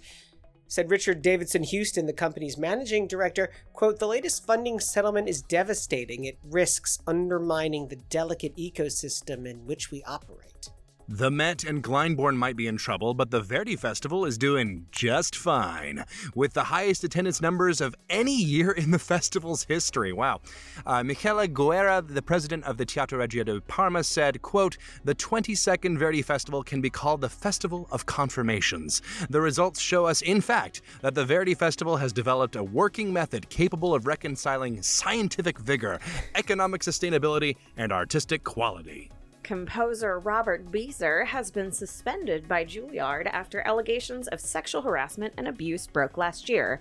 Said 0.67 0.89
Richard 0.91 1.21
Davidson 1.21 1.63
Houston, 1.63 2.05
the 2.05 2.13
company's 2.13 2.57
managing 2.57 3.07
director, 3.07 3.49
quote, 3.71 3.99
the 3.99 4.07
latest 4.07 4.45
funding 4.45 4.79
settlement 4.79 5.29
is 5.29 5.41
devastating. 5.41 6.25
It 6.25 6.37
risks 6.43 6.99
undermining 7.07 7.87
the 7.87 7.97
delicate 8.09 8.57
ecosystem 8.57 9.47
in 9.47 9.65
which 9.65 9.89
we 9.89 10.03
operate. 10.03 10.71
The 11.07 11.29
Met 11.29 11.63
and 11.63 11.83
Glyndebourne 11.83 12.35
might 12.35 12.55
be 12.55 12.65
in 12.65 12.77
trouble, 12.77 13.13
but 13.13 13.29
the 13.29 13.39
Verdi 13.39 13.75
Festival 13.75 14.25
is 14.25 14.39
doing 14.39 14.87
just 14.91 15.35
fine, 15.35 16.03
with 16.33 16.53
the 16.53 16.63
highest 16.63 17.03
attendance 17.03 17.39
numbers 17.39 17.79
of 17.79 17.93
any 18.09 18.35
year 18.35 18.71
in 18.71 18.89
the 18.89 18.97
festival's 19.13 19.65
history. 19.65 20.11
Wow. 20.11 20.41
Uh, 20.83 21.03
Michele 21.03 21.45
Guerra, 21.45 22.01
the 22.01 22.23
president 22.23 22.63
of 22.63 22.77
the 22.77 22.85
Teatro 22.85 23.19
Regio 23.19 23.43
di 23.43 23.59
Parma, 23.67 24.03
said, 24.03 24.41
quote, 24.41 24.77
The 25.03 25.13
22nd 25.13 25.95
Verdi 25.95 26.23
Festival 26.23 26.63
can 26.63 26.81
be 26.81 26.89
called 26.89 27.21
the 27.21 27.29
Festival 27.29 27.87
of 27.91 28.07
Confirmations. 28.07 29.03
The 29.29 29.41
results 29.41 29.79
show 29.79 30.07
us, 30.07 30.23
in 30.23 30.41
fact, 30.41 30.81
that 31.01 31.13
the 31.13 31.23
Verdi 31.23 31.53
Festival 31.53 31.97
has 31.97 32.13
developed 32.13 32.55
a 32.55 32.63
working 32.63 33.13
method 33.13 33.47
capable 33.49 33.93
of 33.93 34.07
reconciling 34.07 34.81
scientific 34.81 35.59
vigor, 35.59 35.99
economic 36.33 36.81
sustainability, 36.81 37.57
and 37.77 37.91
artistic 37.91 38.43
quality. 38.43 39.11
Composer 39.45 40.17
Robert 40.17 40.71
Beaser 40.71 41.23
has 41.27 41.51
been 41.51 41.71
suspended 41.71 42.47
by 42.47 42.65
Juilliard 42.65 43.27
after 43.27 43.61
allegations 43.61 44.27
of 44.29 44.39
sexual 44.39 44.81
harassment 44.81 45.35
and 45.37 45.47
abuse 45.47 45.85
broke 45.85 46.17
last 46.17 46.49
year. 46.49 46.79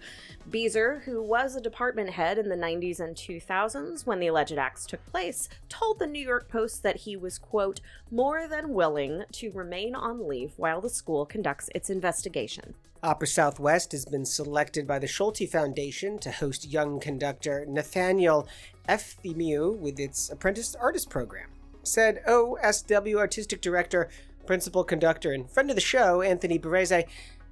Beaser, 0.49 1.03
who 1.05 1.21
was 1.21 1.55
a 1.55 1.61
department 1.61 2.09
head 2.09 2.39
in 2.39 2.49
the 2.49 2.57
90s 2.57 3.01
and 3.01 3.15
2000s 3.15 4.07
when 4.07 4.19
the 4.19 4.29
alleged 4.29 4.57
acts 4.57 4.87
took 4.87 5.05
place, 5.05 5.51
told 5.69 5.99
the 5.99 6.07
New 6.07 6.27
York 6.27 6.49
Post 6.49 6.83
that 6.83 6.97
he 6.97 7.19
was, 7.19 7.39
quote, 7.39 7.83
more 8.11 8.49
than 8.49 8.73
willing 8.73 9.25
to 9.33 9.51
remain 9.51 9.95
on 9.95 10.27
leave 10.27 10.55
while 10.57 10.81
the 10.81 10.89
school 10.89 11.27
conducts 11.27 11.69
its 11.75 11.91
investigation. 11.91 12.73
Opera 13.03 13.29
Southwest 13.29 13.93
has 13.93 14.07
been 14.07 14.25
selected 14.25 14.87
by 14.87 14.99
the 14.99 15.07
Schulte 15.07 15.51
Foundation 15.53 16.19
to 16.21 16.31
host 16.31 16.67
young 16.67 16.99
conductor 16.99 17.67
Nathaniel 17.69 18.49
Efthimiou 18.89 19.77
with 19.77 20.01
its 20.01 20.31
Apprentice 20.31 20.75
Artist 20.75 21.11
program. 21.11 21.49
Said 21.85 22.23
oh, 22.27 22.59
OSW 22.65 23.17
artistic 23.17 23.61
director, 23.61 24.09
principal 24.47 24.85
conductor, 24.85 25.33
and 25.33 25.49
friend 25.49 25.71
of 25.71 25.77
the 25.77 25.83
show, 25.83 26.23
Anthony 26.23 26.59
Barrese. 26.59 27.05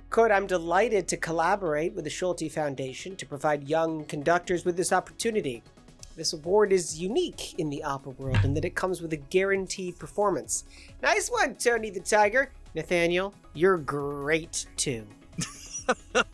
Quote, 0.09 0.31
I'm 0.31 0.47
delighted 0.47 1.07
to 1.09 1.17
collaborate 1.17 1.95
with 1.95 2.05
the 2.05 2.11
Schulte 2.11 2.51
Foundation 2.51 3.17
to 3.17 3.27
provide 3.27 3.69
young 3.69 4.05
conductors 4.05 4.65
with 4.65 4.77
this 4.77 4.93
opportunity. 4.93 5.63
This 6.17 6.33
award 6.33 6.73
is 6.73 7.01
unique 7.01 7.59
in 7.59 7.71
the 7.71 7.83
opera 7.83 8.13
world 8.13 8.45
in 8.45 8.53
that 8.55 8.65
it 8.65 8.75
comes 8.75 9.01
with 9.01 9.13
a 9.15 9.17
guaranteed 9.17 9.99
performance. 9.99 10.65
Nice 11.03 11.31
one, 11.31 11.55
Tony 11.55 11.91
the 11.91 12.01
Tiger. 12.01 12.51
Nathaniel, 12.75 13.35
you're 13.55 13.79
great 13.79 14.67
too. 14.77 15.07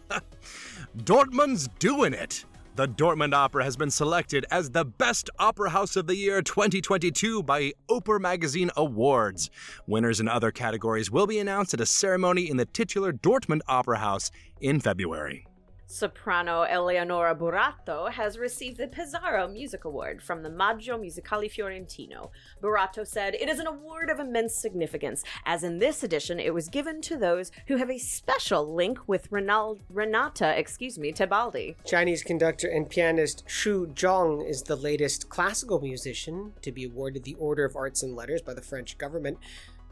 Dortmund's 1.04 1.68
doing 1.78 2.14
it. 2.14 2.44
The 2.78 2.86
Dortmund 2.86 3.34
Opera 3.34 3.64
has 3.64 3.76
been 3.76 3.90
selected 3.90 4.46
as 4.52 4.70
the 4.70 4.84
Best 4.84 5.30
Opera 5.40 5.70
House 5.70 5.96
of 5.96 6.06
the 6.06 6.14
Year 6.14 6.40
2022 6.42 7.42
by 7.42 7.72
Oper 7.90 8.20
Magazine 8.20 8.70
Awards. 8.76 9.50
Winners 9.88 10.20
in 10.20 10.28
other 10.28 10.52
categories 10.52 11.10
will 11.10 11.26
be 11.26 11.40
announced 11.40 11.74
at 11.74 11.80
a 11.80 11.86
ceremony 11.86 12.48
in 12.48 12.56
the 12.56 12.66
titular 12.66 13.12
Dortmund 13.12 13.62
Opera 13.66 13.98
House 13.98 14.30
in 14.60 14.78
February. 14.78 15.47
Soprano 15.90 16.64
Eleonora 16.64 17.34
Buratto 17.34 18.12
has 18.12 18.36
received 18.36 18.76
the 18.76 18.86
Pizarro 18.86 19.48
Music 19.48 19.86
Award 19.86 20.22
from 20.22 20.42
the 20.42 20.50
Maggio 20.50 20.98
Musicale 20.98 21.48
Fiorentino. 21.48 22.30
Buratto 22.62 23.06
said, 23.06 23.34
It 23.34 23.48
is 23.48 23.58
an 23.58 23.66
award 23.66 24.10
of 24.10 24.20
immense 24.20 24.54
significance, 24.54 25.24
as 25.46 25.64
in 25.64 25.78
this 25.78 26.02
edition 26.02 26.38
it 26.38 26.52
was 26.52 26.68
given 26.68 27.00
to 27.00 27.16
those 27.16 27.50
who 27.68 27.76
have 27.76 27.90
a 27.90 27.96
special 27.96 28.70
link 28.74 28.98
with 29.08 29.32
Renal- 29.32 29.78
Renata, 29.88 30.58
excuse 30.58 30.98
me, 30.98 31.10
Tebaldi. 31.10 31.76
Chinese 31.86 32.22
conductor 32.22 32.68
and 32.68 32.90
pianist 32.90 33.46
Xu 33.46 33.86
Zhong 33.94 34.46
is 34.46 34.64
the 34.64 34.76
latest 34.76 35.30
classical 35.30 35.80
musician 35.80 36.52
to 36.60 36.70
be 36.70 36.84
awarded 36.84 37.24
the 37.24 37.36
Order 37.36 37.64
of 37.64 37.76
Arts 37.76 38.02
and 38.02 38.14
Letters 38.14 38.42
by 38.42 38.52
the 38.52 38.60
French 38.60 38.98
government. 38.98 39.38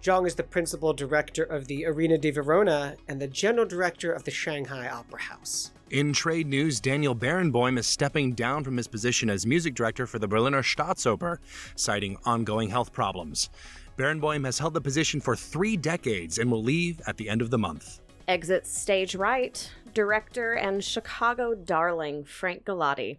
Zhang 0.06 0.24
is 0.24 0.36
the 0.36 0.44
principal 0.44 0.92
director 0.92 1.42
of 1.42 1.66
the 1.66 1.84
Arena 1.84 2.16
di 2.16 2.30
Verona 2.30 2.94
and 3.08 3.20
the 3.20 3.26
general 3.26 3.66
director 3.66 4.12
of 4.12 4.22
the 4.22 4.30
Shanghai 4.30 4.88
Opera 4.88 5.20
House. 5.20 5.72
In 5.90 6.12
trade 6.12 6.46
news, 6.46 6.78
Daniel 6.78 7.12
Barenboim 7.12 7.76
is 7.76 7.88
stepping 7.88 8.32
down 8.32 8.62
from 8.62 8.76
his 8.76 8.86
position 8.86 9.28
as 9.28 9.44
music 9.44 9.74
director 9.74 10.06
for 10.06 10.20
the 10.20 10.28
Berliner 10.28 10.62
Staatsoper, 10.62 11.38
citing 11.74 12.16
ongoing 12.24 12.70
health 12.70 12.92
problems. 12.92 13.50
Barenboim 13.96 14.44
has 14.44 14.60
held 14.60 14.74
the 14.74 14.80
position 14.80 15.20
for 15.20 15.34
three 15.34 15.76
decades 15.76 16.38
and 16.38 16.52
will 16.52 16.62
leave 16.62 17.00
at 17.08 17.16
the 17.16 17.28
end 17.28 17.42
of 17.42 17.50
the 17.50 17.58
month. 17.58 17.98
Exit 18.28 18.64
stage 18.64 19.16
right, 19.16 19.68
director 19.96 20.52
and 20.52 20.84
Chicago 20.84 21.54
darling 21.54 22.22
Frank 22.22 22.66
Galati. 22.66 23.16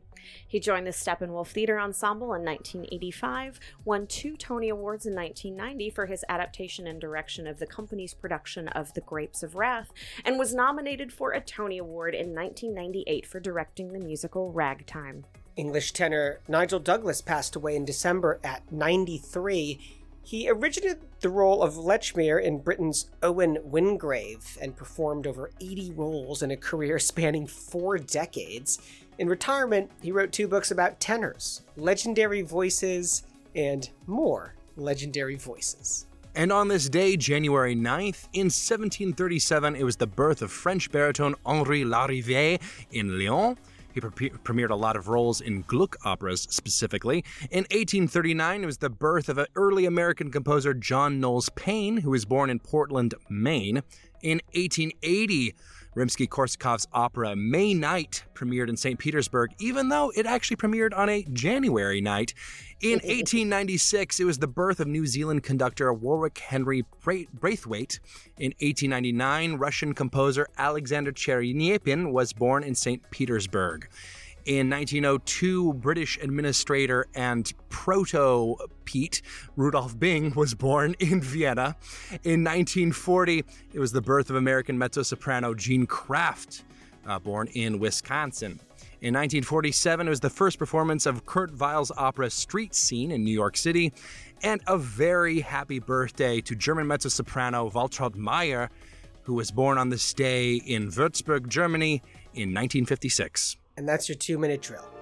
He 0.48 0.60
joined 0.60 0.86
the 0.86 0.92
Steppenwolf 0.92 1.48
Theater 1.48 1.80
Ensemble 1.80 2.36
in 2.36 2.46
1985, 2.46 3.60
won 3.84 4.06
two 4.06 4.38
Tony 4.38 4.70
Awards 4.70 5.08
in 5.08 5.16
1990 5.16 5.90
for 5.90 6.06
his 6.06 6.24
adaptation 6.30 6.86
and 6.86 7.02
direction 7.02 7.48
of 7.48 7.58
the 7.58 7.66
company's 7.66 8.14
production 8.14 8.68
of 8.68 8.94
The 8.94 9.02
Grapes 9.02 9.42
of 9.42 9.56
Wrath, 9.56 9.92
and 10.24 10.38
was 10.38 10.54
nominated 10.54 11.12
for 11.12 11.32
a 11.32 11.42
Tony 11.42 11.80
Award 11.80 12.14
in 12.14 12.36
1998 12.36 13.26
for 13.26 13.40
directing 13.40 13.92
the 13.92 14.00
musical 14.00 14.52
Ragtime. 14.52 15.26
English 15.56 15.94
tenor 15.94 16.42
Nigel 16.48 16.80
Douglas 16.80 17.24
passed 17.24 17.56
away 17.56 17.76
in 17.76 17.86
December 17.86 18.40
at 18.44 18.72
93. 18.72 19.80
He 20.28 20.50
originated 20.50 21.00
the 21.22 21.30
role 21.30 21.64
of 21.64 21.76
Lechmere 21.76 22.44
in 22.44 22.58
Britten's 22.58 23.10
Owen 23.24 23.60
Wingrave 23.64 24.58
and 24.62 24.76
performed 24.76 25.26
over 25.26 25.52
80 25.62 25.92
roles 25.92 26.44
in 26.44 26.52
a 26.52 26.58
career 26.58 27.00
spanning 27.14 27.48
four 27.48 27.98
decades. 27.98 28.78
In 29.20 29.30
retirement, 29.30 29.90
he 30.02 30.12
wrote 30.12 30.34
two 30.34 30.50
books 30.50 30.70
about 30.70 31.00
tenors, 31.00 31.62
legendary 31.78 32.42
voices, 32.42 33.24
and 33.56 33.90
more 34.06 34.54
legendary 34.76 35.38
voices. 35.38 36.08
And 36.36 36.52
on 36.52 36.68
this 36.68 36.90
day, 36.90 37.16
January 37.16 37.74
9th, 37.74 38.28
in 38.34 38.48
1737, 38.48 39.78
it 39.78 39.84
was 39.84 39.96
the 39.96 40.08
birth 40.08 40.42
of 40.42 40.52
French 40.52 40.92
baritone 40.92 41.36
Henri 41.46 41.86
Larrivée 41.86 42.60
in 42.92 43.18
Lyon. 43.18 43.58
He 43.98 44.02
pre- 44.02 44.30
premiered 44.30 44.70
a 44.70 44.76
lot 44.76 44.96
of 44.96 45.08
roles 45.08 45.42
in 45.42 45.64
Gluck 45.64 45.98
operas 46.06 46.46
specifically. 46.52 47.24
In 47.50 47.64
1839, 47.72 48.62
it 48.62 48.66
was 48.68 48.78
the 48.78 48.92
birth 48.92 49.28
of 49.28 49.40
an 49.40 49.48
early 49.56 49.86
American 49.86 50.30
composer 50.30 50.76
John 50.76 51.20
Knowles 51.20 51.50
Paine, 51.56 51.98
who 51.98 52.12
was 52.12 52.24
born 52.24 52.52
in 52.52 52.60
Portland, 52.60 53.16
Maine. 53.28 53.82
In 54.22 54.42
1880, 54.54 55.56
Rimsky 55.98 56.30
Korsakov's 56.30 56.88
opera 56.94 57.36
May 57.36 57.74
Night 57.74 58.24
premiered 58.36 58.70
in 58.70 58.78
St. 58.78 59.00
Petersburg, 59.00 59.56
even 59.58 59.90
though 59.90 60.12
it 60.16 60.28
actually 60.28 60.58
premiered 60.58 60.96
on 60.96 61.10
a 61.10 61.24
January 61.34 62.02
night. 62.02 62.36
In 62.82 62.92
1896, 63.04 64.20
it 64.20 64.24
was 64.26 64.38
the 64.38 64.48
birth 64.48 64.80
of 64.80 64.86
New 64.86 65.08
Zealand 65.08 65.42
conductor 65.42 65.92
Warwick 65.92 66.38
Henry 66.38 66.86
Braithwaite. 67.04 68.00
In 68.38 68.54
1899, 68.60 69.56
Russian 69.56 69.94
composer 69.94 70.48
Alexander 70.60 71.12
Tcherepnin 71.12 72.12
was 72.12 72.32
born 72.32 72.64
in 72.64 72.76
St. 72.76 73.02
Petersburg. 73.10 73.90
In 74.48 74.70
1902, 74.70 75.74
British 75.74 76.18
administrator 76.22 77.08
and 77.14 77.52
proto 77.68 78.56
Pete 78.86 79.22
Rudolf 79.58 80.00
Bing 80.00 80.34
was 80.36 80.54
born 80.54 80.96
in 81.00 81.20
Vienna. 81.20 81.76
In 82.24 82.46
1940, 82.46 83.44
it 83.74 83.80
was 83.80 83.92
the 83.92 84.00
birth 84.00 84.30
of 84.30 84.38
American 84.38 84.78
mezzo 84.78 85.04
soprano 85.04 85.54
Jean 85.54 85.86
Kraft, 85.86 86.64
uh, 87.06 87.20
born 87.20 87.48
in 87.56 87.78
Wisconsin. 87.78 88.62
In 89.02 89.14
1947, 89.14 90.08
it 90.08 90.10
was 90.10 90.22
the 90.22 90.30
first 90.30 90.58
performance 90.58 91.06
of 91.06 91.26
Kurt 91.26 91.52
Weill's 91.52 91.92
opera 91.98 92.30
Street 92.30 92.74
Scene 92.74 93.12
in 93.12 93.26
New 93.26 93.34
York 93.34 93.58
City. 93.58 93.92
And 94.44 94.62
a 94.66 94.78
very 94.78 95.42
happy 95.42 95.80
birthday 95.80 96.40
to 96.40 96.56
German 96.56 96.88
mezzo 96.88 97.10
soprano 97.10 97.70
Waltraud 97.70 98.16
Meier, 98.16 98.70
who 99.24 99.34
was 99.34 99.52
born 99.52 99.78
on 99.78 99.90
this 99.90 100.14
day 100.14 100.54
in 100.56 100.88
Würzburg, 100.88 101.50
Germany 101.50 102.02
in 102.34 102.54
1956. 102.54 103.58
And 103.78 103.88
that's 103.88 104.10
your 104.10 104.18
two 104.18 104.38
minute 104.38 104.62
drill. 104.62 104.97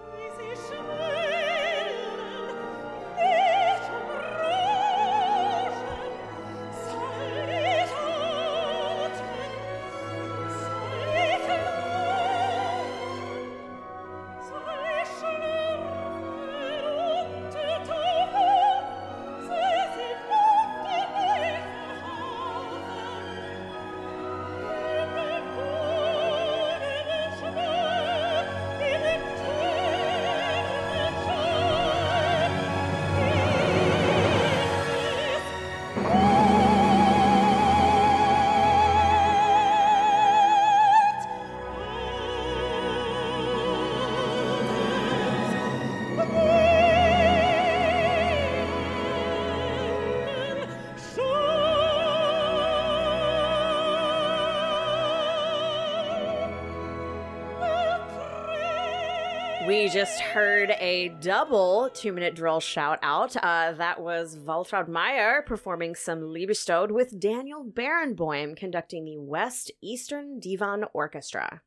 Double 61.25 61.89
two 61.91 62.13
minute 62.13 62.35
drill 62.35 62.59
shout 62.59 62.99
out. 63.01 63.35
Uh, 63.37 63.71
that 63.71 63.99
was 63.99 64.37
Waltraud 64.37 64.87
Meier 64.87 65.41
performing 65.41 65.95
some 65.95 66.19
Liebestod 66.19 66.91
with 66.91 67.19
Daniel 67.19 67.65
Barenboim 67.65 68.55
conducting 68.55 69.05
the 69.05 69.17
West 69.17 69.71
Eastern 69.81 70.39
Divan 70.39 70.85
Orchestra. 70.93 71.63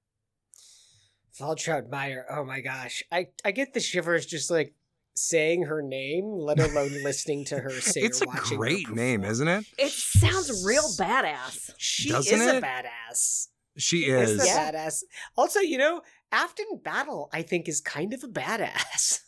Waltraud 1.41 1.91
Meier, 1.91 2.25
oh 2.31 2.45
my 2.45 2.61
gosh. 2.61 3.03
I, 3.11 3.31
I 3.45 3.51
get 3.51 3.75
the 3.75 3.81
shivers 3.81 4.27
just 4.27 4.49
like 4.49 4.75
saying 5.17 5.65
her 5.65 5.83
name, 5.83 6.27
let 6.27 6.61
alone 6.61 6.93
listening 7.03 7.45
to 7.47 7.59
her 7.59 7.71
say 7.71 8.03
It's 8.03 8.23
or 8.23 8.27
a 8.27 8.29
watching 8.29 8.59
her 8.59 8.63
great 8.63 8.89
name, 8.91 9.25
isn't 9.25 9.49
it? 9.49 9.65
It 9.77 9.91
sounds 9.91 10.65
real 10.65 10.85
badass. 10.97 11.73
She 11.79 12.11
Doesn't 12.11 12.41
is 12.41 12.47
a 12.47 12.61
badass. 12.61 13.49
She 13.77 14.05
Is 14.05 14.31
is. 14.31 14.43
a 14.45 14.47
Yeah. 14.47 14.71
badass. 14.71 15.03
Also, 15.37 15.59
you 15.59 15.79
know, 15.79 16.03
Afton 16.31 16.81
Battle, 16.85 17.29
I 17.33 17.43
think, 17.43 17.69
is 17.69 17.81
kind 17.81 18.15
of 18.15 18.23
a 18.23 18.29
badass. 18.29 19.23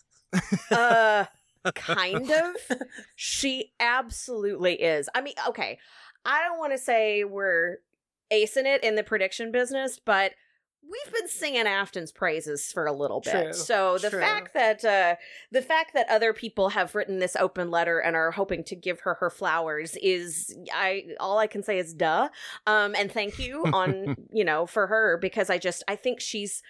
Uh, 0.71 1.25
kind 1.75 2.31
of. 2.31 2.79
She 3.17 3.73
absolutely 3.81 4.75
is. 4.75 5.09
I 5.15 5.21
mean, 5.21 5.35
okay, 5.49 5.79
I 6.25 6.43
don't 6.45 6.59
want 6.59 6.73
to 6.73 6.79
say 6.79 7.25
we're 7.25 7.79
acing 8.33 8.65
it 8.67 8.83
in 8.83 8.95
the 8.95 9.03
prediction 9.03 9.53
business, 9.53 9.99
but 10.03 10.33
we've 10.83 11.13
been 11.13 11.29
singing 11.29 11.67
Afton's 11.67 12.11
praises 12.13 12.73
for 12.73 12.87
a 12.87 12.93
little 12.93 13.21
bit. 13.21 13.33
True, 13.33 13.53
So 13.53 13.99
the 13.99 14.11
true. 14.11 14.21
fact 14.21 14.55
that 14.55 14.85
uh 14.85 15.17
the 15.53 15.63
fact 15.63 15.93
that 15.95 16.09
other 16.09 16.33
people 16.33 16.71
have 16.71 16.95
written 16.95 17.19
this 17.19 17.37
open 17.37 17.71
letter 17.71 17.99
and 17.99 18.17
are 18.17 18.31
hoping 18.31 18.65
to 18.65 18.75
give 18.77 19.01
her 19.01 19.15
her 19.15 19.31
flowers 19.31 19.97
is 20.03 20.57
I 20.73 21.09
all 21.21 21.39
I 21.39 21.47
can 21.47 21.63
say 21.63 21.79
is 21.79 21.93
duh. 21.93 22.29
Um 22.67 22.95
and 22.97 23.13
thank 23.13 23.39
you 23.39 23.65
on, 23.67 24.17
you 24.33 24.45
know, 24.45 24.65
for 24.67 24.87
her 24.87 25.19
because 25.19 25.51
I 25.51 25.59
just 25.59 25.85
I 25.87 25.97
think 25.97 26.21
she's 26.21 26.63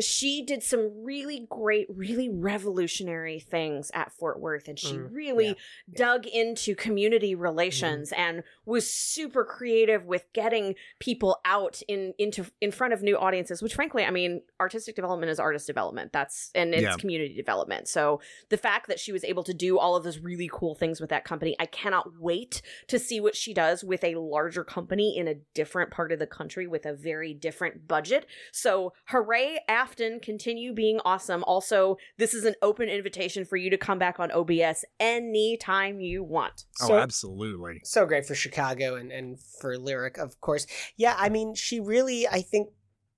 she 0.00 0.42
did 0.44 0.62
some 0.62 1.04
really 1.04 1.46
great, 1.48 1.86
really 1.88 2.28
revolutionary 2.28 3.38
things 3.40 3.90
at 3.94 4.12
Fort 4.12 4.40
Worth, 4.40 4.68
and 4.68 4.78
she 4.78 4.96
Mm, 4.96 5.12
really 5.12 5.46
yeah, 5.48 5.54
dug 5.96 6.26
into 6.26 6.74
community 6.74 7.34
relations 7.34 8.12
and 8.12 8.42
was 8.64 8.90
super 8.90 9.44
creative 9.44 10.04
with 10.06 10.24
getting 10.32 10.74
people 10.98 11.38
out 11.44 11.80
in 11.88 12.12
into 12.18 12.46
in 12.60 12.70
front 12.70 12.92
of 12.92 13.02
new 13.02 13.16
audiences. 13.16 13.62
Which, 13.62 13.74
frankly, 13.74 14.04
I 14.04 14.10
mean, 14.10 14.42
artistic 14.60 14.96
development 14.96 15.30
is 15.30 15.38
artist 15.38 15.66
development. 15.66 16.12
That's 16.12 16.50
and 16.54 16.74
it's 16.74 16.82
Yeah. 16.82 16.96
community 16.96 17.34
development. 17.34 17.88
So 17.88 18.20
the 18.48 18.56
fact 18.56 18.88
that 18.88 18.98
she 18.98 19.12
was 19.12 19.24
able 19.24 19.44
to 19.44 19.54
do 19.54 19.78
all 19.78 19.96
of 19.96 20.04
those 20.04 20.18
really 20.18 20.50
cool 20.52 20.74
things 20.74 21.00
with 21.00 21.10
that 21.10 21.24
company, 21.24 21.54
I 21.60 21.66
cannot 21.66 22.18
wait 22.18 22.62
to 22.88 22.98
see 22.98 23.20
what 23.20 23.36
she 23.36 23.54
does 23.54 23.84
with 23.84 24.02
a 24.04 24.16
larger 24.16 24.64
company 24.64 25.16
in 25.16 25.28
a 25.28 25.34
different 25.54 25.90
part 25.90 26.12
of 26.12 26.18
the 26.18 26.26
country 26.26 26.66
with 26.66 26.84
a 26.86 26.94
very 26.94 27.32
different 27.34 27.86
budget. 27.86 28.26
So, 28.52 28.92
hooray, 29.06 29.60
Afton, 29.84 30.18
continue 30.18 30.72
being 30.72 30.98
awesome. 31.04 31.44
Also, 31.44 31.98
this 32.16 32.32
is 32.32 32.46
an 32.46 32.54
open 32.62 32.88
invitation 32.88 33.44
for 33.44 33.58
you 33.58 33.68
to 33.68 33.76
come 33.76 33.98
back 33.98 34.18
on 34.18 34.32
OBS 34.32 34.82
anytime 34.98 36.00
you 36.00 36.24
want. 36.24 36.64
So- 36.76 36.94
oh, 36.94 36.98
absolutely. 36.98 37.82
so 37.84 38.06
great 38.06 38.24
for 38.24 38.34
Chicago 38.34 38.94
and, 38.94 39.12
and 39.12 39.38
for 39.60 39.76
Lyric, 39.76 40.16
of 40.16 40.40
course. 40.40 40.66
Yeah, 40.96 41.14
I 41.18 41.28
mean, 41.28 41.54
she 41.54 41.80
really, 41.80 42.26
I 42.26 42.40
think, 42.40 42.70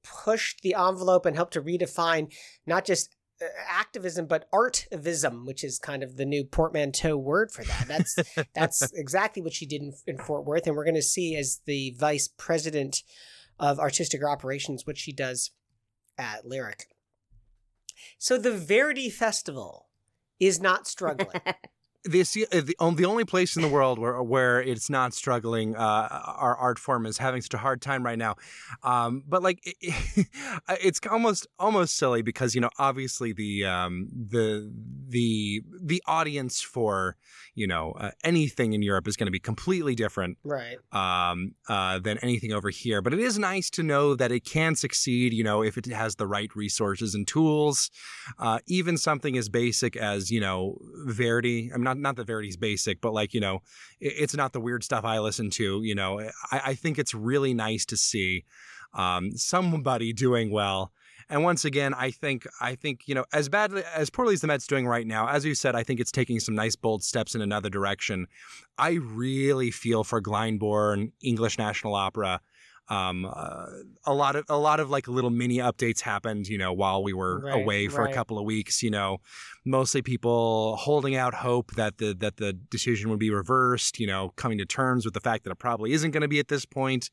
pushed 0.03 0.63
the 0.63 0.75
envelope 0.75 1.25
and 1.25 1.37
helped 1.37 1.53
to 1.53 1.63
redefine 1.63 2.33
not 2.67 2.85
just 2.85 3.15
uh, 3.41 3.47
activism 3.71 4.27
but 4.27 4.51
artivism, 4.51 5.47
which 5.47 5.63
is 5.63 5.79
kind 5.79 6.03
of 6.03 6.17
the 6.17 6.25
new 6.25 6.43
portmanteau 6.45 7.17
word 7.17 7.53
for 7.53 7.63
that. 7.63 7.87
That's 7.87 8.17
that's 8.55 8.93
exactly 8.93 9.41
what 9.41 9.53
she 9.53 9.67
did 9.67 9.83
in, 9.83 9.93
in 10.07 10.19
Fort 10.19 10.45
Worth, 10.45 10.67
and 10.67 10.75
we're 10.75 10.85
going 10.85 10.95
to 10.97 11.03
see 11.03 11.37
as 11.37 11.61
the 11.65 11.95
vice 11.97 12.29
president 12.37 13.05
of 13.59 13.79
artistic 13.79 14.25
operations 14.25 14.85
what 14.85 14.99
she 14.99 15.13
does 15.13 15.53
at 16.19 16.47
Lyric. 16.47 16.87
So 18.19 18.39
the 18.39 18.53
Verdi 18.53 19.11
Festival 19.11 19.89
is 20.39 20.61
not 20.61 20.87
struggling. 20.87 21.41
This 22.07 22.37
uh, 22.37 22.61
the, 22.61 22.77
on- 22.79 22.97
the 22.97 23.05
only 23.05 23.25
place 23.25 23.57
in 23.57 23.63
the 23.63 23.69
world 23.69 23.99
where 23.99 24.23
where 24.23 24.61
it's 24.61 24.89
not 24.89 25.13
struggling 25.15 25.77
uh, 25.77 26.09
our 26.37 26.57
art 26.57 26.79
form 26.79 27.07
is 27.07 27.19
having 27.19 27.43
such 27.43 27.55
a 27.55 27.59
hard 27.59 27.83
time 27.83 28.05
right 28.05 28.19
now 28.19 28.35
um, 28.83 29.23
but 29.29 29.43
like 29.43 29.61
it, 29.65 30.27
it's 30.83 31.01
almost 31.11 31.47
almost 31.59 31.97
silly 31.97 32.23
because 32.23 32.55
you 32.55 32.61
know 32.61 32.71
obviously 32.79 33.33
the 33.33 33.65
um, 33.65 34.09
the 34.11 34.73
the 35.09 35.63
the 35.83 36.03
audience 36.07 36.61
for 36.61 37.17
you 37.55 37.67
know 37.67 37.93
uh, 37.93 38.11
anything 38.25 38.73
in 38.73 38.83
Europe 38.83 39.09
is 39.09 39.17
going 39.17 39.27
to 39.27 39.33
be 39.33 39.39
completely 39.39 39.95
different 39.95 40.39
right. 40.45 40.77
um, 40.93 41.55
uh, 41.69 41.99
than 41.99 42.19
anything 42.19 42.53
over 42.53 42.71
here. 42.71 43.03
But 43.03 43.15
it 43.15 43.21
is 43.21 43.39
nice 43.39 43.71
to 43.71 43.83
know 43.83 44.15
that 44.15 44.33
it 44.33 44.45
can 44.45 44.75
succeed, 44.75 45.33
you 45.33 45.45
know, 45.45 45.63
if 45.63 45.77
it 45.77 45.87
has 45.87 46.17
the 46.17 46.27
right 46.27 46.55
resources 46.55 47.15
and 47.15 47.27
tools. 47.27 47.91
Uh, 48.39 48.59
even 48.67 48.97
something 48.97 49.37
as 49.37 49.49
basic 49.49 49.97
as, 49.97 50.31
you 50.31 50.41
know, 50.41 50.79
Verdi. 51.07 51.71
I'm 51.75 51.83
not 51.83 51.96
not 52.01 52.17
that 52.17 52.27
Verdi's 52.27 52.57
basic, 52.57 53.01
but 53.01 53.13
like, 53.13 53.35
you 53.35 53.41
know, 53.41 53.63
it, 54.01 54.15
it's 54.17 54.37
not 54.37 54.53
the 54.53 54.61
weird 54.61 54.85
stuff 54.85 55.05
I 55.05 55.19
listen 55.19 55.51
to. 55.51 55.83
You 55.83 55.95
know, 55.95 56.21
I, 56.51 56.61
I 56.67 56.75
think 56.75 56.99
it's 56.99 57.15
really 57.15 57.55
nice 57.55 57.85
to 57.87 57.97
see 57.97 58.45
um, 58.95 59.33
somebody 59.33 60.13
doing 60.13 60.51
well. 60.51 60.93
And 61.29 61.43
once 61.43 61.65
again, 61.65 61.93
I 61.93 62.13
think 62.13 62.47
I 62.61 62.77
think 62.77 63.09
you 63.09 63.15
know 63.15 63.25
as 63.33 63.49
badly 63.49 63.83
as 63.95 64.11
poorly 64.11 64.35
as 64.35 64.43
the 64.43 64.47
Mets 64.47 64.67
doing 64.67 64.87
right 64.87 65.07
now, 65.07 65.29
as 65.29 65.45
you 65.45 65.57
said, 65.57 65.75
I 65.75 65.83
think 65.83 65.99
it's 65.99 66.13
taking 66.13 66.39
some 66.39 66.55
nice 66.55 66.77
bold 66.77 67.03
steps 67.03 67.35
in 67.35 67.41
another 67.41 67.69
direction. 67.69 68.29
I 68.79 68.93
really 68.93 69.73
feel 69.73 70.05
for 70.05 70.23
Glyndebourne, 70.23 71.11
English 71.23 71.59
National 71.59 71.97
Opera. 71.97 72.41
Um, 72.89 73.25
uh, 73.25 73.67
a 74.05 74.15
lot 74.15 74.37
of 74.37 74.45
a 74.49 74.57
lot 74.57 74.79
of 74.79 74.91
like 74.91 75.09
little 75.09 75.31
mini 75.31 75.59
updates 75.59 76.01
happened, 76.01 76.47
you 76.47 76.57
know, 76.57 76.73
while 76.73 77.03
we 77.03 77.13
were 77.13 77.41
Right, 77.41 77.63
away 77.63 77.89
for 77.89 78.03
right. 78.05 78.11
a 78.13 78.15
couple 78.15 78.39
of 78.39 78.45
weeks. 78.45 78.83
You 78.83 78.91
know, 78.91 79.19
mostly 79.65 80.03
people 80.03 80.77
holding 80.77 81.17
out 81.17 81.35
hope 81.35 81.73
that 81.75 81.99
the 81.99 82.15
that 82.21 82.37
the 82.37 82.53
decision 82.53 83.11
would 83.11 83.19
be 83.19 83.31
reversed. 83.31 83.99
You 83.99 84.07
know, 84.07 84.33
coming 84.37 84.59
to 84.59 84.65
terms 84.65 85.05
with 85.05 85.15
the 85.15 85.21
fact 85.21 85.43
that 85.45 85.51
it 85.51 85.59
probably 85.59 85.93
isn't 85.93 86.13
going 86.13 86.21
to 86.23 86.29
be 86.29 86.39
at 86.39 86.47
this 86.49 86.65
point. 86.65 87.11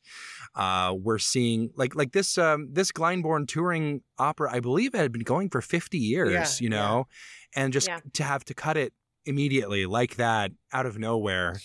Uh, 0.54 0.94
we're 0.96 1.18
seeing 1.18 1.70
like 1.76 1.94
like 1.96 2.12
this 2.12 2.38
um, 2.38 2.68
this 2.72 2.92
Glyndebourne 2.92 3.48
touring 3.48 4.02
opera, 4.18 4.52
I 4.52 4.60
believe, 4.60 4.94
it 4.94 4.98
had 4.98 5.12
been 5.12 5.22
going 5.22 5.50
for 5.50 5.60
fifty 5.60 5.98
years. 5.98 6.60
Yeah, 6.60 6.64
you 6.64 6.70
know, 6.70 7.08
and 7.56 7.72
just 7.72 7.88
Yeah. 7.88 7.98
to 8.12 8.22
have 8.22 8.44
to 8.44 8.54
cut 8.54 8.76
it 8.76 8.92
immediately 9.24 9.86
like 9.86 10.16
that 10.16 10.52
out 10.72 10.86
of 10.86 10.98
nowhere. 10.98 11.56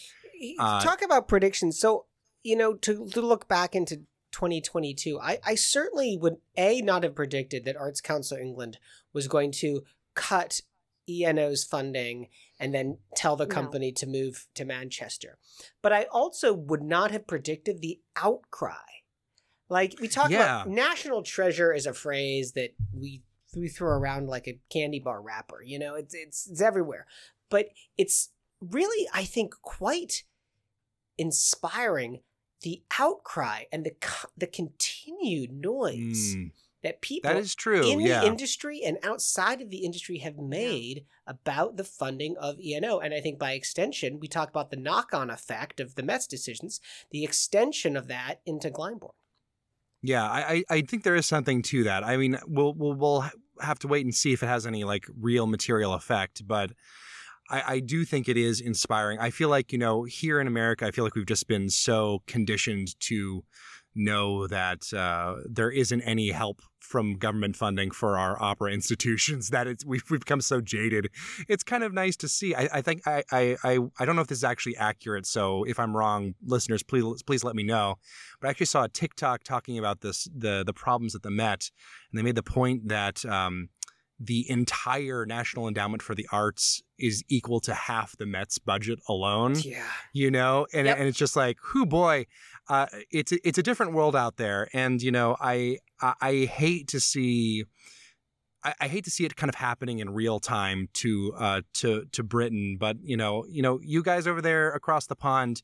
Uh, 0.57 0.81
Talk 0.81 1.01
about 1.03 1.27
predictions. 1.27 1.77
So, 1.79 2.05
you 2.43 2.55
know, 2.55 2.73
to, 2.75 3.07
to 3.09 3.21
look 3.21 3.47
back 3.47 3.75
into 3.75 3.97
2022, 4.31 5.19
I, 5.19 5.39
I 5.45 5.55
certainly 5.55 6.17
would, 6.17 6.37
A, 6.57 6.81
not 6.81 7.03
have 7.03 7.15
predicted 7.15 7.65
that 7.65 7.77
Arts 7.77 8.01
Council 8.01 8.37
England 8.37 8.77
was 9.13 9.27
going 9.27 9.51
to 9.53 9.83
cut 10.13 10.61
ENO's 11.09 11.63
funding 11.63 12.27
and 12.59 12.73
then 12.73 12.99
tell 13.15 13.35
the 13.35 13.45
No. 13.47 13.53
company 13.55 13.91
to 13.93 14.05
move 14.05 14.47
to 14.53 14.65
Manchester. 14.65 15.37
But 15.81 15.91
I 15.91 16.03
also 16.03 16.53
would 16.53 16.83
not 16.83 17.11
have 17.11 17.25
predicted 17.25 17.81
the 17.81 17.99
outcry. 18.15 18.75
Like, 19.69 19.95
we 19.99 20.07
talk 20.07 20.29
Yeah. 20.29 20.61
about 20.61 20.69
national 20.69 21.23
treasure 21.23 21.73
is 21.73 21.85
a 21.85 21.93
phrase 21.93 22.51
that 22.53 22.75
we, 22.93 23.23
we 23.55 23.67
throw 23.67 23.89
around 23.97 24.27
like 24.27 24.47
a 24.47 24.59
candy 24.71 24.99
bar 24.99 25.21
wrapper. 25.21 25.63
You 25.63 25.79
know, 25.79 25.95
it's, 25.95 26.13
it's, 26.13 26.47
it's 26.47 26.61
everywhere. 26.61 27.07
But 27.49 27.69
it's 27.97 28.29
really, 28.61 29.07
I 29.13 29.23
think, 29.25 29.55
quite 29.61 30.23
inspiring 31.17 32.21
the 32.61 32.81
outcry 32.99 33.63
and 33.71 33.85
the 33.85 33.93
the 34.37 34.47
continued 34.47 35.51
noise 35.51 36.35
Mm, 36.35 36.51
that 36.83 37.01
people 37.01 37.31
that 37.31 37.39
is 37.39 37.55
true. 37.55 37.89
in 37.89 37.99
yeah. 38.01 38.21
the 38.21 38.27
industry 38.27 38.81
and 38.83 38.97
outside 39.03 39.61
of 39.61 39.69
the 39.69 39.85
industry 39.85 40.19
have 40.19 40.37
made 40.37 41.05
about 41.27 41.77
the 41.77 41.83
funding 41.83 42.35
of 42.37 42.59
ENO. 42.59 42.99
And 42.99 43.13
I 43.13 43.19
think 43.21 43.37
by 43.37 43.51
extension, 43.53 44.19
we 44.19 44.27
talk 44.27 44.49
about 44.49 44.71
the 44.71 44.77
knock 44.77 45.13
on 45.13 45.29
effect 45.29 45.79
of 45.79 45.95
the 45.95 46.03
Mets 46.03 46.27
decisions, 46.27 46.79
the 47.11 47.23
extension 47.23 47.95
of 47.97 48.07
that 48.07 48.41
into 48.45 48.69
Glyndebourne. 48.69 49.11
Yeah, 50.01 50.23
I, 50.23 50.63
I 50.69 50.77
I 50.77 50.81
think 50.81 51.03
there 51.03 51.15
is 51.15 51.25
something 51.25 51.61
to 51.63 51.83
that. 51.83 52.03
I 52.05 52.15
mean, 52.15 52.37
we'll 52.47 52.73
we'll 52.73 52.93
we'll 52.93 53.25
have 53.61 53.79
to 53.79 53.87
wait 53.89 54.05
and 54.05 54.15
see 54.15 54.31
if 54.31 54.41
it 54.41 54.47
has 54.47 54.65
any 54.65 54.85
like 54.85 55.05
real 55.19 55.45
material 55.45 55.93
effect, 55.93 56.47
but 56.47 56.71
I, 57.49 57.63
I 57.67 57.79
do 57.79 58.05
think 58.05 58.29
it 58.29 58.37
is 58.37 58.61
inspiring. 58.61 59.19
I 59.19 59.29
feel 59.29 59.49
like 59.49 59.71
you 59.71 59.77
know 59.77 60.03
here 60.03 60.39
in 60.39 60.47
America, 60.47 60.85
I 60.85 60.91
feel 60.91 61.03
like 61.03 61.15
we've 61.15 61.25
just 61.25 61.47
been 61.47 61.69
so 61.69 62.21
conditioned 62.27 62.99
to 63.01 63.43
know 63.95 64.47
that 64.47 64.93
uh, 64.93 65.35
there 65.45 65.71
isn't 65.71 66.01
any 66.01 66.29
help 66.29 66.61
from 66.79 67.17
government 67.17 67.55
funding 67.55 67.91
for 67.91 68.17
our 68.17 68.41
opera 68.41 68.71
institutions 68.73 69.49
that 69.49 69.67
it's 69.67 69.85
we've, 69.85 70.03
we've 70.09 70.21
become 70.21 70.41
so 70.41 70.61
jaded. 70.61 71.09
It's 71.47 71.63
kind 71.63 71.83
of 71.83 71.93
nice 71.93 72.15
to 72.17 72.27
see. 72.27 72.55
I, 72.55 72.69
I 72.73 72.81
think 72.81 73.07
I, 73.07 73.23
I 73.31 73.57
i 73.63 73.79
i 73.99 74.05
don't 74.05 74.15
know 74.15 74.21
if 74.21 74.27
this 74.27 74.39
is 74.39 74.43
actually 74.43 74.77
accurate 74.77 75.25
so 75.25 75.63
if 75.65 75.79
i'm 75.79 75.95
wrong 75.95 76.33
listeners 76.43 76.83
please 76.83 77.23
please 77.23 77.43
let 77.43 77.55
me 77.55 77.63
know. 77.63 77.95
But 78.39 78.47
i 78.47 78.51
actually 78.51 78.67
saw 78.67 78.83
a 78.83 78.89
tiktok 78.89 79.43
talking 79.43 79.77
about 79.77 80.01
this 80.01 80.27
the 80.35 80.63
the 80.65 80.73
problems 80.73 81.15
at 81.15 81.21
the 81.21 81.31
met 81.31 81.69
and 82.11 82.17
they 82.17 82.23
made 82.23 82.35
the 82.35 82.43
point 82.43 82.87
that 82.87 83.25
um 83.25 83.69
the 84.19 84.49
entire 84.49 85.25
National 85.25 85.67
Endowment 85.67 86.01
for 86.01 86.13
the 86.13 86.27
Arts 86.31 86.81
is 86.97 87.23
equal 87.29 87.59
to 87.61 87.73
half 87.73 88.17
the 88.17 88.25
Met's 88.25 88.57
budget 88.57 88.99
alone 89.07 89.55
Yeah. 89.63 89.83
you 90.13 90.29
know 90.29 90.67
and, 90.73 90.87
Yep. 90.87 90.97
and 90.97 91.07
it's 91.07 91.17
just 91.17 91.35
like 91.35 91.57
who 91.61 91.85
boy 91.85 92.25
uh, 92.67 92.85
it's 93.11 93.31
a, 93.31 93.47
it's 93.47 93.57
a 93.57 93.63
different 93.63 93.93
world 93.93 94.15
out 94.15 94.37
there 94.37 94.67
and 94.73 95.01
you 95.01 95.11
know 95.11 95.35
I, 95.39 95.77
I 96.01 96.13
I 96.21 96.33
hate 96.45 96.89
to 96.89 96.99
see 96.99 97.63
I, 98.63 98.73
I 98.81 98.87
hate 98.89 99.05
to 99.05 99.09
see 99.11 99.23
it 99.25 99.35
kind 99.37 99.47
of 99.49 99.55
happening 99.55 99.99
in 99.99 100.09
real 100.09 100.39
time 100.41 100.89
to 100.95 101.33
uh 101.37 101.61
to 101.75 102.05
to 102.11 102.23
Britain 102.23 102.75
but 102.79 102.97
you 103.01 103.15
know 103.15 103.45
you 103.49 103.61
know 103.61 103.79
you 103.81 104.03
guys 104.03 104.27
over 104.27 104.41
there 104.41 104.71
across 104.73 105.07
the 105.07 105.15
pond 105.15 105.61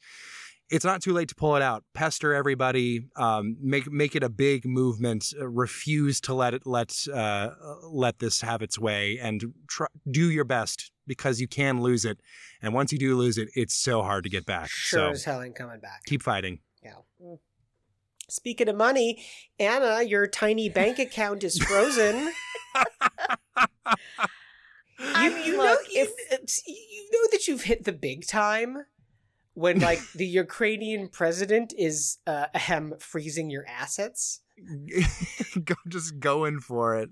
it's 0.70 0.86
not 0.86 1.02
too 1.02 1.14
late 1.14 1.30
to 1.30 1.36
pull 1.36 1.56
it 1.56 1.62
out. 1.62 1.84
Pester 1.94 2.34
everybody. 2.34 3.08
Um, 3.16 3.58
make 3.62 3.92
make 3.92 4.16
it 4.16 4.24
a 4.24 4.30
big 4.30 4.66
movement. 4.66 5.34
Uh, 5.40 5.48
refuse 5.48 6.20
to 6.22 6.34
let 6.34 6.54
it 6.54 6.64
let 6.66 6.96
uh, 7.14 7.50
let 7.84 8.20
this 8.20 8.42
have 8.42 8.62
its 8.62 8.80
way, 8.80 9.20
and 9.22 9.44
try, 9.68 9.88
do 10.10 10.32
your 10.32 10.44
best 10.44 10.92
because 11.08 11.40
you 11.40 11.48
can 11.48 11.82
lose 11.82 12.06
it. 12.06 12.20
And 12.62 12.74
once 12.74 12.92
you 12.92 12.98
do 12.98 13.16
lose 13.16 13.38
it, 13.38 13.50
it's 13.54 13.76
so 13.76 14.02
hard 14.02 14.24
to 14.24 14.30
get 14.30 14.46
back. 14.46 14.70
Sure 14.70 15.00
so 15.00 15.10
as 15.12 15.24
hell 15.24 15.42
ain't 15.42 15.56
coming 15.56 15.80
back. 15.80 16.02
keep 16.06 16.24
fighting. 16.24 16.60
Yeah. 16.84 16.94
Speaking 18.28 18.70
of 18.70 18.76
money, 18.76 19.24
Anna, 19.60 20.02
your 20.02 20.26
tiny 20.26 20.68
bank 20.68 20.98
account 20.98 21.44
is 21.44 21.60
frozen. 21.60 22.32
I 25.00 25.30
mean, 25.30 25.46
you 25.46 25.58
look, 25.58 25.80
know, 25.82 25.88
you, 25.92 26.08
you 26.68 27.10
know 27.12 27.28
that 27.32 27.48
you've 27.48 27.64
hit 27.64 27.84
the 27.84 27.92
big 27.92 28.26
time 28.26 28.86
when 29.56 29.80
like 29.80 30.00
the 30.16 30.28
Ukrainian 30.28 31.10
president 31.10 31.74
is 31.78 32.20
uh, 32.28 32.46
ahem 32.54 32.94
freezing 33.00 33.50
your 33.50 33.66
assets. 33.68 34.42
go 35.66 35.76
just 35.88 36.20
going 36.20 36.60
for 36.60 36.96
it. 36.96 37.10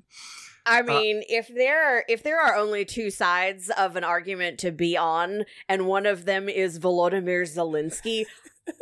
I 0.65 0.81
mean, 0.81 1.23
if 1.27 1.49
there 1.53 1.97
are 1.97 2.05
if 2.07 2.23
there 2.23 2.39
are 2.39 2.55
only 2.55 2.85
two 2.85 3.09
sides 3.09 3.69
of 3.69 3.95
an 3.95 4.03
argument 4.03 4.59
to 4.59 4.71
be 4.71 4.95
on, 4.95 5.43
and 5.67 5.87
one 5.87 6.05
of 6.05 6.23
them 6.25 6.47
is 6.47 6.79
Volodymyr 6.79 7.43
Zelensky, 7.43 8.25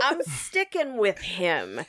I'm 0.02 0.22
sticking 0.28 0.98
with 0.98 1.20
him. 1.20 1.82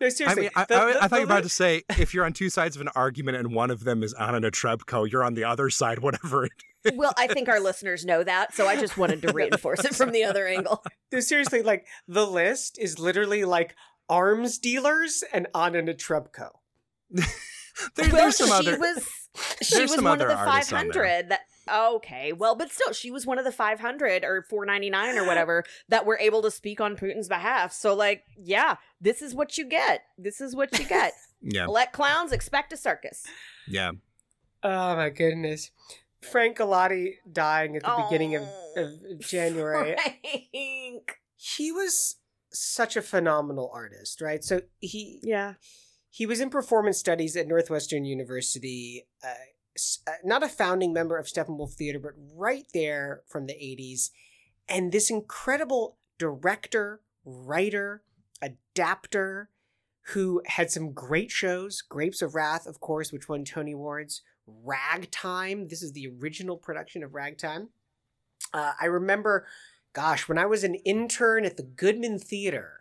No, 0.00 0.08
I 0.26 0.34
mean, 0.34 0.50
I, 0.56 0.64
the- 0.64 0.76
I, 0.76 0.92
the- 0.92 1.02
I 1.04 1.08
thought 1.08 1.16
you 1.20 1.26
were 1.26 1.32
about 1.32 1.42
to 1.42 1.48
say 1.50 1.82
if 1.98 2.14
you're 2.14 2.24
on 2.24 2.32
two 2.32 2.48
sides 2.50 2.74
of 2.76 2.82
an 2.82 2.88
argument 2.94 3.36
and 3.36 3.54
one 3.54 3.70
of 3.70 3.84
them 3.84 4.02
is 4.02 4.14
Anna 4.14 4.40
Netrebko, 4.40 5.10
you're 5.10 5.22
on 5.24 5.34
the 5.34 5.44
other 5.44 5.68
side, 5.70 5.98
whatever 6.00 6.46
it 6.46 6.52
Well, 6.94 7.12
I 7.18 7.26
think 7.26 7.48
our 7.48 7.60
listeners 7.60 8.04
know 8.06 8.24
that, 8.24 8.54
so 8.54 8.66
I 8.66 8.76
just 8.76 8.96
wanted 8.96 9.20
to 9.22 9.32
reinforce 9.34 9.84
it 9.84 9.94
from 9.94 10.12
the 10.12 10.24
other 10.24 10.46
angle. 10.46 10.82
No, 11.12 11.20
seriously, 11.20 11.62
like 11.62 11.86
the 12.08 12.26
list 12.26 12.78
is 12.78 12.98
literally 12.98 13.44
like 13.44 13.74
arms 14.08 14.58
dealers 14.58 15.22
and 15.32 15.46
Anna 15.54 15.82
Netrebko. 15.82 16.50
There, 17.96 18.08
well, 18.10 18.22
there's 18.22 18.36
some 18.36 18.48
she 18.48 18.52
other. 18.68 18.78
was 18.78 19.08
she 19.62 19.74
there's 19.76 19.90
was 19.90 19.94
some 19.94 20.04
one 20.04 20.20
of 20.20 20.28
the 20.28 20.34
500 20.34 21.30
that 21.30 21.40
okay 21.72 22.32
well 22.32 22.54
but 22.54 22.70
still 22.70 22.92
she 22.92 23.10
was 23.10 23.26
one 23.26 23.38
of 23.38 23.44
the 23.44 23.52
500 23.52 24.24
or 24.24 24.42
499 24.48 25.18
or 25.18 25.26
whatever 25.26 25.64
that 25.88 26.06
were 26.06 26.18
able 26.18 26.42
to 26.42 26.50
speak 26.50 26.80
on 26.80 26.96
putin's 26.96 27.28
behalf 27.28 27.72
so 27.72 27.94
like 27.94 28.24
yeah 28.36 28.76
this 29.00 29.22
is 29.22 29.34
what 29.34 29.56
you 29.56 29.64
get 29.64 30.02
this 30.18 30.40
is 30.40 30.54
what 30.56 30.78
you 30.78 30.84
get 30.84 31.12
yeah, 31.42 31.66
let 31.66 31.92
clowns 31.92 32.32
expect 32.32 32.72
a 32.72 32.76
circus 32.76 33.24
yeah. 33.70 33.92
Oh 34.62 34.96
my 34.96 35.10
goodness. 35.10 35.70
Frank 36.20 36.58
Galati 36.58 37.14
dying 37.30 37.76
at 37.76 37.82
the 37.82 38.04
beginning 38.04 38.36
of, 38.36 38.42
Oh, 38.42 38.88
of 39.12 39.20
January. 39.20 39.96
Frank. 39.96 41.18
He 41.36 41.72
was 41.72 42.16
such 42.52 42.96
a 42.96 43.02
phenomenal 43.02 43.70
artist, 43.72 44.20
right? 44.20 44.44
So 44.44 44.60
he 44.80 45.20
yeah 45.22 45.54
he 46.10 46.26
was 46.26 46.40
in 46.40 46.50
performance 46.50 46.98
studies 46.98 47.36
at 47.36 47.46
Northwestern 47.46 48.04
University, 48.04 49.06
uh, 49.24 49.32
not 50.24 50.42
a 50.42 50.48
founding 50.48 50.92
member 50.92 51.16
of 51.18 51.26
Steppenwolf 51.26 51.74
Theater, 51.74 51.98
but 51.98 52.12
right 52.34 52.66
there 52.74 53.22
from 53.26 53.46
the 53.46 53.54
80s. 53.54 54.10
And 54.68 54.92
this 54.92 55.10
incredible 55.10 55.96
director, 56.18 57.00
writer, 57.24 58.02
adapter 58.42 59.50
who 60.08 60.42
had 60.46 60.70
some 60.70 60.92
great 60.92 61.30
shows 61.30 61.82
Grapes 61.82 62.22
of 62.22 62.34
Wrath, 62.34 62.66
of 62.66 62.80
course, 62.80 63.12
which 63.12 63.28
won 63.28 63.44
Tony 63.44 63.72
Awards, 63.72 64.22
Ragtime. 64.46 65.68
This 65.68 65.82
is 65.82 65.92
the 65.92 66.08
original 66.20 66.56
production 66.56 67.02
of 67.02 67.14
Ragtime. 67.14 67.68
Uh, 68.52 68.72
I 68.80 68.86
remember, 68.86 69.46
gosh, 69.92 70.28
when 70.28 70.38
I 70.38 70.46
was 70.46 70.64
an 70.64 70.74
intern 70.76 71.44
at 71.44 71.56
the 71.56 71.62
Goodman 71.62 72.18
Theater, 72.18 72.76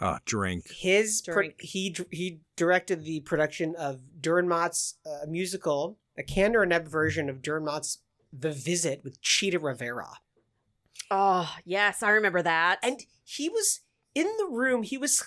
Oh, 0.00 0.18
drink. 0.24 0.70
his 0.70 1.22
pro- 1.26 1.50
he 1.58 1.96
he 2.12 2.40
directed 2.56 3.02
the 3.04 3.20
production 3.20 3.74
of 3.76 4.00
Dürrenmatt's 4.20 4.94
uh, 5.04 5.26
musical, 5.26 5.98
a 6.18 6.22
Kander 6.22 6.62
and 6.62 6.72
Ebb 6.72 6.88
version 6.88 7.28
of 7.28 7.42
Dürrenmatt's 7.42 7.98
The 8.32 8.50
Visit 8.52 9.02
with 9.04 9.20
Chita 9.22 9.58
Rivera. 9.58 10.14
oh 11.10 11.54
yes 11.64 12.02
i 12.02 12.10
remember 12.10 12.42
that 12.42 12.78
And 12.82 13.00
he 13.24 13.48
was 13.48 13.80
in 14.14 14.26
the 14.38 14.48
room, 14.50 14.82
he 14.82 14.98
was 14.98 15.22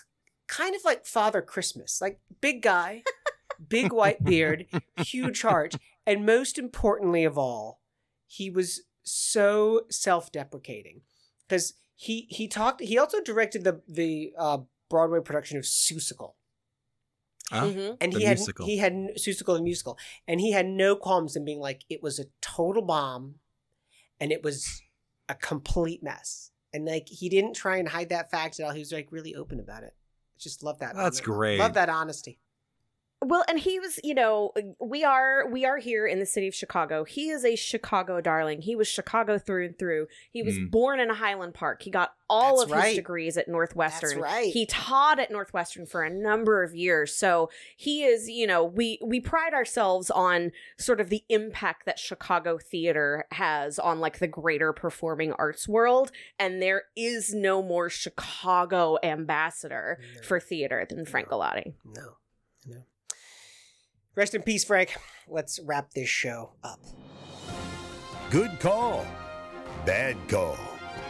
kind 0.47 0.75
of 0.75 0.81
like 0.83 1.05
Father 1.05 1.41
Christmas, 1.41 2.01
like 2.01 2.19
big 2.41 2.61
guy, 2.61 3.03
big 3.69 3.93
white 3.93 4.23
beard, 4.23 4.65
huge 4.97 5.43
heart, 5.43 5.75
and 6.05 6.25
most 6.25 6.57
importantly 6.57 7.23
of 7.23 7.37
all, 7.37 7.79
he 8.27 8.49
was 8.49 8.81
so 9.03 9.83
self-deprecating 9.89 11.01
because 11.47 11.73
he 11.95 12.27
he 12.29 12.47
talked 12.47 12.81
he 12.81 12.97
also 12.97 13.21
directed 13.21 13.63
the 13.63 13.81
the 13.87 14.33
uh, 14.37 14.57
Broadway 14.89 15.21
production 15.21 15.57
of 15.57 15.63
Seussical. 15.63 16.33
Huh? 17.51 17.65
Mhm. 17.65 17.97
and 18.01 18.13
he 18.13 18.23
had 18.23 18.37
musical. 18.37 18.65
he 18.65 18.77
had 18.77 18.93
Seussical 19.17 19.55
the 19.57 19.61
musical, 19.61 19.97
and 20.27 20.39
he 20.41 20.51
had 20.51 20.65
no 20.65 20.95
qualms 20.95 21.35
in 21.35 21.45
being 21.45 21.59
like 21.59 21.83
it 21.89 22.01
was 22.01 22.17
a 22.19 22.25
total 22.41 22.81
bomb, 22.81 23.35
and 24.19 24.31
it 24.31 24.43
was 24.43 24.81
a 25.29 25.35
complete 25.35 26.01
mess, 26.03 26.51
and 26.73 26.85
like 26.85 27.07
he 27.07 27.29
didn't 27.29 27.53
try 27.53 27.77
and 27.77 27.87
hide 27.89 28.09
that 28.09 28.31
fact 28.31 28.59
at 28.59 28.65
all. 28.65 28.71
He 28.73 28.79
was 28.79 28.91
like 28.91 29.11
really 29.11 29.35
open 29.35 29.59
about 29.59 29.83
it. 29.83 29.95
Just 30.37 30.63
love 30.63 30.79
that. 30.79 30.95
That's 30.95 31.21
great. 31.21 31.59
Love 31.59 31.75
that 31.75 31.87
honesty. 31.89 32.39
Well, 33.23 33.43
and 33.47 33.59
he 33.59 33.79
was, 33.79 33.99
you 34.03 34.15
know, 34.15 34.51
we 34.79 35.03
are 35.03 35.47
we 35.47 35.63
are 35.63 35.77
here 35.77 36.07
in 36.07 36.17
the 36.19 36.25
city 36.25 36.47
of 36.47 36.55
Chicago. 36.55 37.03
He 37.03 37.29
is 37.29 37.45
a 37.45 37.55
Chicago 37.55 38.19
darling. 38.19 38.61
He 38.63 38.75
was 38.75 38.87
Chicago 38.87 39.37
through 39.37 39.65
and 39.67 39.77
through. 39.77 40.07
He 40.31 40.41
was 40.41 40.57
Mm. 40.57 40.71
born 40.71 40.99
in 40.99 41.09
Highland 41.09 41.53
Park. 41.53 41.83
He 41.83 41.91
got 41.91 42.15
all 42.27 42.57
That's 42.57 42.71
of 42.71 42.77
right. 42.77 42.85
his 42.87 42.95
degrees 42.95 43.37
at 43.37 43.47
Northwestern. 43.47 44.09
That's 44.09 44.21
right. 44.21 44.51
He 44.51 44.65
taught 44.65 45.19
at 45.19 45.29
Northwestern 45.29 45.85
for 45.85 46.01
a 46.01 46.09
number 46.09 46.63
of 46.63 46.73
years. 46.73 47.15
So 47.15 47.51
he 47.77 48.03
is, 48.05 48.27
you 48.27 48.47
know, 48.47 48.63
we 48.63 48.97
we 49.03 49.19
pride 49.19 49.53
ourselves 49.53 50.09
on 50.09 50.51
sort 50.79 50.99
of 50.99 51.09
the 51.09 51.23
impact 51.29 51.85
that 51.85 51.99
Chicago 51.99 52.57
theater 52.57 53.25
has 53.33 53.77
on 53.77 53.99
like 53.99 54.17
the 54.17 54.27
greater 54.27 54.73
performing 54.73 55.33
arts 55.33 55.67
world. 55.67 56.11
And 56.39 56.59
there 56.59 56.85
is 56.95 57.35
no 57.35 57.61
more 57.61 57.87
Chicago 57.87 58.97
ambassador 59.03 59.99
No. 60.15 60.21
for 60.23 60.39
theater 60.39 60.87
than 60.89 61.05
Frank 61.05 61.29
No. 61.29 61.37
Galati. 61.37 61.73
No, 61.85 62.17
no. 62.65 62.77
Rest 64.15 64.35
in 64.35 64.41
peace, 64.41 64.65
Frank. 64.65 64.97
Let's 65.29 65.59
wrap 65.59 65.91
this 65.93 66.09
show 66.09 66.51
up. 66.63 66.79
Good 68.29 68.59
call. 68.59 69.05
Bad 69.85 70.17
call. 70.27 70.57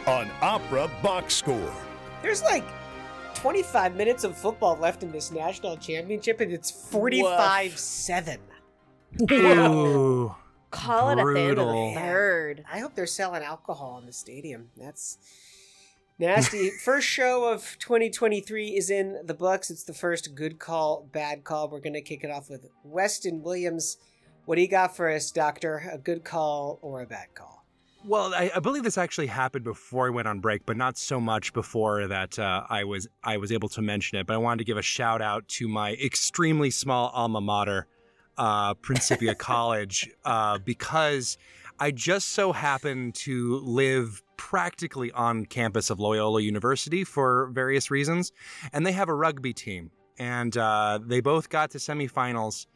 On 0.06 0.30
Opera 0.40 0.88
Box 1.02 1.34
Score. 1.34 1.74
There's 2.22 2.42
like 2.42 2.64
25 3.34 3.96
minutes 3.96 4.22
of 4.22 4.36
football 4.36 4.76
left 4.76 5.02
in 5.02 5.10
this 5.10 5.32
national 5.32 5.76
championship, 5.78 6.40
and 6.40 6.52
it's 6.52 6.70
45 6.70 7.76
7. 7.76 8.38
Ooh. 9.32 10.34
Call 10.70 11.10
it 11.10 11.18
at 11.18 11.24
the 11.24 11.40
end 11.40 11.58
of 11.58 11.66
the 11.66 11.92
third. 11.96 12.64
I 12.72 12.78
hope 12.78 12.94
they're 12.94 13.06
selling 13.06 13.42
alcohol 13.42 13.98
in 13.98 14.06
the 14.06 14.12
stadium. 14.12 14.70
That's 14.76 15.18
nasty. 16.22 16.70
first 16.82 17.06
show 17.06 17.52
of 17.52 17.76
2023 17.78 18.68
is 18.68 18.88
in 18.88 19.20
the 19.24 19.34
books. 19.34 19.70
It's 19.70 19.84
the 19.84 19.92
first 19.92 20.34
good 20.34 20.58
call, 20.58 21.08
bad 21.12 21.44
call. 21.44 21.68
We're 21.68 21.80
going 21.80 21.92
to 21.94 22.00
kick 22.00 22.24
it 22.24 22.30
off 22.30 22.48
with 22.48 22.68
Weston 22.84 23.42
Williams. 23.42 23.98
What 24.46 24.56
do 24.56 24.62
you 24.62 24.68
got 24.68 24.96
for 24.96 25.10
us, 25.10 25.30
Doctor? 25.30 25.90
A 25.92 25.98
good 25.98 26.24
call 26.24 26.78
or 26.80 27.02
a 27.02 27.06
bad 27.06 27.34
call? 27.34 27.64
Well, 28.04 28.34
I, 28.34 28.50
I 28.56 28.58
believe 28.58 28.82
this 28.82 28.98
actually 28.98 29.28
happened 29.28 29.64
before 29.64 30.08
I 30.08 30.10
went 30.10 30.26
on 30.26 30.40
break, 30.40 30.66
but 30.66 30.76
not 30.76 30.98
so 30.98 31.20
much 31.20 31.52
before 31.52 32.08
that 32.08 32.36
uh, 32.38 32.64
I 32.68 32.82
was 32.82 33.06
I 33.22 33.36
was 33.36 33.52
able 33.52 33.68
to 33.70 33.82
mention 33.82 34.18
it. 34.18 34.26
But 34.26 34.34
I 34.34 34.38
wanted 34.38 34.58
to 34.58 34.64
give 34.64 34.76
a 34.76 34.82
shout 34.82 35.22
out 35.22 35.46
to 35.48 35.68
my 35.68 35.92
extremely 35.92 36.70
small 36.70 37.10
alma 37.10 37.40
mater, 37.40 37.86
uh, 38.36 38.74
Principia 38.74 39.34
College, 39.38 40.10
uh, 40.24 40.58
because 40.58 41.38
I 41.78 41.92
just 41.92 42.30
so 42.30 42.52
happened 42.52 43.14
to 43.16 43.60
live 43.60 44.20
practically 44.42 45.12
on 45.12 45.46
campus 45.46 45.88
of 45.88 46.00
Loyola 46.00 46.40
University 46.40 47.04
for 47.04 47.48
various 47.52 47.92
reasons, 47.92 48.32
and 48.72 48.84
they 48.84 48.90
have 48.90 49.08
a 49.08 49.14
rugby 49.14 49.52
team, 49.52 49.92
and 50.18 50.56
uh, 50.56 50.98
they 51.00 51.20
both 51.20 51.48
got 51.48 51.70
to 51.70 51.78
semifinals. 51.78 52.66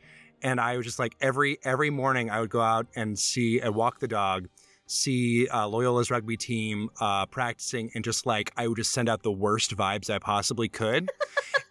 And 0.43 0.61
I 0.61 0.77
was 0.77 0.87
just 0.87 1.01
like 1.01 1.17
every 1.21 1.59
every 1.64 1.91
morning 1.91 2.31
I 2.31 2.41
would 2.41 2.51
go 2.51 2.61
out 2.61 2.87
and 2.95 3.19
see 3.19 3.59
and 3.59 3.75
walk 3.75 3.99
the 3.99 4.07
dog 4.07 4.49
see 4.87 5.49
uh, 5.49 5.66
Loyola's 5.66 6.11
rugby 6.11 6.37
team 6.37 6.91
uh, 7.01 7.26
practicing 7.26 7.91
and 7.95 8.05
just 8.05 8.26
like 8.26 8.53
I 8.57 8.68
would 8.68 8.76
just 8.76 8.93
send 8.93 9.09
out 9.09 9.22
the 9.22 9.32
worst 9.32 9.76
vibes 9.76 10.11
I 10.11 10.18
possibly 10.18 10.68
could. 10.68 11.11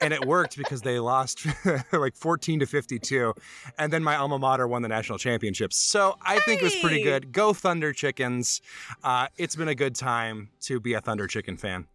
and 0.01 0.13
it 0.13 0.26
worked 0.26 0.57
because 0.57 0.82
they 0.82 0.99
lost 0.99 1.45
like 1.93 2.16
14 2.16 2.59
to 2.59 2.66
52. 2.66 3.34
And 3.78 3.91
then 3.91 4.03
my 4.03 4.16
alma 4.16 4.38
mater 4.38 4.68
won 4.68 4.82
the 4.82 4.89
national 4.89 5.18
championships. 5.18 5.78
So 5.78 6.18
I 6.22 6.39
think 6.39 6.61
it 6.61 6.66
was 6.66 6.76
pretty 6.76 7.03
good. 7.03 7.32
Go 7.32 7.53
Thunder 7.53 7.93
Chickens. 7.93 8.61
Uh, 9.03 9.28
it's 9.38 9.55
been 9.55 9.70
a 9.70 9.76
good 9.76 9.95
time 9.95 10.49
to 10.61 10.80
be 10.80 10.93
a 10.93 11.01
Thunder 11.01 11.28
Chicken 11.28 11.57
fan. 11.57 11.88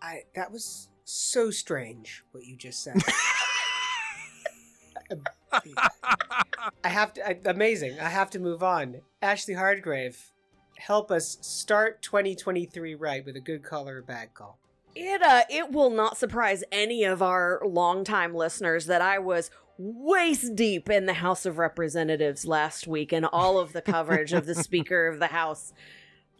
I 0.00 0.22
that 0.34 0.50
was 0.50 0.88
so 1.04 1.50
strange 1.50 2.24
what 2.32 2.44
you 2.44 2.56
just 2.56 2.82
said. 2.82 2.96
I 6.82 6.88
have 6.88 7.12
to 7.14 7.28
I, 7.28 7.38
amazing. 7.44 8.00
I 8.00 8.08
have 8.08 8.30
to 8.30 8.38
move 8.38 8.62
on. 8.62 9.02
Ashley 9.20 9.54
Hardgrave, 9.54 10.31
help 10.86 11.12
us 11.12 11.38
start 11.40 12.02
2023 12.02 12.94
right 12.96 13.24
with 13.24 13.36
a 13.36 13.40
good 13.40 13.62
call 13.62 13.88
or 13.88 13.98
a 13.98 14.02
bad 14.02 14.34
call. 14.34 14.58
It 14.94 15.22
uh 15.22 15.42
it 15.48 15.70
will 15.70 15.90
not 15.90 16.18
surprise 16.18 16.64
any 16.70 17.04
of 17.04 17.22
our 17.22 17.62
longtime 17.64 18.34
listeners 18.34 18.86
that 18.86 19.00
I 19.00 19.18
was 19.18 19.50
waist 19.78 20.54
deep 20.54 20.90
in 20.90 21.06
the 21.06 21.14
House 21.14 21.46
of 21.46 21.58
Representatives 21.58 22.44
last 22.44 22.86
week 22.86 23.12
and 23.12 23.24
all 23.26 23.58
of 23.58 23.72
the 23.72 23.80
coverage 23.80 24.32
of 24.32 24.44
the 24.44 24.54
Speaker 24.62 25.06
of 25.06 25.18
the 25.18 25.28
House 25.28 25.72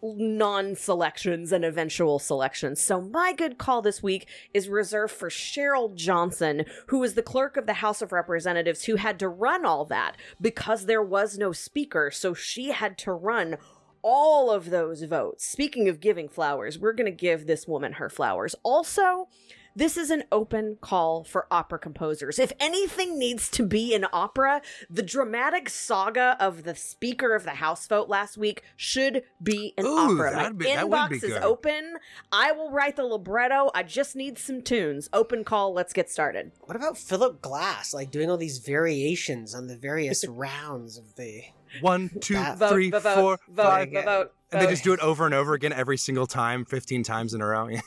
non-selections 0.05 1.53
and 1.53 1.65
eventual 1.65 2.19
selections. 2.19 2.83
So 2.83 3.01
my 3.01 3.33
good 3.33 3.57
call 3.57 3.83
this 3.83 4.03
week 4.03 4.27
is 4.53 4.69
reserved 4.69 5.13
for 5.13 5.29
Cheryl 5.29 5.95
Johnson, 5.95 6.65
who 6.89 7.05
is 7.05 7.15
the 7.15 7.23
clerk 7.23 7.57
of 7.57 7.67
the 7.67 7.75
House 7.75 8.03
of 8.03 8.11
Representatives 8.11 8.85
who 8.85 8.97
had 8.97 9.21
to 9.21 9.29
run 9.29 9.65
all 9.65 9.85
that 9.85 10.17
because 10.41 10.87
there 10.87 11.03
was 11.03 11.39
no 11.39 11.53
speaker. 11.53 12.11
So 12.11 12.35
she 12.35 12.73
had 12.73 12.99
to 12.99 13.13
run 13.13 13.59
all 14.03 14.51
of 14.51 14.71
those 14.71 15.03
votes. 15.03 15.47
Speaking 15.47 15.89
of 15.89 16.01
giving 16.01 16.29
flowers, 16.29 16.79
we're 16.79 16.93
going 16.93 17.11
to 17.11 17.17
give 17.17 17.47
this 17.47 17.67
woman 17.67 17.95
her 17.95 18.11
flowers. 18.11 18.55
Also, 18.63 19.29
this 19.75 19.97
is 19.97 20.11
an 20.11 20.25
open 20.31 20.77
call 20.81 21.25
for 21.25 21.47
opera 21.51 21.79
composers. 21.79 22.39
If 22.39 22.53
anything 22.61 23.19
needs 23.19 23.49
to 23.51 23.65
be 23.65 23.95
an 23.95 24.07
opera, 24.13 24.61
the 24.91 25.03
dramatic 25.03 25.69
saga 25.69 26.37
of 26.41 26.65
the 26.65 26.75
Speaker 26.75 27.35
of 27.35 27.45
the 27.45 27.53
House 27.53 27.87
vote 27.87 28.09
last 28.09 28.37
week 28.37 28.63
should 28.77 29.23
be 29.43 29.75
an 29.79 29.87
Ooh, 29.87 29.97
opera. 30.15 30.33
My 30.33 30.43
that'd 30.43 30.59
be- 30.59 30.65
that 30.67 30.87
inbox 30.87 31.23
is 31.23 31.37
open. 31.37 31.97
I 32.31 32.53
will 32.53 32.71
write 32.71 32.97
the 32.97 33.05
libretto. 33.05 33.71
I 33.75 33.83
just 33.83 34.15
need 34.17 34.39
some 34.39 34.63
tunes. 34.63 35.09
Open 35.13 35.45
call. 35.45 35.73
Let's 35.73 35.93
get 35.93 36.11
started. 36.11 36.53
What 36.61 36.77
about 36.77 36.99
Philip 36.99 37.41
Glass, 37.43 37.95
like 37.95 38.11
doing 38.11 38.31
all 38.31 38.37
these 38.37 38.59
variations 38.59 39.55
on 39.55 39.67
the 39.67 39.77
various 39.77 40.25
rounds 40.29 40.99
of 40.99 41.15
the? 41.17 41.43
One, 41.81 42.11
two, 42.21 42.35
Vote, 42.35 42.69
three, 42.69 42.91
vote, 42.91 43.03
vote, 43.03 43.15
four, 43.15 43.39
vote, 43.49 43.63
five. 43.63 43.93
vote, 43.93 44.05
vote, 44.05 44.33
And 44.53 44.61
they 44.61 44.67
just 44.67 44.85
do 44.85 44.93
it 44.93 45.01
over 45.01 45.25
and 45.25 45.35
over 45.35 45.55
again 45.55 45.73
every 45.73 45.97
single 45.97 46.27
time, 46.27 46.67
15 46.67 47.03
times 47.03 47.33
in 47.33 47.41
a 47.41 47.47
row. 47.47 47.69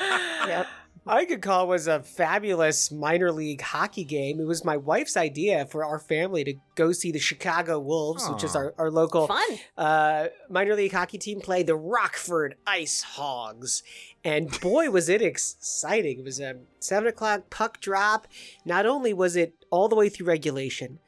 Yep. 0.00 0.66
I 1.08 1.24
could 1.24 1.40
call 1.40 1.66
was 1.66 1.86
a 1.86 2.02
fabulous 2.02 2.92
minor 2.92 3.32
league 3.32 3.62
hockey 3.62 4.04
game. 4.04 4.40
It 4.40 4.46
was 4.46 4.64
my 4.64 4.76
wife's 4.76 5.16
idea 5.16 5.64
for 5.66 5.84
our 5.84 5.98
family 5.98 6.44
to 6.44 6.54
go 6.74 6.92
see 6.92 7.10
the 7.10 7.18
Chicago 7.18 7.78
Wolves, 7.78 8.28
which 8.28 8.44
is 8.44 8.54
our, 8.54 8.74
our 8.78 8.90
local 8.90 9.26
Fun. 9.26 9.58
uh, 9.78 10.26
minor 10.50 10.74
league 10.74 10.92
hockey 10.92 11.16
team 11.18 11.40
play 11.40 11.62
the 11.62 11.76
Rockford 11.76 12.56
Ice 12.66 13.02
Hogs. 13.02 13.82
And 14.22 14.50
boy, 14.60 14.90
was 14.90 15.08
it 15.08 15.22
exciting. 15.22 16.18
It 16.18 16.24
was 16.24 16.40
a 16.40 16.56
seven 16.78 17.08
o'clock 17.08 17.48
puck 17.48 17.80
drop. 17.80 18.28
Not 18.64 18.84
only 18.84 19.14
was 19.14 19.34
it 19.34 19.54
all 19.70 19.88
the 19.88 19.96
way 19.96 20.08
through 20.10 20.26
regulation 20.26 20.98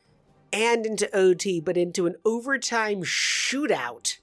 and 0.52 0.86
into 0.86 1.14
OT, 1.14 1.60
but 1.60 1.76
into 1.76 2.06
an 2.06 2.16
overtime 2.24 3.02
shootout, 3.02 4.16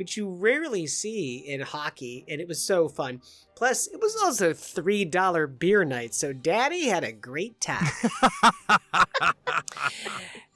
which 0.00 0.16
you 0.16 0.30
rarely 0.30 0.86
see 0.86 1.36
in 1.36 1.60
hockey. 1.60 2.24
And 2.26 2.40
it 2.40 2.48
was 2.48 2.58
so 2.58 2.88
fun. 2.88 3.20
Plus, 3.54 3.86
it 3.86 4.00
was 4.00 4.16
also 4.16 4.54
$3 4.54 5.58
beer 5.58 5.84
night. 5.84 6.14
So 6.14 6.32
daddy 6.32 6.88
had 6.88 7.04
a 7.04 7.12
great 7.12 7.60
time. 7.60 7.86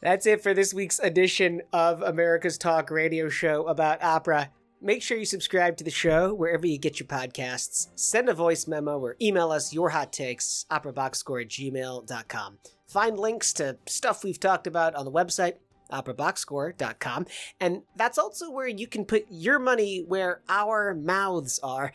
That's 0.00 0.24
it 0.24 0.42
for 0.42 0.54
this 0.54 0.72
week's 0.72 0.98
edition 0.98 1.60
of 1.74 2.00
America's 2.00 2.56
Talk 2.56 2.90
radio 2.90 3.28
show 3.28 3.66
about 3.66 4.02
opera. 4.02 4.50
Make 4.80 5.02
sure 5.02 5.18
you 5.18 5.26
subscribe 5.26 5.76
to 5.76 5.84
the 5.84 5.90
show 5.90 6.32
wherever 6.32 6.66
you 6.66 6.78
get 6.78 6.98
your 6.98 7.06
podcasts. 7.06 7.88
Send 7.96 8.30
a 8.30 8.34
voice 8.34 8.66
memo 8.66 8.98
or 8.98 9.14
email 9.20 9.50
us 9.50 9.74
your 9.74 9.90
hot 9.90 10.10
takes, 10.10 10.64
operaboxscore 10.70 11.42
at 11.42 11.48
gmail.com. 11.48 12.58
Find 12.86 13.18
links 13.18 13.52
to 13.54 13.76
stuff 13.86 14.24
we've 14.24 14.40
talked 14.40 14.66
about 14.66 14.94
on 14.94 15.04
the 15.04 15.12
website, 15.12 15.56
operaboxscore.com. 15.94 17.26
And 17.60 17.82
that's 17.96 18.18
also 18.18 18.50
where 18.50 18.68
you 18.68 18.86
can 18.86 19.04
put 19.04 19.26
your 19.30 19.58
money 19.58 20.04
where 20.06 20.40
our 20.48 20.94
mouths 20.94 21.60
are. 21.62 21.92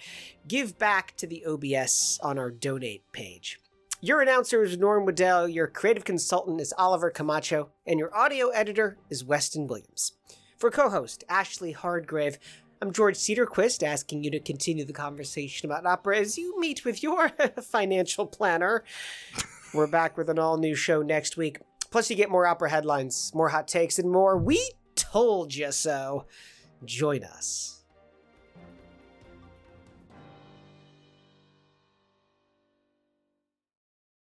Give 0.47 0.77
back 0.77 1.15
to 1.17 1.27
the 1.27 1.45
OBS 1.45 2.19
on 2.23 2.39
our 2.39 2.49
donate 2.49 3.03
page. 3.11 3.59
Your 4.01 4.21
announcer 4.21 4.63
is 4.63 4.77
Norm 4.77 5.05
Waddell, 5.05 5.49
your 5.49 5.67
creative 5.67 6.05
consultant 6.05 6.61
is 6.61 6.73
Oliver 6.77 7.09
Camacho, 7.09 7.69
and 7.85 7.99
your 7.99 8.15
audio 8.15 8.47
editor 8.47 8.97
is 9.09 9.25
Weston 9.25 9.67
Williams. 9.67 10.13
For 10.57 10.71
co 10.71 10.89
host 10.89 11.25
Ashley 11.27 11.73
Hardgrave, 11.73 12.37
I'm 12.81 12.93
George 12.93 13.17
Cederquist 13.17 13.83
asking 13.83 14.23
you 14.23 14.31
to 14.31 14.39
continue 14.39 14.85
the 14.85 14.93
conversation 14.93 15.69
about 15.69 15.85
opera 15.85 16.19
as 16.19 16.37
you 16.37 16.57
meet 16.61 16.85
with 16.85 17.03
your 17.03 17.29
financial 17.61 18.25
planner. 18.25 18.85
We're 19.73 19.87
back 19.87 20.17
with 20.17 20.29
an 20.29 20.39
all 20.39 20.57
new 20.57 20.75
show 20.75 21.01
next 21.01 21.35
week. 21.35 21.59
Plus, 21.91 22.09
you 22.09 22.15
get 22.15 22.29
more 22.29 22.45
opera 22.45 22.69
headlines, 22.69 23.31
more 23.33 23.49
hot 23.49 23.67
takes, 23.67 23.99
and 23.99 24.09
more 24.09 24.37
We 24.37 24.71
Told 24.95 25.55
You 25.55 25.71
So. 25.71 26.25
Join 26.85 27.23
us. 27.23 27.78